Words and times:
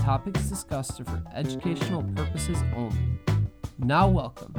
topics 0.00 0.48
discussed 0.48 0.98
are 0.98 1.04
for 1.04 1.22
educational 1.34 2.02
purposes 2.14 2.56
only. 2.74 2.96
Now, 3.78 4.08
welcome 4.08 4.54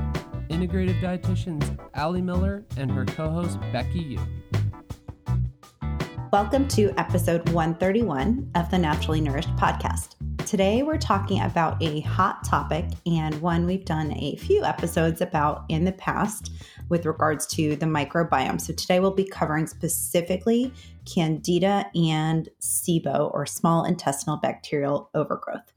integrative 0.49 1.01
dietitians 1.01 1.79
Ali 1.95 2.21
Miller 2.21 2.63
and 2.77 2.91
her 2.91 3.05
co 3.05 3.29
host 3.29 3.59
Becky 3.71 3.99
Yu. 3.99 4.19
Welcome 6.31 6.67
to 6.69 6.93
episode 6.97 7.49
131 7.49 8.51
of 8.53 8.69
the 8.69 8.77
Naturally 8.77 9.19
Nourished 9.19 9.53
podcast. 9.55 10.15
Today, 10.45 10.83
we're 10.83 10.97
talking 10.97 11.41
about 11.41 11.81
a 11.81 12.01
hot 12.01 12.43
topic 12.43 12.85
and 13.05 13.41
one 13.41 13.65
we've 13.65 13.85
done 13.85 14.13
a 14.17 14.35
few 14.35 14.63
episodes 14.63 15.21
about 15.21 15.65
in 15.69 15.85
the 15.85 15.91
past 15.93 16.51
with 16.89 17.05
regards 17.05 17.47
to 17.47 17.75
the 17.77 17.85
microbiome. 17.85 18.61
So, 18.61 18.73
today 18.73 18.99
we'll 18.99 19.11
be 19.11 19.23
covering 19.23 19.65
specifically 19.65 20.71
Candida 21.05 21.85
and 21.95 22.49
SIBO 22.61 23.33
or 23.33 23.45
small 23.45 23.83
intestinal 23.83 24.37
bacterial 24.37 25.09
overgrowth. 25.13 25.71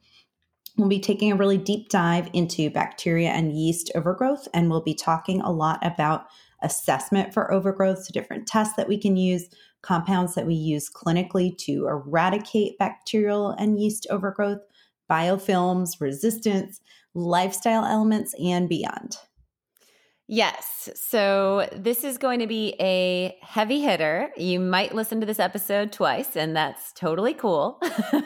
We'll 0.76 0.88
be 0.88 1.00
taking 1.00 1.30
a 1.30 1.36
really 1.36 1.58
deep 1.58 1.88
dive 1.88 2.28
into 2.32 2.68
bacteria 2.68 3.30
and 3.30 3.52
yeast 3.52 3.92
overgrowth, 3.94 4.48
and 4.52 4.68
we'll 4.68 4.82
be 4.82 4.94
talking 4.94 5.40
a 5.40 5.52
lot 5.52 5.78
about 5.86 6.26
assessment 6.62 7.32
for 7.32 7.52
overgrowth, 7.52 8.04
so 8.04 8.12
different 8.12 8.48
tests 8.48 8.74
that 8.76 8.88
we 8.88 8.98
can 8.98 9.16
use, 9.16 9.48
compounds 9.82 10.34
that 10.34 10.46
we 10.46 10.54
use 10.54 10.90
clinically 10.90 11.56
to 11.58 11.86
eradicate 11.86 12.78
bacterial 12.78 13.50
and 13.50 13.78
yeast 13.78 14.06
overgrowth, 14.10 14.60
biofilms, 15.10 16.00
resistance, 16.00 16.80
lifestyle 17.14 17.84
elements, 17.84 18.34
and 18.42 18.68
beyond. 18.68 19.16
Yes. 20.26 20.88
So 20.94 21.68
this 21.76 22.02
is 22.02 22.16
going 22.16 22.40
to 22.40 22.46
be 22.46 22.74
a 22.80 23.36
heavy 23.42 23.82
hitter. 23.82 24.30
You 24.38 24.58
might 24.58 24.94
listen 24.94 25.20
to 25.20 25.26
this 25.26 25.38
episode 25.38 25.92
twice, 25.92 26.34
and 26.34 26.56
that's 26.56 26.94
totally 26.94 27.34
cool. 27.34 27.78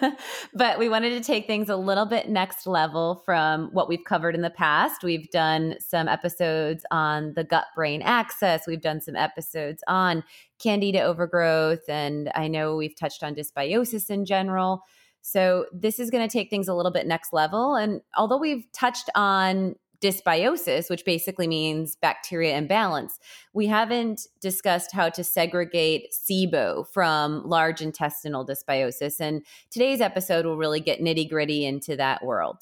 but 0.54 0.78
we 0.78 0.88
wanted 0.88 1.10
to 1.10 1.20
take 1.20 1.48
things 1.48 1.68
a 1.68 1.74
little 1.76 2.06
bit 2.06 2.28
next 2.28 2.68
level 2.68 3.20
from 3.24 3.70
what 3.72 3.88
we've 3.88 4.04
covered 4.04 4.36
in 4.36 4.42
the 4.42 4.50
past. 4.50 5.02
We've 5.02 5.28
done 5.30 5.74
some 5.80 6.06
episodes 6.06 6.86
on 6.92 7.32
the 7.34 7.42
gut 7.42 7.66
brain 7.74 8.00
axis, 8.02 8.62
we've 8.68 8.82
done 8.82 9.00
some 9.00 9.16
episodes 9.16 9.82
on 9.88 10.22
candida 10.60 11.02
overgrowth, 11.02 11.88
and 11.88 12.30
I 12.32 12.46
know 12.46 12.76
we've 12.76 12.96
touched 12.96 13.24
on 13.24 13.34
dysbiosis 13.34 14.08
in 14.08 14.24
general. 14.24 14.82
So 15.20 15.66
this 15.72 15.98
is 15.98 16.10
going 16.10 16.26
to 16.26 16.32
take 16.32 16.48
things 16.48 16.68
a 16.68 16.74
little 16.74 16.92
bit 16.92 17.08
next 17.08 17.32
level. 17.32 17.74
And 17.74 18.02
although 18.16 18.38
we've 18.38 18.70
touched 18.72 19.10
on 19.16 19.74
dysbiosis, 20.02 20.88
which 20.90 21.04
basically 21.04 21.46
means 21.46 21.96
bacteria 21.96 22.56
imbalance. 22.56 23.18
We 23.52 23.66
haven't 23.66 24.22
discussed 24.40 24.92
how 24.92 25.08
to 25.10 25.24
segregate 25.24 26.12
SIBO 26.12 26.86
from 26.92 27.42
large 27.44 27.80
intestinal 27.80 28.46
dysbiosis. 28.46 29.20
And 29.20 29.44
today's 29.70 30.00
episode 30.00 30.46
will 30.46 30.56
really 30.56 30.80
get 30.80 31.00
nitty 31.00 31.28
gritty 31.28 31.64
into 31.64 31.96
that 31.96 32.24
world. 32.24 32.58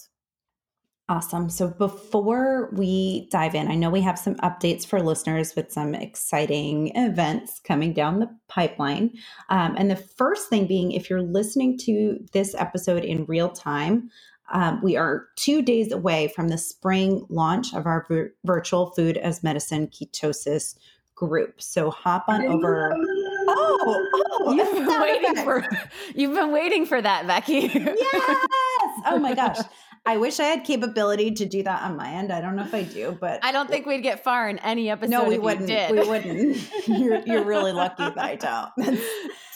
Awesome. 1.08 1.48
So 1.48 1.68
before 1.68 2.68
we 2.72 3.28
dive 3.30 3.54
in, 3.54 3.70
I 3.70 3.76
know 3.76 3.90
we 3.90 4.00
have 4.00 4.18
some 4.18 4.34
updates 4.36 4.84
for 4.84 5.00
listeners 5.00 5.54
with 5.54 5.70
some 5.70 5.94
exciting 5.94 6.90
events 6.96 7.60
coming 7.60 7.92
down 7.92 8.18
the 8.18 8.28
pipeline. 8.48 9.12
Um, 9.48 9.76
and 9.78 9.88
the 9.88 9.94
first 9.94 10.48
thing 10.48 10.66
being, 10.66 10.90
if 10.90 11.08
you're 11.08 11.22
listening 11.22 11.78
to 11.82 12.18
this 12.32 12.56
episode 12.56 13.04
in 13.04 13.24
real 13.26 13.50
time, 13.50 14.10
um, 14.52 14.80
we 14.82 14.96
are 14.96 15.26
two 15.36 15.62
days 15.62 15.92
away 15.92 16.28
from 16.28 16.48
the 16.48 16.58
spring 16.58 17.26
launch 17.28 17.74
of 17.74 17.86
our 17.86 18.06
vir- 18.08 18.34
virtual 18.44 18.90
food 18.90 19.16
as 19.16 19.42
medicine 19.42 19.88
ketosis 19.88 20.76
group. 21.14 21.60
So 21.60 21.90
hop 21.90 22.26
on 22.28 22.42
over. 22.46 22.94
Oh, 23.48 24.08
oh 24.14 24.52
you've 24.52 24.86
been 24.86 25.00
waiting 25.00 25.44
for 25.44 25.68
you've 26.14 26.34
been 26.34 26.52
waiting 26.52 26.86
for 26.86 27.00
that, 27.00 27.26
Becky. 27.26 27.70
yes. 27.74 29.00
Oh 29.06 29.18
my 29.20 29.34
gosh. 29.34 29.58
I 30.06 30.18
wish 30.18 30.38
I 30.38 30.44
had 30.44 30.64
capability 30.64 31.32
to 31.32 31.46
do 31.46 31.64
that 31.64 31.82
on 31.82 31.96
my 31.96 32.08
end. 32.10 32.32
I 32.32 32.40
don't 32.40 32.54
know 32.54 32.62
if 32.62 32.72
I 32.72 32.84
do, 32.84 33.16
but 33.20 33.44
I 33.44 33.50
don't 33.50 33.68
think 33.68 33.86
we'd 33.86 34.02
get 34.02 34.22
far 34.22 34.48
in 34.48 34.58
any 34.60 34.88
episode. 34.88 35.10
No, 35.10 35.24
we 35.24 35.36
wouldn't. 35.36 35.68
We 35.68 36.08
wouldn't. 36.08 36.56
You're, 36.86 37.18
you're 37.26 37.44
really 37.44 37.72
lucky 37.72 38.04
that 38.04 38.18
I 38.18 38.36
don't. 38.36 38.70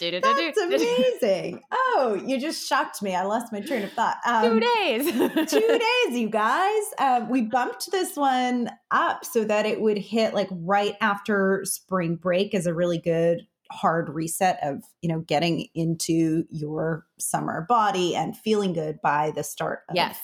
That's, 0.01 0.23
that's 0.23 0.59
amazing. 0.59 1.61
Oh, 1.71 2.19
you 2.25 2.41
just 2.41 2.67
shocked 2.67 3.03
me. 3.03 3.15
I 3.15 3.25
lost 3.25 3.53
my 3.53 3.61
train 3.61 3.83
of 3.83 3.93
thought. 3.93 4.17
Um, 4.25 4.59
two 4.59 4.61
days. 4.61 5.07
two 5.51 5.61
days, 5.61 6.19
you 6.19 6.31
guys. 6.31 6.83
Um, 6.99 7.29
we 7.29 7.43
bumped 7.43 7.91
this 7.93 8.17
one 8.17 8.71
up 8.91 9.27
so 9.27 9.45
that 9.45 9.67
it 9.67 9.79
would 9.79 9.99
hit 9.99 10.33
like 10.33 10.49
right 10.51 10.95
after 11.03 11.63
spring 11.65 12.17
break 12.17 12.55
as 12.55 12.67
a 12.67 12.73
really 12.73 12.99
good 12.99 13.47
hard 13.71 14.09
reset 14.09 14.59
of 14.63 14.83
you 15.01 15.09
know 15.09 15.21
getting 15.21 15.69
into 15.75 16.45
your 16.51 17.07
summer 17.19 17.67
body 17.69 18.17
and 18.17 18.37
feeling 18.37 18.73
good 18.73 19.01
by 19.01 19.31
the 19.37 19.45
start 19.45 19.81
of 19.89 19.95
yes 19.95 20.19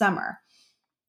summer. 0.00 0.40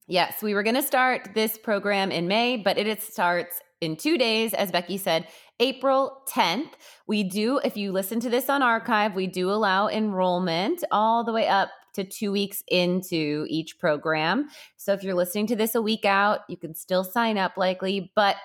Yes, 0.07 0.43
we 0.43 0.53
were 0.53 0.63
going 0.63 0.75
to 0.75 0.83
start 0.83 1.29
this 1.33 1.57
program 1.57 2.11
in 2.11 2.27
May, 2.27 2.57
but 2.57 2.77
it 2.77 3.01
starts 3.01 3.61
in 3.79 3.95
two 3.95 4.17
days, 4.17 4.53
as 4.53 4.69
Becky 4.69 4.97
said, 4.97 5.29
April 5.61 6.17
10th. 6.29 6.71
We 7.07 7.23
do, 7.23 7.61
if 7.63 7.77
you 7.77 7.93
listen 7.93 8.19
to 8.19 8.29
this 8.29 8.49
on 8.49 8.61
archive, 8.61 9.15
we 9.15 9.27
do 9.27 9.49
allow 9.49 9.87
enrollment 9.87 10.83
all 10.91 11.23
the 11.23 11.31
way 11.31 11.47
up 11.47 11.69
to 11.93 12.03
two 12.03 12.33
weeks 12.33 12.61
into 12.67 13.45
each 13.47 13.79
program. 13.79 14.49
So 14.75 14.91
if 14.91 15.03
you're 15.03 15.15
listening 15.15 15.47
to 15.47 15.55
this 15.55 15.73
a 15.75 15.81
week 15.81 16.03
out, 16.03 16.41
you 16.49 16.57
can 16.57 16.75
still 16.75 17.05
sign 17.05 17.37
up 17.37 17.55
likely, 17.55 18.11
but 18.13 18.35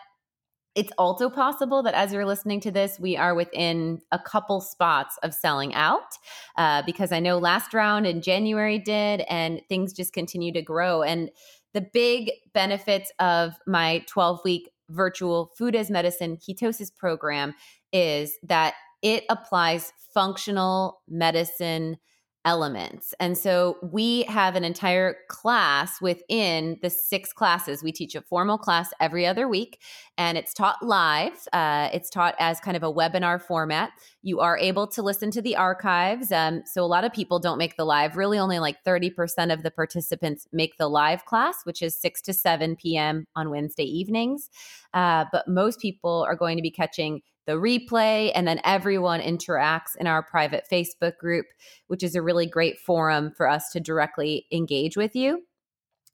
it's 0.76 0.92
also 0.98 1.30
possible 1.30 1.82
that 1.82 1.94
as 1.94 2.12
you're 2.12 2.26
listening 2.26 2.60
to 2.60 2.70
this, 2.70 3.00
we 3.00 3.16
are 3.16 3.34
within 3.34 4.02
a 4.12 4.18
couple 4.18 4.60
spots 4.60 5.18
of 5.22 5.32
selling 5.32 5.74
out 5.74 6.18
uh, 6.58 6.82
because 6.84 7.12
I 7.12 7.18
know 7.18 7.38
last 7.38 7.72
round 7.72 8.06
in 8.06 8.20
January 8.20 8.78
did, 8.78 9.22
and 9.22 9.62
things 9.70 9.94
just 9.94 10.12
continue 10.12 10.52
to 10.52 10.60
grow. 10.60 11.02
And 11.02 11.30
the 11.72 11.80
big 11.80 12.30
benefits 12.52 13.10
of 13.18 13.54
my 13.66 14.04
12 14.06 14.40
week 14.44 14.70
virtual 14.90 15.50
food 15.56 15.74
as 15.74 15.90
medicine 15.90 16.36
ketosis 16.36 16.94
program 16.94 17.54
is 17.90 18.36
that 18.42 18.74
it 19.00 19.24
applies 19.30 19.94
functional 20.12 21.00
medicine 21.08 21.96
elements. 22.46 23.12
And 23.18 23.36
so 23.36 23.76
we 23.82 24.22
have 24.22 24.54
an 24.54 24.64
entire 24.64 25.16
class 25.28 26.00
within 26.00 26.78
the 26.80 26.88
six 26.88 27.32
classes. 27.32 27.82
We 27.82 27.90
teach 27.90 28.14
a 28.14 28.22
formal 28.22 28.56
class 28.56 28.90
every 29.00 29.26
other 29.26 29.48
week, 29.48 29.82
and 30.16 30.38
it's 30.38 30.54
taught 30.54 30.80
live. 30.80 31.48
Uh, 31.52 31.90
it's 31.92 32.08
taught 32.08 32.36
as 32.38 32.60
kind 32.60 32.76
of 32.76 32.84
a 32.84 32.92
webinar 32.92 33.42
format. 33.42 33.90
You 34.22 34.38
are 34.40 34.56
able 34.56 34.86
to 34.88 35.02
listen 35.02 35.32
to 35.32 35.42
the 35.42 35.56
archives. 35.56 36.30
Um, 36.30 36.62
so 36.64 36.84
a 36.84 36.86
lot 36.86 37.04
of 37.04 37.12
people 37.12 37.40
don't 37.40 37.58
make 37.58 37.76
the 37.76 37.84
live. 37.84 38.16
Really, 38.16 38.38
only 38.38 38.60
like 38.60 38.82
30% 38.84 39.52
of 39.52 39.64
the 39.64 39.70
participants 39.72 40.46
make 40.52 40.78
the 40.78 40.88
live 40.88 41.24
class, 41.24 41.56
which 41.64 41.82
is 41.82 42.00
6 42.00 42.22
to 42.22 42.32
7 42.32 42.76
p.m. 42.76 43.26
on 43.34 43.50
Wednesday 43.50 43.84
evenings. 43.84 44.50
Uh, 44.94 45.24
but 45.32 45.48
most 45.48 45.80
people 45.80 46.24
are 46.28 46.36
going 46.36 46.56
to 46.56 46.62
be 46.62 46.70
catching 46.70 47.22
the 47.46 47.52
replay, 47.52 48.32
and 48.34 48.46
then 48.46 48.60
everyone 48.64 49.20
interacts 49.20 49.96
in 49.98 50.06
our 50.06 50.22
private 50.22 50.64
Facebook 50.70 51.16
group, 51.18 51.46
which 51.86 52.02
is 52.02 52.14
a 52.14 52.22
really 52.22 52.46
great 52.46 52.78
forum 52.78 53.32
for 53.36 53.48
us 53.48 53.70
to 53.70 53.80
directly 53.80 54.46
engage 54.52 54.96
with 54.96 55.14
you. 55.14 55.42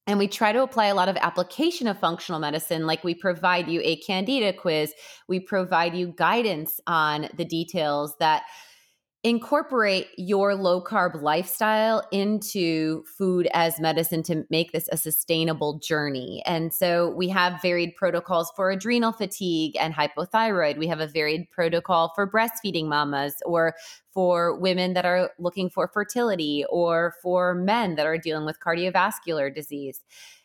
And 0.06 0.18
we 0.18 0.26
try 0.26 0.52
to 0.52 0.62
apply 0.62 0.86
a 0.86 0.94
lot 0.94 1.08
of 1.08 1.16
application 1.16 1.86
of 1.86 1.98
functional 1.98 2.40
medicine, 2.40 2.86
like 2.86 3.04
we 3.04 3.14
provide 3.14 3.68
you 3.68 3.80
a 3.84 3.96
candida 3.96 4.52
quiz, 4.52 4.92
we 5.28 5.38
provide 5.38 5.94
you 5.94 6.12
guidance 6.16 6.80
on 6.86 7.28
the 7.36 7.44
details 7.44 8.16
that 8.18 8.42
incorporate 9.24 10.08
your 10.16 10.56
low 10.56 10.82
carb 10.82 11.22
lifestyle 11.22 12.02
into 12.10 13.04
food 13.04 13.48
as 13.54 13.78
medicine 13.78 14.24
to 14.24 14.44
make 14.50 14.72
this 14.72 14.88
a 14.90 14.96
sustainable 14.96 15.78
journey. 15.78 16.42
And 16.44 16.74
so 16.74 17.10
we 17.10 17.28
have 17.28 17.62
varied 17.62 17.94
protocols 17.94 18.50
for 18.56 18.72
adrenal 18.72 19.12
fatigue 19.12 19.76
and 19.78 19.94
hypothyroid. 19.94 20.76
We 20.76 20.88
have 20.88 20.98
a 20.98 21.06
varied 21.06 21.48
protocol 21.52 22.10
for 22.16 22.28
breastfeeding 22.28 22.86
mamas 22.86 23.34
or 23.46 23.74
for 24.12 24.58
women 24.58 24.94
that 24.94 25.04
are 25.04 25.30
looking 25.38 25.70
for 25.70 25.86
fertility 25.86 26.64
or 26.68 27.14
for 27.22 27.54
men 27.54 27.94
that 27.94 28.06
are 28.06 28.18
dealing 28.18 28.44
with 28.44 28.58
cardiovascular 28.58 29.54
disease 29.54 30.00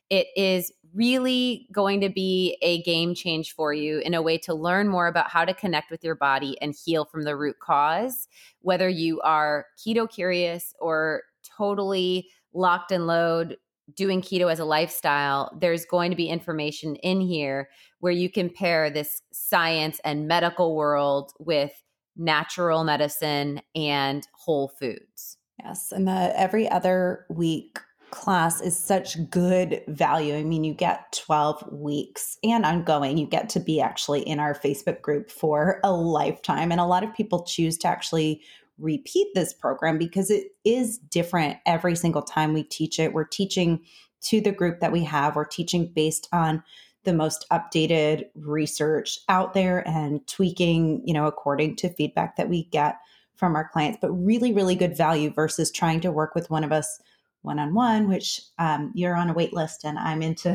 it 0.09 0.27
is 0.35 0.71
really 0.93 1.67
going 1.71 2.01
to 2.01 2.09
be 2.09 2.57
a 2.61 2.81
game 2.83 3.13
change 3.13 3.53
for 3.53 3.73
you 3.73 3.99
in 3.99 4.13
a 4.13 4.21
way 4.21 4.37
to 4.37 4.53
learn 4.53 4.87
more 4.87 5.07
about 5.07 5.29
how 5.29 5.45
to 5.45 5.53
connect 5.53 5.91
with 5.91 6.03
your 6.03 6.15
body 6.15 6.57
and 6.61 6.75
heal 6.85 7.05
from 7.05 7.23
the 7.23 7.35
root 7.35 7.57
cause, 7.59 8.27
whether 8.61 8.89
you 8.89 9.21
are 9.21 9.65
keto 9.77 10.09
curious 10.09 10.73
or 10.79 11.23
totally 11.57 12.29
locked 12.53 12.91
and 12.91 13.07
load 13.07 13.57
doing 13.95 14.21
keto 14.21 14.51
as 14.51 14.59
a 14.59 14.65
lifestyle, 14.65 15.55
there's 15.59 15.85
going 15.85 16.11
to 16.11 16.17
be 16.17 16.27
information 16.27 16.95
in 16.97 17.21
here 17.21 17.69
where 17.99 18.11
you 18.11 18.29
compare 18.29 18.89
this 18.89 19.21
science 19.31 19.99
and 20.03 20.27
medical 20.27 20.75
world 20.75 21.31
with 21.39 21.71
natural 22.17 22.83
medicine 22.83 23.61
and 23.75 24.27
whole 24.33 24.67
foods. 24.79 25.37
Yes. 25.63 25.91
And 25.91 26.07
the 26.07 26.33
every 26.39 26.69
other 26.69 27.25
week 27.29 27.79
class 28.11 28.61
is 28.61 28.77
such 28.77 29.29
good 29.29 29.83
value. 29.87 30.35
I 30.35 30.43
mean, 30.43 30.63
you 30.63 30.73
get 30.73 31.11
12 31.25 31.71
weeks 31.71 32.37
and 32.43 32.65
ongoing. 32.65 33.17
You 33.17 33.27
get 33.27 33.49
to 33.49 33.59
be 33.59 33.81
actually 33.81 34.21
in 34.21 34.39
our 34.39 34.53
Facebook 34.53 35.01
group 35.01 35.29
for 35.29 35.79
a 35.83 35.91
lifetime. 35.91 36.71
And 36.71 36.81
a 36.81 36.85
lot 36.85 37.03
of 37.03 37.13
people 37.13 37.43
choose 37.43 37.77
to 37.79 37.87
actually 37.87 38.41
repeat 38.77 39.27
this 39.33 39.53
program 39.53 39.97
because 39.97 40.29
it 40.29 40.47
is 40.63 40.97
different 40.97 41.57
every 41.65 41.95
single 41.95 42.21
time 42.21 42.53
we 42.53 42.63
teach 42.63 42.99
it. 42.99 43.13
We're 43.13 43.23
teaching 43.23 43.81
to 44.21 44.41
the 44.41 44.51
group 44.51 44.79
that 44.79 44.91
we 44.91 45.03
have, 45.03 45.35
we're 45.35 45.45
teaching 45.45 45.91
based 45.93 46.27
on 46.31 46.63
the 47.03 47.13
most 47.13 47.45
updated 47.51 48.25
research 48.35 49.19
out 49.29 49.53
there 49.53 49.87
and 49.87 50.25
tweaking, 50.27 51.01
you 51.05 51.13
know, 51.13 51.25
according 51.25 51.75
to 51.77 51.89
feedback 51.89 52.35
that 52.35 52.49
we 52.49 52.65
get 52.65 52.97
from 53.35 53.55
our 53.55 53.69
clients, 53.69 53.99
but 54.01 54.11
really, 54.11 54.51
really 54.51 54.75
good 54.75 54.97
value 54.97 55.31
versus 55.31 55.71
trying 55.71 56.01
to 56.01 56.11
work 56.11 56.35
with 56.35 56.49
one 56.49 56.63
of 56.63 56.71
us 56.71 56.99
one 57.41 57.59
on 57.59 57.73
one, 57.73 58.07
which 58.07 58.41
um, 58.59 58.91
you're 58.93 59.15
on 59.15 59.29
a 59.29 59.33
wait 59.33 59.53
list, 59.53 59.83
and 59.83 59.97
I'm 59.97 60.21
into 60.21 60.51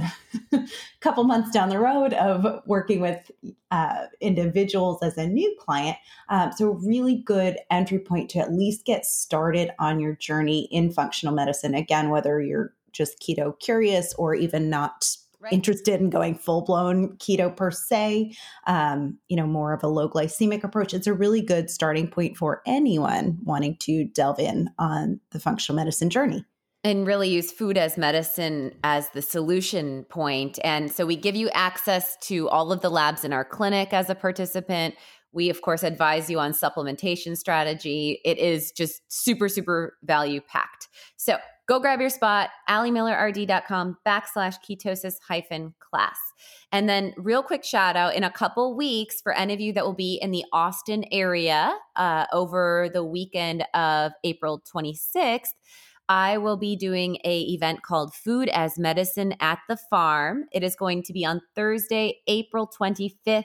a 0.53 0.59
couple 1.01 1.25
months 1.25 1.51
down 1.51 1.69
the 1.69 1.79
road 1.79 2.13
of 2.15 2.63
working 2.67 3.01
with 3.01 3.31
uh, 3.71 4.07
individuals 4.21 5.03
as 5.03 5.17
a 5.17 5.27
new 5.27 5.57
client. 5.59 5.97
Um, 6.29 6.53
so, 6.53 6.73
really 6.85 7.17
good 7.17 7.59
entry 7.71 7.99
point 7.99 8.31
to 8.31 8.39
at 8.39 8.53
least 8.53 8.85
get 8.85 9.07
started 9.07 9.71
on 9.79 10.01
your 10.01 10.17
journey 10.17 10.69
in 10.71 10.93
functional 10.93 11.35
medicine. 11.35 11.75
Again, 11.75 12.11
whether 12.11 12.41
you're 12.41 12.75
just 12.93 13.21
keto 13.21 13.59
curious 13.59 14.15
or 14.15 14.35
even 14.35 14.69
not 14.69 15.17
Right. 15.41 15.55
interested 15.55 16.01
in 16.01 16.09
going 16.09 16.37
full 16.37 16.63
blown 16.63 17.17
keto 17.17 17.57
per 17.57 17.73
se, 17.73 18.33
um, 18.69 19.19
you 19.27 19.35
know, 19.37 19.45
more 19.45 19.73
of 19.73 19.83
a 19.83 19.89
low 19.89 20.09
glycemic 20.09 20.63
approach, 20.63 20.95
it's 20.95 21.09
a 21.09 21.13
really 21.13 21.41
good 21.43 21.69
starting 21.69 22.07
point 22.07 22.37
for 22.37 22.63
anyone 22.65 23.39
wanting 23.43 23.77
to 23.79 24.05
delve 24.05 24.39
in 24.39 24.71
on 24.79 25.19
the 25.33 25.41
functional 25.41 25.75
medicine 25.75 26.11
journey 26.11 26.45
and 26.85 27.07
really 27.07 27.29
use 27.29 27.53
food 27.53 27.79
as 27.79 27.97
medicine 27.97 28.75
as 28.83 29.09
the 29.11 29.23
solution 29.23 30.05
point. 30.05 30.59
And 30.65 30.91
so 30.91 31.07
we 31.07 31.17
give 31.17 31.37
you 31.37 31.49
access 31.51 32.17
to 32.23 32.49
all 32.49 32.73
of 32.73 32.81
the 32.81 32.91
labs 32.91 33.25
in 33.25 33.33
our 33.33 33.45
clinic 33.45 33.93
as 33.93 34.11
a 34.11 34.15
participant. 34.15 34.97
We, 35.33 35.49
of 35.49 35.63
course, 35.63 35.83
advise 35.83 36.29
you 36.29 36.39
on 36.41 36.53
supplementation 36.53 37.37
strategy. 37.39 38.21
It 38.25 38.39
is 38.39 38.73
just 38.73 39.01
super, 39.09 39.49
super 39.49 39.97
value 40.03 40.41
packed. 40.41 40.89
So 41.17 41.39
go 41.69 41.79
grab 41.79 42.01
your 42.01 42.11
spot, 42.11 42.51
alimillerrd.com 42.69 43.99
backslash 44.07 44.57
ketosis 44.69 45.15
hyphen 45.27 45.75
class. 45.79 46.19
And 46.73 46.89
then, 46.89 47.15
real 47.17 47.43
quick 47.43 47.65
shout 47.65 47.97
out 47.97 48.15
in 48.15 48.25
a 48.25 48.31
couple 48.31 48.77
weeks 48.77 49.21
for 49.21 49.33
any 49.33 49.55
of 49.55 49.61
you 49.61 49.73
that 49.75 49.85
will 49.85 49.95
be 49.95 50.19
in 50.21 50.33
the 50.33 50.45
Austin 50.53 51.05
area 51.13 51.73
uh, 51.97 52.27
over 52.33 52.91
the 52.93 53.05
weekend 53.05 53.65
of 53.73 54.13
April 54.25 54.63
26th. 54.75 55.53
I 56.15 56.37
will 56.37 56.59
be 56.59 56.77
doing 56.77 57.17
a 57.25 57.41
event 57.41 57.81
called 57.83 58.15
Food 58.15 58.51
as 58.51 58.79
Medicine 58.79 59.35
at 59.41 59.61
the 59.67 59.79
Farm. 59.79 60.45
It 60.53 60.63
is 60.63 60.77
going 60.77 61.05
to 61.05 61.13
be 61.15 61.25
on 61.25 61.41
Thursday, 61.57 62.19
April 62.27 62.69
25th. 62.69 63.45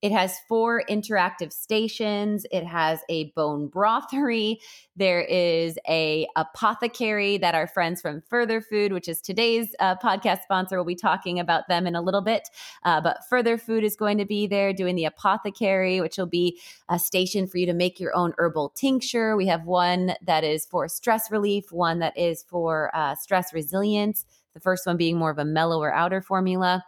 It 0.00 0.12
has 0.12 0.38
four 0.48 0.84
interactive 0.88 1.52
stations. 1.52 2.46
It 2.52 2.64
has 2.64 3.00
a 3.08 3.32
bone 3.32 3.68
brothery. 3.68 4.58
There 4.94 5.22
is 5.22 5.76
a 5.88 6.28
apothecary 6.36 7.36
that 7.38 7.56
our 7.56 7.66
friends 7.66 8.00
from 8.00 8.22
Further 8.28 8.60
Food, 8.60 8.92
which 8.92 9.08
is 9.08 9.20
today's 9.20 9.74
uh, 9.80 9.96
podcast 9.96 10.42
sponsor, 10.42 10.76
will 10.76 10.84
be 10.84 10.94
talking 10.94 11.40
about 11.40 11.66
them 11.68 11.86
in 11.86 11.96
a 11.96 12.02
little 12.02 12.20
bit. 12.20 12.48
Uh, 12.84 13.00
but 13.00 13.18
Further 13.28 13.58
Food 13.58 13.82
is 13.82 13.96
going 13.96 14.18
to 14.18 14.24
be 14.24 14.46
there 14.46 14.72
doing 14.72 14.94
the 14.94 15.04
apothecary, 15.04 16.00
which 16.00 16.16
will 16.16 16.26
be 16.26 16.60
a 16.88 16.98
station 16.98 17.48
for 17.48 17.58
you 17.58 17.66
to 17.66 17.74
make 17.74 17.98
your 17.98 18.14
own 18.14 18.34
herbal 18.38 18.70
tincture. 18.76 19.36
We 19.36 19.46
have 19.48 19.64
one 19.64 20.14
that 20.24 20.44
is 20.44 20.64
for 20.64 20.86
stress 20.86 21.28
relief, 21.28 21.72
one 21.72 21.98
that 21.98 22.16
is 22.16 22.44
for 22.48 22.94
uh, 22.94 23.16
stress 23.16 23.52
resilience. 23.52 24.24
The 24.54 24.60
first 24.60 24.86
one 24.86 24.96
being 24.96 25.18
more 25.18 25.30
of 25.30 25.38
a 25.38 25.44
mellower 25.44 25.92
outer 25.92 26.22
formula. 26.22 26.84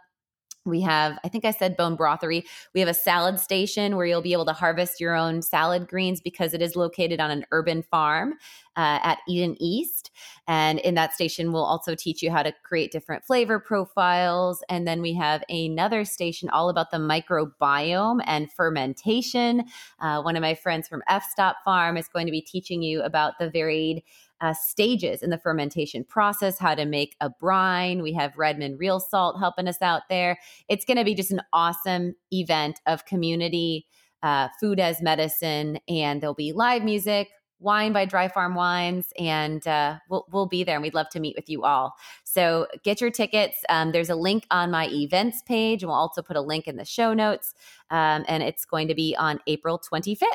We 0.65 0.81
have, 0.81 1.17
I 1.23 1.27
think 1.27 1.43
I 1.43 1.51
said 1.51 1.75
bone 1.75 1.97
brothery. 1.97 2.45
We 2.75 2.81
have 2.81 2.89
a 2.89 2.93
salad 2.93 3.39
station 3.39 3.95
where 3.95 4.05
you'll 4.05 4.21
be 4.21 4.33
able 4.33 4.45
to 4.45 4.53
harvest 4.53 5.01
your 5.01 5.15
own 5.15 5.41
salad 5.41 5.87
greens 5.87 6.21
because 6.21 6.53
it 6.53 6.61
is 6.61 6.75
located 6.75 7.19
on 7.19 7.31
an 7.31 7.45
urban 7.51 7.81
farm 7.81 8.33
uh, 8.75 8.99
at 9.01 9.17
Eden 9.27 9.55
East. 9.59 10.11
And 10.47 10.77
in 10.79 10.93
that 10.95 11.13
station, 11.13 11.51
we'll 11.51 11.65
also 11.65 11.95
teach 11.95 12.21
you 12.21 12.29
how 12.29 12.43
to 12.43 12.53
create 12.63 12.91
different 12.91 13.25
flavor 13.25 13.59
profiles. 13.59 14.63
And 14.69 14.87
then 14.87 15.01
we 15.01 15.13
have 15.15 15.43
another 15.49 16.05
station 16.05 16.47
all 16.49 16.69
about 16.69 16.91
the 16.91 16.97
microbiome 16.97 18.21
and 18.25 18.51
fermentation. 18.51 19.63
Uh, 19.99 20.21
one 20.21 20.35
of 20.35 20.41
my 20.41 20.53
friends 20.53 20.87
from 20.87 21.01
F 21.07 21.25
Stop 21.29 21.57
Farm 21.65 21.97
is 21.97 22.07
going 22.07 22.27
to 22.27 22.31
be 22.31 22.41
teaching 22.41 22.83
you 22.83 23.01
about 23.01 23.39
the 23.39 23.49
varied 23.49 24.03
uh, 24.41 24.53
stages 24.53 25.21
in 25.21 25.29
the 25.29 25.37
fermentation 25.37 26.03
process, 26.03 26.57
how 26.57 26.75
to 26.75 26.85
make 26.85 27.15
a 27.21 27.29
brine. 27.29 28.01
We 28.01 28.13
have 28.13 28.37
Redmond 28.37 28.79
Real 28.79 28.99
Salt 28.99 29.39
helping 29.39 29.67
us 29.67 29.81
out 29.81 30.03
there. 30.09 30.39
It's 30.67 30.83
going 30.83 30.97
to 30.97 31.05
be 31.05 31.13
just 31.13 31.31
an 31.31 31.41
awesome 31.53 32.15
event 32.33 32.81
of 32.87 33.05
community 33.05 33.85
uh, 34.23 34.49
food 34.59 34.79
as 34.79 35.01
medicine, 35.01 35.79
and 35.87 36.21
there'll 36.21 36.33
be 36.33 36.51
live 36.53 36.83
music, 36.83 37.29
wine 37.59 37.93
by 37.93 38.05
Dry 38.05 38.27
Farm 38.27 38.55
Wines, 38.55 39.13
and 39.17 39.65
uh, 39.67 39.97
we'll, 40.09 40.25
we'll 40.31 40.47
be 40.47 40.63
there 40.63 40.75
and 40.75 40.83
we'd 40.83 40.95
love 40.95 41.09
to 41.09 41.19
meet 41.19 41.35
with 41.35 41.49
you 41.49 41.63
all. 41.63 41.93
So 42.23 42.67
get 42.83 42.99
your 42.99 43.11
tickets. 43.11 43.57
Um, 43.69 43.91
there's 43.91 44.09
a 44.09 44.15
link 44.15 44.45
on 44.51 44.71
my 44.71 44.87
events 44.89 45.41
page, 45.43 45.83
and 45.83 45.89
we'll 45.89 45.97
also 45.97 46.21
put 46.21 46.35
a 46.35 46.41
link 46.41 46.67
in 46.67 46.75
the 46.75 46.85
show 46.85 47.13
notes. 47.13 47.53
Um, 47.89 48.25
and 48.27 48.41
it's 48.41 48.65
going 48.65 48.87
to 48.87 48.95
be 48.95 49.15
on 49.17 49.39
April 49.47 49.79
25th. 49.79 50.25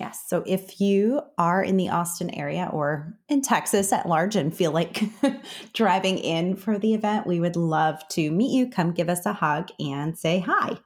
Yes. 0.00 0.24
So 0.26 0.42
if 0.46 0.80
you 0.80 1.20
are 1.36 1.62
in 1.62 1.76
the 1.76 1.90
Austin 1.90 2.30
area 2.30 2.70
or 2.72 3.12
in 3.28 3.42
Texas 3.42 3.92
at 3.92 4.08
large 4.08 4.34
and 4.34 4.56
feel 4.56 4.72
like 4.72 5.02
driving 5.74 6.16
in 6.16 6.56
for 6.56 6.78
the 6.78 6.94
event, 6.94 7.26
we 7.26 7.38
would 7.38 7.54
love 7.54 8.00
to 8.12 8.30
meet 8.30 8.50
you. 8.50 8.70
Come 8.70 8.92
give 8.92 9.10
us 9.10 9.26
a 9.26 9.34
hug 9.34 9.68
and 9.78 10.18
say 10.18 10.38
hi. 10.38 10.78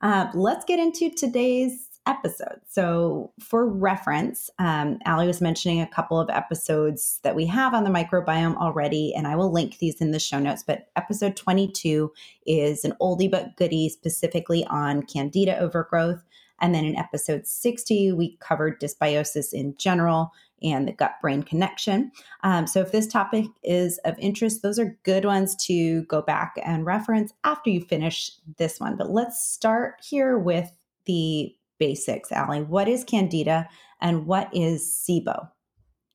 Uh, 0.00 0.28
let's 0.32 0.64
get 0.64 0.78
into 0.78 1.10
today's 1.10 1.88
episode. 2.06 2.60
So, 2.66 3.32
for 3.38 3.68
reference, 3.68 4.48
um, 4.58 4.98
Ali 5.04 5.26
was 5.26 5.42
mentioning 5.42 5.82
a 5.82 5.86
couple 5.86 6.18
of 6.18 6.30
episodes 6.30 7.20
that 7.24 7.36
we 7.36 7.44
have 7.46 7.74
on 7.74 7.84
the 7.84 7.90
microbiome 7.90 8.56
already, 8.56 9.12
and 9.14 9.26
I 9.26 9.36
will 9.36 9.52
link 9.52 9.76
these 9.76 10.00
in 10.00 10.12
the 10.12 10.18
show 10.18 10.38
notes. 10.38 10.64
But 10.66 10.88
episode 10.96 11.36
22 11.36 12.10
is 12.46 12.84
an 12.84 12.94
oldie 13.00 13.30
but 13.30 13.56
goodie 13.56 13.90
specifically 13.90 14.64
on 14.70 15.02
candida 15.02 15.58
overgrowth. 15.58 16.24
And 16.60 16.74
then 16.74 16.84
in 16.84 16.96
episode 16.96 17.46
60, 17.46 18.12
we 18.12 18.36
covered 18.38 18.80
dysbiosis 18.80 19.52
in 19.52 19.76
general 19.78 20.32
and 20.62 20.88
the 20.88 20.92
gut 20.92 21.14
brain 21.22 21.42
connection. 21.42 22.10
Um, 22.42 22.66
so, 22.66 22.80
if 22.80 22.92
this 22.92 23.06
topic 23.06 23.46
is 23.62 23.98
of 23.98 24.18
interest, 24.18 24.62
those 24.62 24.78
are 24.78 24.98
good 25.04 25.24
ones 25.24 25.54
to 25.66 26.02
go 26.04 26.22
back 26.22 26.54
and 26.64 26.84
reference 26.84 27.32
after 27.44 27.70
you 27.70 27.80
finish 27.80 28.32
this 28.56 28.80
one. 28.80 28.96
But 28.96 29.10
let's 29.10 29.42
start 29.42 30.00
here 30.02 30.38
with 30.38 30.70
the 31.04 31.54
basics, 31.78 32.32
Ali. 32.32 32.62
What 32.62 32.88
is 32.88 33.04
Candida 33.04 33.68
and 34.00 34.26
what 34.26 34.48
is 34.52 34.82
SIBO? 34.82 35.48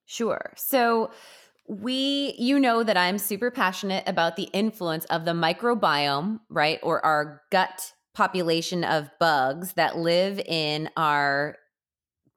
Sure. 0.05 0.53
So, 0.55 1.11
we 1.65 2.35
you 2.37 2.59
know 2.59 2.83
that 2.83 2.97
i'm 2.97 3.17
super 3.17 3.49
passionate 3.49 4.03
about 4.05 4.35
the 4.35 4.49
influence 4.51 5.05
of 5.05 5.23
the 5.23 5.31
microbiome 5.31 6.39
right 6.49 6.77
or 6.83 7.03
our 7.05 7.41
gut 7.51 7.93
population 8.13 8.83
of 8.83 9.09
bugs 9.19 9.73
that 9.73 9.97
live 9.97 10.39
in 10.39 10.89
our 10.97 11.57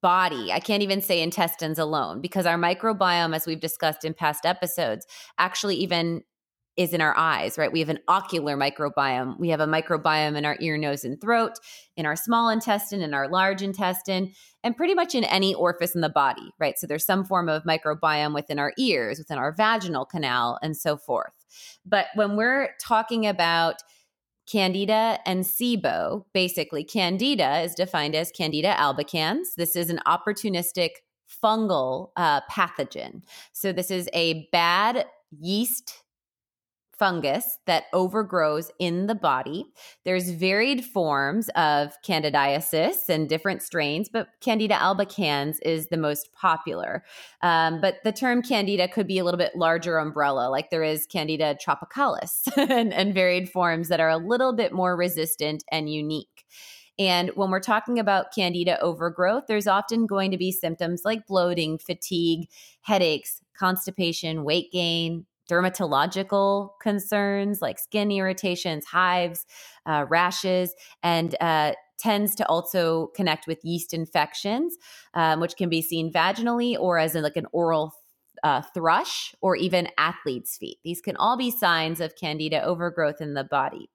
body. 0.02 0.52
I 0.52 0.60
can't 0.60 0.82
even 0.82 1.00
say 1.00 1.20
intestines 1.20 1.78
alone 1.78 2.20
because 2.20 2.46
our 2.46 2.58
microbiome, 2.58 3.34
as 3.34 3.46
we've 3.46 3.60
discussed 3.60 4.04
in 4.04 4.14
past 4.14 4.46
episodes, 4.46 5.06
actually 5.38 5.76
even 5.76 6.22
is 6.76 6.92
in 6.92 7.00
our 7.00 7.16
eyes, 7.16 7.56
right? 7.56 7.72
We 7.72 7.80
have 7.80 7.88
an 7.88 8.00
ocular 8.06 8.56
microbiome. 8.56 9.38
We 9.38 9.48
have 9.48 9.60
a 9.60 9.66
microbiome 9.66 10.36
in 10.36 10.44
our 10.44 10.56
ear, 10.60 10.76
nose, 10.76 11.04
and 11.04 11.18
throat, 11.20 11.52
in 11.96 12.04
our 12.04 12.16
small 12.16 12.50
intestine, 12.50 13.00
in 13.00 13.14
our 13.14 13.28
large 13.28 13.62
intestine, 13.62 14.32
and 14.62 14.76
pretty 14.76 14.92
much 14.92 15.14
in 15.14 15.24
any 15.24 15.54
orifice 15.54 15.94
in 15.94 16.02
the 16.02 16.10
body, 16.10 16.50
right? 16.60 16.78
So 16.78 16.86
there's 16.86 17.06
some 17.06 17.24
form 17.24 17.48
of 17.48 17.64
microbiome 17.64 18.34
within 18.34 18.58
our 18.58 18.74
ears, 18.78 19.18
within 19.18 19.38
our 19.38 19.52
vaginal 19.52 20.04
canal, 20.04 20.58
and 20.62 20.76
so 20.76 20.98
forth. 20.98 21.32
But 21.86 22.06
when 22.14 22.36
we're 22.36 22.70
talking 22.78 23.26
about 23.26 23.76
Candida 24.50 25.18
and 25.26 25.44
SIBO. 25.44 26.24
Basically, 26.32 26.84
Candida 26.84 27.60
is 27.60 27.74
defined 27.74 28.14
as 28.14 28.30
Candida 28.30 28.74
albicans. 28.78 29.54
This 29.56 29.76
is 29.76 29.90
an 29.90 30.00
opportunistic 30.06 30.90
fungal 31.42 32.10
uh, 32.16 32.40
pathogen. 32.50 33.22
So, 33.52 33.72
this 33.72 33.90
is 33.90 34.08
a 34.12 34.48
bad 34.52 35.06
yeast 35.38 36.04
fungus 36.98 37.58
that 37.66 37.84
overgrows 37.92 38.70
in 38.78 39.06
the 39.06 39.14
body. 39.14 39.66
There's 40.04 40.30
varied 40.30 40.84
forms 40.84 41.48
of 41.50 41.92
candidiasis 42.06 43.08
and 43.08 43.28
different 43.28 43.62
strains, 43.62 44.08
but 44.08 44.28
Candida 44.40 44.74
albicans 44.74 45.56
is 45.62 45.88
the 45.88 45.96
most 45.96 46.32
popular. 46.32 47.04
Um, 47.42 47.80
but 47.80 47.96
the 48.04 48.12
term 48.12 48.42
candida 48.42 48.88
could 48.88 49.06
be 49.06 49.18
a 49.18 49.24
little 49.24 49.38
bit 49.38 49.56
larger 49.56 49.98
umbrella, 49.98 50.48
like 50.48 50.70
there 50.70 50.82
is 50.82 51.06
Candida 51.06 51.56
tropicalis 51.56 52.48
and, 52.56 52.92
and 52.92 53.14
varied 53.14 53.50
forms 53.50 53.88
that 53.88 54.00
are 54.00 54.10
a 54.10 54.16
little 54.16 54.54
bit 54.54 54.72
more 54.72 54.96
resistant 54.96 55.64
and 55.70 55.92
unique. 55.92 56.44
And 56.98 57.30
when 57.34 57.50
we're 57.50 57.60
talking 57.60 57.98
about 57.98 58.34
candida 58.34 58.80
overgrowth, 58.80 59.44
there's 59.48 59.66
often 59.66 60.06
going 60.06 60.30
to 60.30 60.38
be 60.38 60.50
symptoms 60.50 61.02
like 61.04 61.26
bloating, 61.26 61.78
fatigue, 61.78 62.48
headaches, 62.80 63.42
constipation, 63.58 64.44
weight 64.44 64.72
gain, 64.72 65.26
dermatological 65.50 66.70
concerns 66.80 67.60
like 67.62 67.78
skin 67.78 68.10
irritations, 68.10 68.84
hives, 68.86 69.46
uh, 69.86 70.04
rashes, 70.08 70.74
and 71.02 71.34
uh, 71.40 71.72
tends 71.98 72.34
to 72.34 72.46
also 72.48 73.08
connect 73.16 73.46
with 73.46 73.64
yeast 73.64 73.94
infections, 73.94 74.76
um, 75.14 75.40
which 75.40 75.56
can 75.56 75.68
be 75.68 75.82
seen 75.82 76.12
vaginally 76.12 76.76
or 76.78 76.98
as 76.98 77.14
in 77.14 77.22
like 77.22 77.36
an 77.36 77.46
oral 77.52 77.92
uh, 78.42 78.62
thrush 78.74 79.34
or 79.40 79.56
even 79.56 79.88
athlete's 79.98 80.56
feet. 80.56 80.78
These 80.84 81.00
can 81.00 81.16
all 81.16 81.36
be 81.36 81.50
signs 81.50 82.00
of 82.00 82.16
candida 82.16 82.62
overgrowth 82.62 83.20
in 83.20 83.34
the 83.34 83.44
body. 83.44 83.88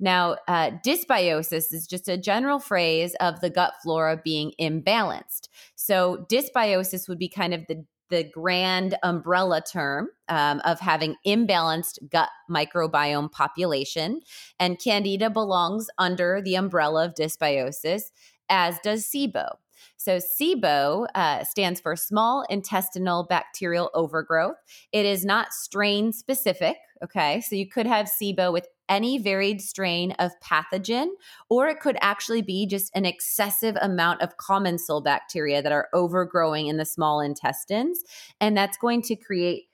Now, 0.00 0.36
uh, 0.48 0.72
dysbiosis 0.84 1.72
is 1.72 1.86
just 1.86 2.08
a 2.08 2.16
general 2.16 2.58
phrase 2.58 3.14
of 3.20 3.40
the 3.40 3.50
gut 3.50 3.74
flora 3.82 4.20
being 4.22 4.52
imbalanced. 4.60 5.48
So, 5.76 6.26
dysbiosis 6.28 7.08
would 7.08 7.18
be 7.18 7.28
kind 7.28 7.54
of 7.54 7.64
the 7.68 7.84
the 8.10 8.24
grand 8.24 8.96
umbrella 9.02 9.62
term 9.62 10.08
um, 10.28 10.60
of 10.64 10.80
having 10.80 11.16
imbalanced 11.26 11.98
gut 12.10 12.28
microbiome 12.50 13.30
population. 13.30 14.20
And 14.60 14.78
Candida 14.78 15.30
belongs 15.30 15.88
under 15.98 16.40
the 16.42 16.54
umbrella 16.54 17.06
of 17.06 17.14
dysbiosis, 17.14 18.10
as 18.48 18.78
does 18.80 19.06
SIBO. 19.06 19.56
So, 19.96 20.18
SIBO 20.18 21.06
uh, 21.14 21.44
stands 21.44 21.80
for 21.80 21.96
small 21.96 22.44
intestinal 22.50 23.26
bacterial 23.28 23.90
overgrowth. 23.94 24.56
It 24.92 25.06
is 25.06 25.24
not 25.24 25.52
strain 25.52 26.12
specific. 26.12 26.76
Okay. 27.02 27.40
So, 27.40 27.56
you 27.56 27.68
could 27.68 27.86
have 27.86 28.06
SIBO 28.06 28.52
with 28.52 28.66
any 28.88 29.18
varied 29.18 29.62
strain 29.62 30.12
of 30.18 30.32
pathogen, 30.44 31.06
or 31.48 31.68
it 31.68 31.80
could 31.80 31.96
actually 32.02 32.42
be 32.42 32.66
just 32.66 32.94
an 32.94 33.06
excessive 33.06 33.76
amount 33.80 34.20
of 34.20 34.36
commensal 34.36 35.00
bacteria 35.00 35.62
that 35.62 35.72
are 35.72 35.88
overgrowing 35.94 36.66
in 36.66 36.76
the 36.76 36.84
small 36.84 37.20
intestines. 37.20 38.02
And 38.40 38.56
that's 38.56 38.76
going 38.76 39.02
to 39.02 39.16
create 39.16 39.64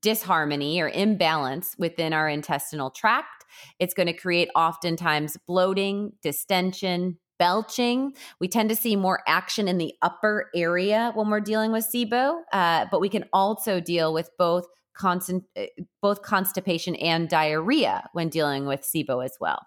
disharmony 0.00 0.80
or 0.80 0.88
imbalance 0.88 1.76
within 1.78 2.12
our 2.12 2.28
intestinal 2.28 2.90
tract. 2.90 3.44
It's 3.78 3.94
going 3.94 4.08
to 4.08 4.12
create 4.12 4.48
oftentimes 4.54 5.36
bloating, 5.46 6.12
distension, 6.22 7.18
belching. 7.38 8.14
We 8.40 8.48
tend 8.48 8.68
to 8.70 8.76
see 8.76 8.96
more 8.96 9.22
action 9.26 9.68
in 9.68 9.78
the 9.78 9.94
upper 10.02 10.50
area 10.54 11.12
when 11.14 11.30
we're 11.30 11.40
dealing 11.40 11.72
with 11.72 11.86
SIBO, 11.86 12.40
uh, 12.52 12.86
but 12.90 13.00
we 13.00 13.08
can 13.08 13.24
also 13.32 13.80
deal 13.80 14.12
with 14.12 14.30
both 14.38 14.66
constant, 14.94 15.44
eh, 15.56 15.66
both 16.00 16.22
constipation 16.22 16.94
and 16.96 17.28
diarrhea 17.28 18.08
when 18.12 18.28
dealing 18.28 18.66
with 18.66 18.82
SIBO 18.82 19.24
as 19.24 19.36
well. 19.40 19.66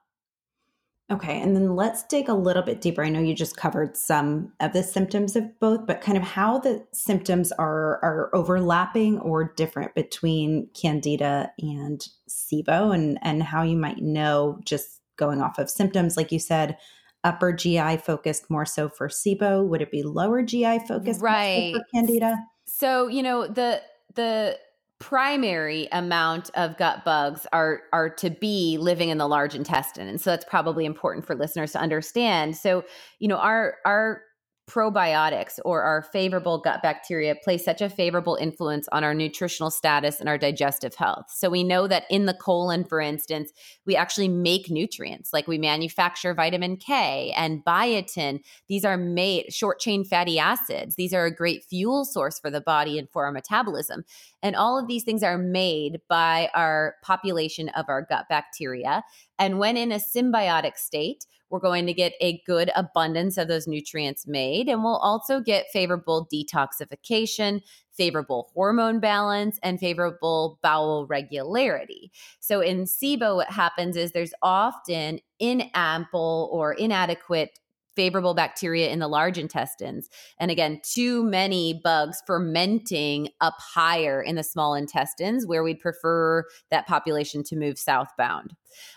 Okay, 1.10 1.40
and 1.40 1.56
then 1.56 1.78
let's 1.78 2.04
dig 2.04 2.28
a 2.28 2.34
little 2.34 2.64
bit 2.64 2.82
deeper. 2.82 3.02
I 3.02 3.08
know 3.08 3.22
you 3.22 3.34
just 3.34 3.56
covered 3.56 3.96
some 3.96 4.52
of 4.60 4.74
the 4.74 4.84
symptoms 4.84 5.38
of 5.38 5.58
both, 5.62 5.88
but 5.88 6.02
kind 6.02 6.18
of 6.18 6.24
how 6.24 6.60
the 6.60 6.86
symptoms 6.92 7.54
are 7.54 8.04
are 8.04 8.30
overlapping 8.36 9.20
or 9.20 9.54
different 9.56 9.96
between 9.96 10.68
candida 10.74 11.52
and 11.60 12.06
SIBO 12.30 12.94
and 12.94 13.20
and 13.22 13.42
how 13.42 13.64
you 13.64 13.78
might 13.78 14.00
know 14.02 14.60
just 14.66 15.00
going 15.16 15.42
off 15.42 15.58
of 15.58 15.70
symptoms 15.70 16.18
like 16.18 16.32
you 16.32 16.40
said 16.40 16.78
upper 17.24 17.54
GI 17.54 17.98
focused 17.98 18.50
more 18.50 18.66
so 18.66 18.90
for 18.90 19.10
SIBO, 19.10 19.68
would 19.68 19.82
it 19.82 19.92
be 19.92 20.04
lower 20.04 20.44
GI 20.44 20.80
focused 20.88 21.22
right. 21.22 21.74
for 21.76 21.84
candida? 21.94 22.38
So, 22.66 23.08
you 23.08 23.24
know, 23.24 23.48
the 23.48 23.82
the 24.16 24.58
primary 25.00 25.88
amount 25.92 26.50
of 26.56 26.76
gut 26.78 27.06
bugs 27.06 27.46
are 27.54 27.82
are 27.94 28.10
to 28.10 28.32
be 28.32 28.78
living 28.80 29.10
in 29.10 29.20
the 29.20 29.28
large 29.28 29.54
intestine 29.54 30.08
and 30.08 30.20
so 30.20 30.32
that's 30.32 30.46
probably 30.46 30.86
important 30.86 31.24
for 31.24 31.36
listeners 31.36 31.72
to 31.72 31.78
understand 31.78 32.58
so 32.58 32.84
you 33.20 33.28
know 33.28 33.38
our 33.38 33.76
our 33.86 34.24
probiotics 34.68 35.60
or 35.64 35.82
our 35.82 36.04
favorable 36.04 36.60
gut 36.60 36.82
bacteria 36.84 37.36
play 37.36 37.58
such 37.58 37.82
a 37.82 37.90
favorable 37.90 38.36
influence 38.36 38.88
on 38.92 39.04
our 39.04 39.14
nutritional 39.14 39.72
status 39.72 40.20
and 40.20 40.28
our 40.28 40.38
digestive 40.38 40.94
health. 40.94 41.26
So 41.30 41.50
we 41.50 41.64
know 41.64 41.88
that 41.88 42.04
in 42.10 42.26
the 42.26 42.34
colon, 42.34 42.84
for 42.84 43.00
instance, 43.00 43.52
we 43.86 43.96
actually 43.96 44.28
make 44.28 44.70
nutrients 44.70 45.32
like 45.32 45.48
we 45.48 45.58
manufacture 45.58 46.34
vitamin 46.34 46.76
K 46.76 47.34
and 47.38 47.64
biotin. 47.64 48.42
These 48.68 48.84
are 48.84 48.98
made 48.98 49.54
short 49.54 49.80
chain 49.80 50.04
fatty 50.04 50.38
acids. 50.38 50.96
These 50.96 51.14
are 51.14 51.26
a 51.26 51.34
great 51.34 51.64
fuel 51.64 52.04
source 52.04 52.38
for 52.38 52.50
the 52.50 52.62
body 52.62 53.00
and 53.00 53.10
for 53.10 53.26
our 53.26 53.32
metabolism. 53.32 54.04
And 54.44 54.56
all 54.56 54.78
of 54.78 54.88
these 54.88 55.04
things 55.04 55.24
are 55.24 55.38
made 55.38 56.02
by 56.10 56.50
our 56.54 56.96
population 57.04 57.70
of 57.70 57.86
our 57.88 58.02
gut 58.02 58.26
bacteria. 58.30 59.04
And 59.40 59.60
when 59.60 59.78
in 59.78 59.94
a 59.94 59.96
symbiotic 59.96 60.78
state, 60.78 61.26
we're 61.50 61.60
going 61.60 61.86
to 61.88 61.94
get 61.94 62.14
a 62.22 62.42
good 62.46 62.72
abundance 62.76 63.38
of 63.38 63.48
those 63.48 63.68
nutrients 63.68 64.28
made, 64.28 64.68
and 64.68 64.84
we'll 64.84 64.98
also 64.98 65.40
get 65.40 65.68
favorable 65.72 66.28
detoxification, 66.34 67.62
favorable 67.94 68.52
hormone 68.54 69.00
balance, 69.00 69.60
and 69.64 69.80
favorable 69.80 70.60
bowel 70.62 71.08
regularity. 71.08 72.12
So 72.40 72.62
in 72.62 72.84
SIBO, 72.84 73.36
what 73.38 73.52
happens 73.52 73.98
is 73.98 74.12
there's 74.12 74.34
often 74.42 75.20
inample 75.40 76.50
or 76.52 76.74
inadequate 76.74 77.60
favorable 77.98 78.36
bacteria 78.36 78.90
in 78.90 79.00
the 79.00 79.08
large 79.08 79.38
intestines. 79.38 80.08
And 80.40 80.52
again, 80.52 80.80
too 80.84 81.24
many 81.24 81.82
bugs 81.84 82.22
fermenting 82.26 83.30
up 83.42 83.56
higher 83.58 84.22
in 84.22 84.36
the 84.36 84.44
small 84.44 84.76
intestines, 84.76 85.46
where 85.46 85.64
we'd 85.64 85.80
prefer 85.80 86.46
that 86.72 86.88
population 86.88 87.44
to 87.46 87.58
move 87.58 87.80
southbound. 87.80 88.54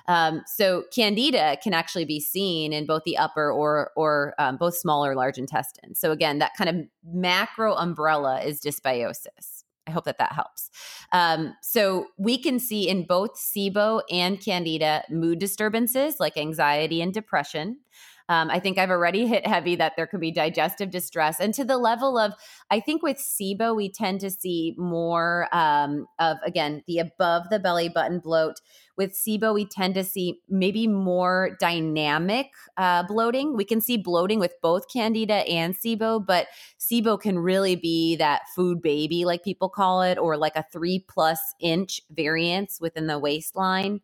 Um, 0.07 0.43
so 0.47 0.85
candida 0.95 1.57
can 1.63 1.73
actually 1.73 2.05
be 2.05 2.21
seen 2.21 2.75
in 2.75 2.85
both 2.85 3.05
the 3.05 3.17
upper 3.17 3.51
or 3.51 3.91
or 3.97 4.35
um, 4.39 4.59
both 4.59 4.77
small 4.77 5.05
or 5.05 5.15
large 5.15 5.39
intestines. 5.39 5.99
So 5.99 6.13
again, 6.13 6.39
that 6.41 6.53
kind 6.59 6.69
of 6.69 6.77
macro 7.03 7.75
umbrella 7.75 8.43
is 8.43 8.61
dysbiosis. 8.61 9.65
I 9.91 9.93
hope 9.93 10.05
that 10.05 10.19
that 10.19 10.33
helps. 10.33 10.71
Um, 11.11 11.55
so 11.63 12.07
we 12.17 12.39
can 12.39 12.59
see 12.59 12.89
in 12.89 13.05
both 13.05 13.35
SIBO 13.35 14.03
and 14.11 14.41
Candida 14.41 15.03
mood 15.11 15.39
disturbances 15.39 16.21
like 16.21 16.37
anxiety 16.37 17.03
and 17.03 17.13
depression. 17.13 17.81
Um, 18.31 18.49
I 18.49 18.61
think 18.61 18.79
I've 18.79 18.91
already 18.91 19.27
hit 19.27 19.45
heavy 19.45 19.75
that 19.75 19.95
there 19.97 20.07
could 20.07 20.21
be 20.21 20.31
digestive 20.31 20.91
distress. 20.91 21.41
And 21.41 21.53
to 21.55 21.65
the 21.65 21.79
level 21.79 22.17
of, 22.17 22.33
I 22.71 22.79
think 22.79 23.03
with 23.03 23.17
SIBO, 23.17 23.75
we 23.75 23.91
tend 23.91 24.21
to 24.21 24.31
see 24.31 24.77
more 24.79 25.49
um, 25.53 26.07
of, 26.21 26.37
again, 26.47 26.85
the 26.87 27.01
above 27.01 27.51
the 27.51 27.59
belly 27.59 27.89
button 27.89 28.21
bloat. 28.21 28.61
With 28.97 29.15
SIBO, 29.15 29.53
we 29.53 29.65
tend 29.65 29.95
to 29.95 30.05
see 30.05 30.43
maybe 30.49 30.87
more 30.87 31.57
dynamic 31.59 32.53
uh, 32.77 33.03
bloating. 33.03 33.57
We 33.57 33.65
can 33.65 33.81
see 33.81 33.97
bloating 33.97 34.39
with 34.39 34.55
both 34.63 34.85
Candida 34.93 35.49
and 35.49 35.75
SIBO, 35.75 36.25
but 36.25 36.47
SIBO 36.79 37.21
can 37.21 37.37
really 37.37 37.75
be 37.75 38.15
that 38.17 38.43
food 38.55 38.81
baby, 38.81 39.25
like 39.25 39.43
people 39.43 39.69
call 39.69 40.03
it, 40.03 40.19
or 40.19 40.37
like 40.37 40.55
a 40.55 40.65
three 40.73 41.05
plus 41.09 41.41
inch 41.59 42.01
variance 42.11 42.79
within 42.81 43.09
the 43.09 43.19
waistline. 43.19 44.01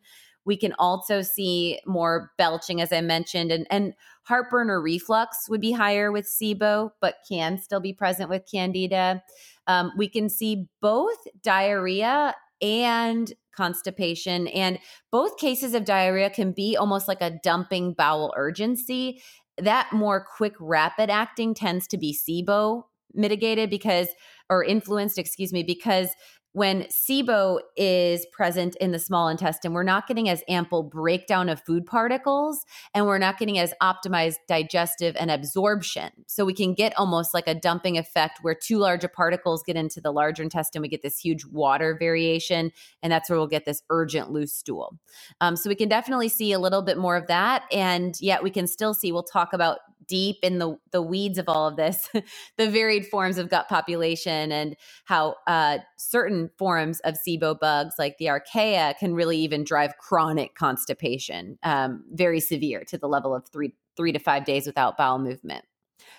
We 0.47 0.57
can 0.57 0.73
also 0.79 1.21
see 1.21 1.79
more 1.85 2.31
belching, 2.37 2.81
as 2.81 2.91
I 2.91 3.01
mentioned, 3.01 3.51
and, 3.51 3.67
and 3.69 3.93
heartburn 4.23 4.69
or 4.69 4.81
reflux 4.81 5.47
would 5.49 5.61
be 5.61 5.73
higher 5.73 6.11
with 6.11 6.25
SIBO, 6.25 6.91
but 6.99 7.17
can 7.29 7.59
still 7.59 7.79
be 7.79 7.93
present 7.93 8.29
with 8.29 8.43
Candida. 8.51 9.21
Um, 9.67 9.91
we 9.97 10.09
can 10.09 10.29
see 10.29 10.67
both 10.81 11.17
diarrhea 11.43 12.33
and 12.61 13.31
constipation. 13.55 14.47
And 14.47 14.79
both 15.11 15.37
cases 15.37 15.73
of 15.73 15.85
diarrhea 15.85 16.29
can 16.29 16.51
be 16.51 16.77
almost 16.77 17.07
like 17.07 17.21
a 17.21 17.39
dumping 17.43 17.93
bowel 17.93 18.33
urgency. 18.37 19.21
That 19.57 19.91
more 19.91 20.25
quick, 20.37 20.53
rapid 20.59 21.09
acting 21.09 21.53
tends 21.53 21.87
to 21.87 21.97
be 21.97 22.13
SIBO 22.13 22.83
mitigated 23.13 23.69
because, 23.69 24.09
or 24.49 24.63
influenced, 24.63 25.17
excuse 25.17 25.51
me, 25.51 25.63
because 25.63 26.09
when 26.53 26.83
SIBO 26.83 27.59
is 27.75 28.25
present 28.31 28.75
in 28.77 28.91
the 28.91 28.99
small 28.99 29.27
intestine, 29.27 29.73
we're 29.73 29.83
not 29.83 30.07
getting 30.07 30.27
as 30.27 30.43
ample 30.49 30.81
breakdown 30.81 31.49
of 31.49 31.61
food 31.61 31.85
particles 31.85 32.65
and 32.93 33.05
we're 33.05 33.19
not 33.19 33.37
getting 33.37 33.59
as 33.59 33.73
optimized 33.81 34.37
digestive 34.47 35.15
and 35.19 35.29
absorption. 35.29 36.09
So 36.25 36.45
we 36.45 36.53
can 36.53 36.73
get 36.73 36.97
almost 36.97 37.33
like 37.33 37.47
a 37.47 37.53
dumping 37.53 37.97
effect 37.97 38.39
where 38.41 38.55
too 38.55 38.79
larger 38.79 39.07
particles 39.07 39.61
get 39.63 39.75
into 39.75 40.01
the 40.01 40.11
larger 40.11 40.41
intestine. 40.41 40.81
We 40.81 40.87
get 40.87 41.03
this 41.03 41.19
huge 41.19 41.45
water 41.45 41.95
variation, 41.99 42.71
and 43.03 43.11
that's 43.11 43.29
where 43.29 43.37
we'll 43.37 43.47
get 43.47 43.65
this 43.65 43.83
urgent 43.89 44.31
loose 44.31 44.53
stool. 44.53 44.97
Um, 45.41 45.55
so 45.55 45.69
we 45.69 45.75
can 45.75 45.89
definitely 45.89 46.29
see 46.29 46.53
a 46.53 46.59
little 46.59 46.81
bit 46.81 46.97
more 46.97 47.15
of 47.15 47.27
that. 47.27 47.63
And 47.71 48.19
yet 48.19 48.41
we 48.41 48.49
can 48.49 48.67
still 48.67 48.93
see, 48.93 49.11
we'll 49.11 49.23
talk 49.23 49.53
about 49.53 49.79
deep 50.07 50.37
in 50.41 50.59
the 50.59 50.77
the 50.91 51.01
weeds 51.01 51.37
of 51.37 51.47
all 51.47 51.67
of 51.67 51.75
this, 51.75 52.09
the 52.57 52.69
varied 52.69 53.05
forms 53.05 53.37
of 53.37 53.49
gut 53.49 53.67
population 53.67 54.51
and 54.51 54.75
how 55.05 55.35
uh, 55.47 55.79
certain 55.97 56.49
forms 56.57 56.99
of 57.01 57.15
SIBO 57.15 57.59
bugs, 57.59 57.95
like 57.99 58.17
the 58.17 58.25
archaea, 58.25 58.97
can 58.97 59.13
really 59.13 59.37
even 59.37 59.63
drive 59.63 59.97
chronic 59.97 60.55
constipation, 60.55 61.57
um, 61.63 62.03
very 62.11 62.39
severe 62.39 62.83
to 62.85 62.97
the 62.97 63.07
level 63.07 63.35
of 63.35 63.47
three 63.47 63.73
three 63.95 64.11
to 64.11 64.19
five 64.19 64.45
days 64.45 64.65
without 64.65 64.97
bowel 64.97 65.19
movement. 65.19 65.65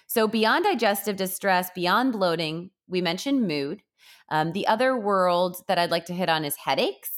So 0.07 0.27
beyond 0.27 0.65
digestive 0.65 1.17
distress, 1.17 1.71
beyond 1.75 2.13
bloating, 2.13 2.71
we 2.89 3.01
mentioned 3.01 3.47
mood. 3.47 3.83
Um, 4.31 4.53
the 4.53 4.67
other 4.67 4.99
world 4.99 5.63
that 5.69 5.79
I'd 5.79 5.91
like 5.91 6.07
to 6.07 6.15
hit 6.15 6.29
on 6.29 6.45
is 6.45 6.57
headaches. 6.57 7.18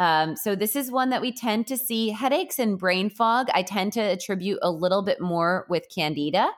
Um, 0.00 0.34
so 0.34 0.56
this 0.56 0.74
is 0.74 0.90
one 0.90 1.10
that 1.10 1.20
we 1.20 1.30
tend 1.30 1.66
to 1.68 1.76
see 1.76 2.08
headaches 2.08 2.58
and 2.58 2.78
brain 2.78 3.10
fog. 3.10 3.48
I 3.54 3.62
tend 3.62 3.92
to 3.92 4.00
attribute 4.00 4.58
a 4.62 4.70
little 4.70 5.02
bit 5.02 5.20
more 5.20 5.66
with 5.68 5.86
candida. 5.94 6.48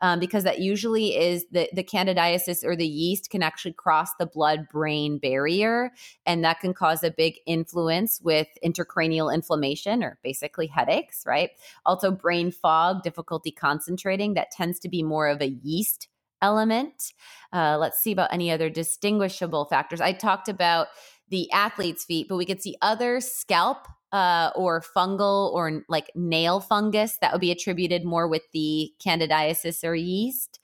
Um, 0.00 0.20
because 0.20 0.44
that 0.44 0.58
usually 0.58 1.16
is 1.16 1.46
the, 1.50 1.70
the 1.72 1.84
candidiasis 1.84 2.64
or 2.64 2.76
the 2.76 2.86
yeast 2.86 3.30
can 3.30 3.42
actually 3.42 3.72
cross 3.72 4.10
the 4.18 4.26
blood 4.26 4.68
brain 4.70 5.18
barrier. 5.18 5.90
And 6.26 6.44
that 6.44 6.60
can 6.60 6.74
cause 6.74 7.02
a 7.02 7.10
big 7.10 7.36
influence 7.46 8.20
with 8.22 8.46
intracranial 8.64 9.32
inflammation 9.32 10.02
or 10.02 10.18
basically 10.22 10.66
headaches, 10.66 11.24
right? 11.26 11.50
Also, 11.86 12.10
brain 12.10 12.50
fog, 12.50 13.02
difficulty 13.04 13.50
concentrating, 13.50 14.34
that 14.34 14.50
tends 14.50 14.78
to 14.80 14.88
be 14.88 15.02
more 15.02 15.28
of 15.28 15.40
a 15.40 15.48
yeast 15.48 16.08
element. 16.42 17.12
Uh, 17.52 17.78
let's 17.78 17.98
see 17.98 18.12
about 18.12 18.32
any 18.32 18.50
other 18.50 18.68
distinguishable 18.68 19.64
factors. 19.66 20.00
I 20.00 20.12
talked 20.12 20.48
about 20.48 20.88
the 21.28 21.50
athlete's 21.52 22.04
feet, 22.04 22.26
but 22.28 22.36
we 22.36 22.46
could 22.46 22.62
see 22.62 22.76
other 22.82 23.20
scalp 23.20 23.86
uh, 24.12 24.50
or 24.54 24.80
fungal 24.80 25.52
or 25.52 25.82
like 25.88 26.10
nail 26.14 26.60
fungus 26.60 27.18
that 27.20 27.32
would 27.32 27.40
be 27.40 27.50
attributed 27.50 28.04
more 28.04 28.28
with 28.28 28.42
the 28.52 28.92
candidiasis 29.04 29.84
or 29.84 29.94
yeast. 29.94 30.60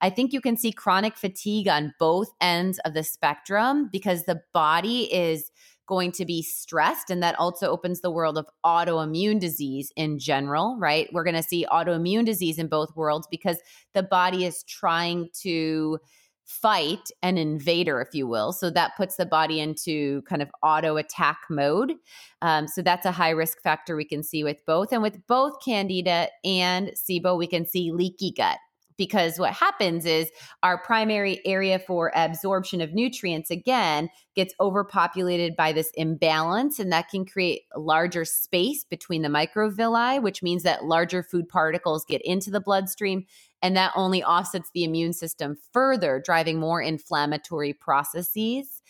I 0.00 0.10
think 0.10 0.32
you 0.32 0.40
can 0.40 0.56
see 0.56 0.72
chronic 0.72 1.16
fatigue 1.16 1.68
on 1.68 1.94
both 1.98 2.28
ends 2.40 2.78
of 2.80 2.94
the 2.94 3.02
spectrum 3.02 3.88
because 3.90 4.24
the 4.24 4.42
body 4.52 5.12
is 5.12 5.50
going 5.86 6.12
to 6.12 6.24
be 6.24 6.42
stressed. 6.42 7.10
And 7.10 7.22
that 7.22 7.38
also 7.38 7.70
opens 7.70 8.00
the 8.00 8.10
world 8.10 8.36
of 8.36 8.46
autoimmune 8.64 9.38
disease 9.38 9.92
in 9.96 10.18
general, 10.18 10.76
right? 10.78 11.08
We're 11.12 11.24
going 11.24 11.36
to 11.36 11.42
see 11.42 11.66
autoimmune 11.70 12.26
disease 12.26 12.58
in 12.58 12.66
both 12.66 12.94
worlds 12.96 13.28
because 13.30 13.58
the 13.94 14.02
body 14.02 14.44
is 14.44 14.64
trying 14.64 15.30
to 15.42 15.98
fight 16.46 17.10
an 17.22 17.36
invader, 17.36 18.00
if 18.00 18.14
you 18.14 18.26
will. 18.26 18.52
So 18.52 18.70
that 18.70 18.96
puts 18.96 19.16
the 19.16 19.26
body 19.26 19.60
into 19.60 20.22
kind 20.22 20.40
of 20.40 20.50
auto 20.62 20.96
attack 20.96 21.38
mode. 21.50 21.94
Um, 22.40 22.68
so 22.68 22.82
that's 22.82 23.04
a 23.04 23.12
high 23.12 23.30
risk 23.30 23.60
factor 23.62 23.96
we 23.96 24.04
can 24.04 24.22
see 24.22 24.44
with 24.44 24.64
both. 24.66 24.92
And 24.92 25.02
with 25.02 25.26
both 25.26 25.54
Candida 25.64 26.28
and 26.44 26.92
SIBO, 26.94 27.36
we 27.36 27.46
can 27.46 27.66
see 27.66 27.90
leaky 27.92 28.32
gut 28.32 28.58
because 28.96 29.38
what 29.38 29.52
happens 29.52 30.06
is 30.06 30.30
our 30.62 30.78
primary 30.82 31.40
area 31.44 31.78
for 31.78 32.12
absorption 32.14 32.80
of 32.80 32.94
nutrients 32.94 33.50
again 33.50 34.08
gets 34.34 34.54
overpopulated 34.60 35.56
by 35.56 35.72
this 35.72 35.90
imbalance 35.94 36.78
and 36.78 36.92
that 36.92 37.08
can 37.08 37.24
create 37.24 37.62
larger 37.76 38.24
space 38.24 38.84
between 38.84 39.22
the 39.22 39.28
microvilli 39.28 40.22
which 40.22 40.42
means 40.42 40.62
that 40.62 40.84
larger 40.84 41.22
food 41.22 41.48
particles 41.48 42.04
get 42.04 42.20
into 42.24 42.50
the 42.50 42.60
bloodstream 42.60 43.24
and 43.62 43.76
that 43.76 43.92
only 43.96 44.22
offsets 44.22 44.70
the 44.74 44.84
immune 44.84 45.12
system 45.12 45.56
further, 45.72 46.22
driving 46.24 46.60
more 46.60 46.80
inflammatory 46.80 47.72
processes. 47.72 48.82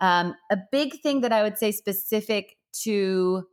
Um, 0.00 0.34
a 0.50 0.58
big 0.70 1.00
thing 1.00 1.22
that 1.22 1.32
I 1.32 1.42
would 1.42 1.58
say 1.58 1.72
specific 1.72 2.56
to 2.82 3.44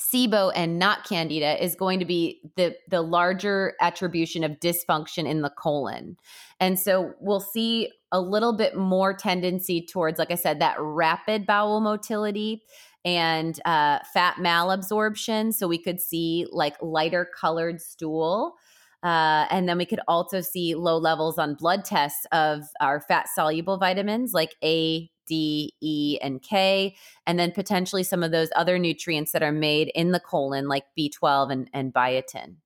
SIBO 0.00 0.52
and 0.54 0.78
not 0.78 1.04
candida 1.06 1.62
is 1.62 1.74
going 1.74 1.98
to 1.98 2.04
be 2.04 2.40
the 2.56 2.74
the 2.88 3.02
larger 3.02 3.74
attribution 3.80 4.42
of 4.42 4.52
dysfunction 4.60 5.28
in 5.28 5.42
the 5.42 5.50
colon. 5.50 6.16
And 6.58 6.78
so 6.78 7.12
we'll 7.20 7.40
see 7.40 7.90
a 8.12 8.20
little 8.20 8.56
bit 8.56 8.76
more 8.76 9.14
tendency 9.14 9.84
towards 9.84 10.18
like 10.18 10.30
I 10.30 10.36
said 10.36 10.60
that 10.60 10.76
rapid 10.80 11.46
bowel 11.46 11.80
motility 11.80 12.62
and 13.04 13.58
uh, 13.64 14.00
fat 14.12 14.36
malabsorption 14.36 15.54
so 15.54 15.68
we 15.68 15.78
could 15.78 16.00
see 16.00 16.46
like 16.50 16.74
lighter 16.82 17.28
colored 17.38 17.80
stool 17.80 18.56
uh, 19.02 19.46
and 19.50 19.68
then 19.68 19.78
we 19.78 19.86
could 19.86 20.00
also 20.06 20.40
see 20.40 20.74
low 20.74 20.98
levels 20.98 21.38
on 21.38 21.54
blood 21.54 21.84
tests 21.84 22.26
of 22.32 22.64
our 22.80 23.00
fat 23.00 23.28
soluble 23.34 23.78
vitamins 23.78 24.34
like 24.34 24.54
A, 24.62 25.10
D, 25.30 25.74
E, 25.80 26.18
and 26.20 26.42
K, 26.42 26.96
and 27.24 27.38
then 27.38 27.52
potentially 27.52 28.02
some 28.02 28.24
of 28.24 28.32
those 28.32 28.48
other 28.56 28.78
nutrients 28.78 29.30
that 29.30 29.44
are 29.44 29.52
made 29.52 29.92
in 29.94 30.10
the 30.10 30.20
colon 30.20 30.66
like 30.66 30.84
B12 30.98 31.52
and, 31.52 31.70
and 31.72 31.94
biotin. 31.94 32.56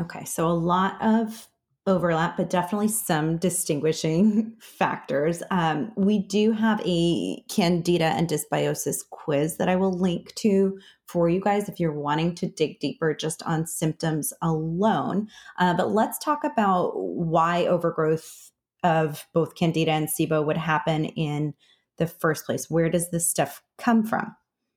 Okay, 0.00 0.24
so 0.24 0.48
a 0.48 0.50
lot 0.50 0.96
of 1.02 1.48
overlap, 1.86 2.36
but 2.36 2.48
definitely 2.48 2.88
some 2.88 3.36
distinguishing 3.36 4.54
factors. 4.60 5.42
Um, 5.50 5.92
we 5.96 6.20
do 6.20 6.52
have 6.52 6.80
a 6.86 7.42
candida 7.50 8.06
and 8.06 8.28
dysbiosis 8.28 9.00
quiz 9.10 9.58
that 9.58 9.68
I 9.68 9.76
will 9.76 9.92
link 9.92 10.34
to 10.36 10.78
for 11.06 11.28
you 11.28 11.40
guys 11.40 11.68
if 11.68 11.78
you're 11.78 11.92
wanting 11.92 12.34
to 12.36 12.46
dig 12.46 12.78
deeper 12.80 13.14
just 13.14 13.42
on 13.42 13.66
symptoms 13.66 14.32
alone. 14.40 15.28
Uh, 15.58 15.74
but 15.74 15.90
let's 15.90 16.18
talk 16.18 16.44
about 16.44 16.92
why 16.94 17.66
overgrowth 17.66 18.51
of 18.82 19.26
both 19.32 19.54
candida 19.54 19.92
and 19.92 20.08
SIBO 20.08 20.44
would 20.44 20.56
happen 20.56 21.04
in 21.04 21.54
the 21.98 22.06
first 22.06 22.46
place. 22.46 22.68
Where 22.68 22.88
does 22.88 23.10
this 23.10 23.28
stuff 23.28 23.62
come 23.78 24.04
from? 24.04 24.34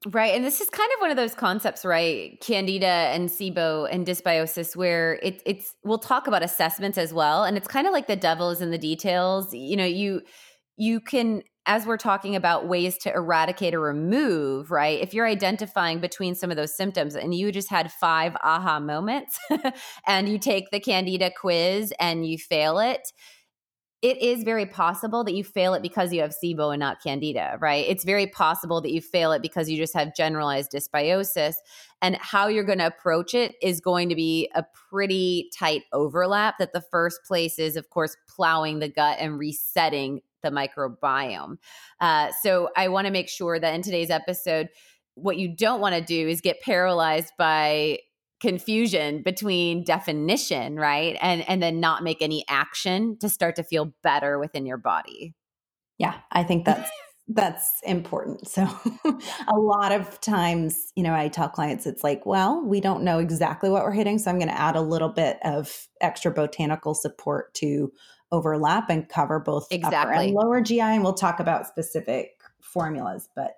Right. 0.07 0.35
And 0.35 0.45
this 0.45 0.61
is 0.61 0.69
kind 0.69 0.89
of 0.95 1.01
one 1.01 1.09
of 1.09 1.17
those 1.17 1.33
concepts, 1.33 1.83
right? 1.83 2.39
Candida 2.39 2.85
and 2.85 3.27
SIBO 3.27 3.87
and 3.91 4.05
dysbiosis, 4.05 4.75
where 4.75 5.15
it, 5.23 5.41
it's, 5.45 5.73
we'll 5.83 5.97
talk 5.97 6.27
about 6.27 6.43
assessments 6.43 6.97
as 6.97 7.11
well. 7.11 7.43
And 7.43 7.57
it's 7.57 7.67
kind 7.67 7.87
of 7.87 7.93
like 7.93 8.05
the 8.05 8.15
devil 8.15 8.51
is 8.51 8.61
in 8.61 8.69
the 8.69 8.77
details. 8.77 9.51
You 9.51 9.75
know, 9.75 9.85
you, 9.85 10.21
you 10.77 10.99
can, 10.99 11.41
as 11.65 11.87
we're 11.87 11.97
talking 11.97 12.35
about 12.35 12.67
ways 12.67 12.99
to 12.99 13.13
eradicate 13.13 13.73
or 13.73 13.81
remove, 13.81 14.69
right? 14.69 15.01
If 15.01 15.15
you're 15.15 15.25
identifying 15.25 15.99
between 15.99 16.35
some 16.35 16.51
of 16.51 16.57
those 16.57 16.75
symptoms 16.75 17.15
and 17.15 17.33
you 17.33 17.51
just 17.51 17.71
had 17.71 17.91
five 17.91 18.35
aha 18.43 18.79
moments 18.79 19.39
and 20.07 20.29
you 20.29 20.37
take 20.37 20.69
the 20.69 20.79
Candida 20.79 21.31
quiz 21.35 21.91
and 21.99 22.27
you 22.27 22.37
fail 22.37 22.77
it, 22.77 23.11
it 24.01 24.21
is 24.21 24.43
very 24.43 24.65
possible 24.65 25.23
that 25.23 25.33
you 25.33 25.43
fail 25.43 25.73
it 25.73 25.81
because 25.81 26.13
you 26.13 26.21
have 26.21 26.31
SIBO 26.31 26.73
and 26.73 26.79
not 26.79 27.01
Candida, 27.01 27.57
right? 27.59 27.85
It's 27.87 28.03
very 28.03 28.27
possible 28.27 28.81
that 28.81 28.91
you 28.91 29.01
fail 29.01 29.31
it 29.31 29.41
because 29.41 29.69
you 29.69 29.77
just 29.77 29.93
have 29.93 30.15
generalized 30.15 30.71
dysbiosis. 30.71 31.55
And 32.01 32.15
how 32.17 32.47
you're 32.47 32.65
going 32.65 32.79
to 32.79 32.87
approach 32.87 33.33
it 33.33 33.55
is 33.61 33.81
going 33.81 34.09
to 34.09 34.15
be 34.15 34.51
a 34.53 34.63
pretty 34.89 35.49
tight 35.57 35.83
overlap. 35.91 36.59
That 36.59 36.73
the 36.73 36.81
first 36.81 37.21
place 37.25 37.57
is, 37.57 37.75
of 37.75 37.89
course, 37.89 38.15
plowing 38.27 38.79
the 38.79 38.89
gut 38.89 39.17
and 39.19 39.39
resetting 39.39 40.21
the 40.43 40.51
microbiome. 40.51 41.57
Uh, 41.99 42.31
so 42.41 42.69
I 42.75 42.89
want 42.89 43.07
to 43.07 43.11
make 43.11 43.29
sure 43.29 43.59
that 43.59 43.73
in 43.73 43.81
today's 43.81 44.11
episode, 44.11 44.69
what 45.15 45.37
you 45.37 45.47
don't 45.47 45.81
want 45.81 45.95
to 45.95 46.01
do 46.01 46.27
is 46.27 46.41
get 46.41 46.61
paralyzed 46.61 47.33
by 47.37 47.99
confusion 48.45 49.23
between 49.23 49.83
definition, 49.83 50.75
right? 50.75 51.17
And 51.19 51.47
and 51.49 51.61
then 51.63 51.79
not 51.79 52.03
make 52.03 52.21
any 52.21 52.45
action 52.47 53.17
to 53.19 53.29
start 53.29 53.55
to 53.55 53.63
feel 53.63 53.93
better 54.03 54.37
within 54.37 54.67
your 54.67 54.77
body. 54.77 55.33
Yeah, 55.97 56.15
I 56.31 56.43
think 56.43 56.63
that's 56.65 56.89
that's 57.27 57.81
important. 57.83 58.47
So 58.47 58.67
a 59.47 59.57
lot 59.57 59.91
of 59.91 60.21
times, 60.21 60.91
you 60.95 61.01
know, 61.01 61.15
I 61.15 61.27
tell 61.27 61.49
clients 61.49 61.87
it's 61.87 62.03
like, 62.03 62.23
well, 62.23 62.63
we 62.63 62.79
don't 62.81 63.03
know 63.03 63.17
exactly 63.17 63.71
what 63.71 63.83
we're 63.83 63.91
hitting, 63.91 64.19
so 64.19 64.29
I'm 64.29 64.37
going 64.37 64.49
to 64.49 64.59
add 64.59 64.75
a 64.75 64.81
little 64.81 65.09
bit 65.09 65.39
of 65.43 65.87
extra 66.01 66.31
botanical 66.31 66.93
support 66.93 67.55
to 67.55 67.91
overlap 68.31 68.91
and 68.91 69.09
cover 69.09 69.39
both 69.39 69.67
exactly. 69.71 69.97
upper 69.97 70.11
and 70.11 70.33
lower 70.33 70.61
GI 70.61 70.81
and 70.81 71.03
we'll 71.03 71.13
talk 71.13 71.39
about 71.39 71.65
specific 71.65 72.31
formulas, 72.61 73.27
but 73.35 73.55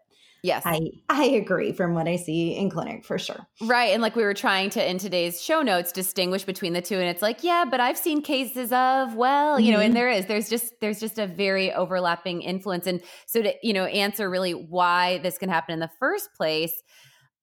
Yes. 0.47 0.63
I 0.65 0.79
I 1.09 1.25
agree 1.25 1.73
from 1.73 1.93
what 1.93 2.07
I 2.07 2.15
see 2.15 2.55
in 2.55 2.69
clinic 2.69 3.03
for 3.03 3.19
sure. 3.19 3.45
Right. 3.61 3.87
And 3.87 4.01
like 4.01 4.15
we 4.15 4.23
were 4.23 4.33
trying 4.33 4.69
to 4.71 4.89
in 4.89 4.97
today's 4.97 5.41
show 5.41 5.61
notes 5.61 5.91
distinguish 5.91 6.45
between 6.45 6.71
the 6.71 6.81
two 6.81 6.95
and 6.95 7.09
it's 7.09 7.21
like, 7.21 7.43
yeah, 7.43 7.65
but 7.69 7.81
I've 7.81 7.97
seen 7.97 8.21
cases 8.21 8.71
of, 8.71 9.13
well, 9.13 9.59
you 9.59 9.67
mm-hmm. 9.67 9.73
know, 9.73 9.79
and 9.81 9.89
mm-hmm. 9.89 9.95
there 9.95 10.09
is 10.09 10.25
there's 10.27 10.49
just 10.49 10.73
there's 10.79 11.01
just 11.01 11.19
a 11.19 11.27
very 11.27 11.73
overlapping 11.73 12.43
influence 12.43 12.87
and 12.87 13.01
so 13.25 13.41
to, 13.41 13.53
you 13.61 13.73
know, 13.73 13.83
answer 13.85 14.29
really 14.29 14.53
why 14.53 15.17
this 15.17 15.37
can 15.37 15.49
happen 15.49 15.73
in 15.73 15.79
the 15.79 15.91
first 15.99 16.29
place, 16.33 16.81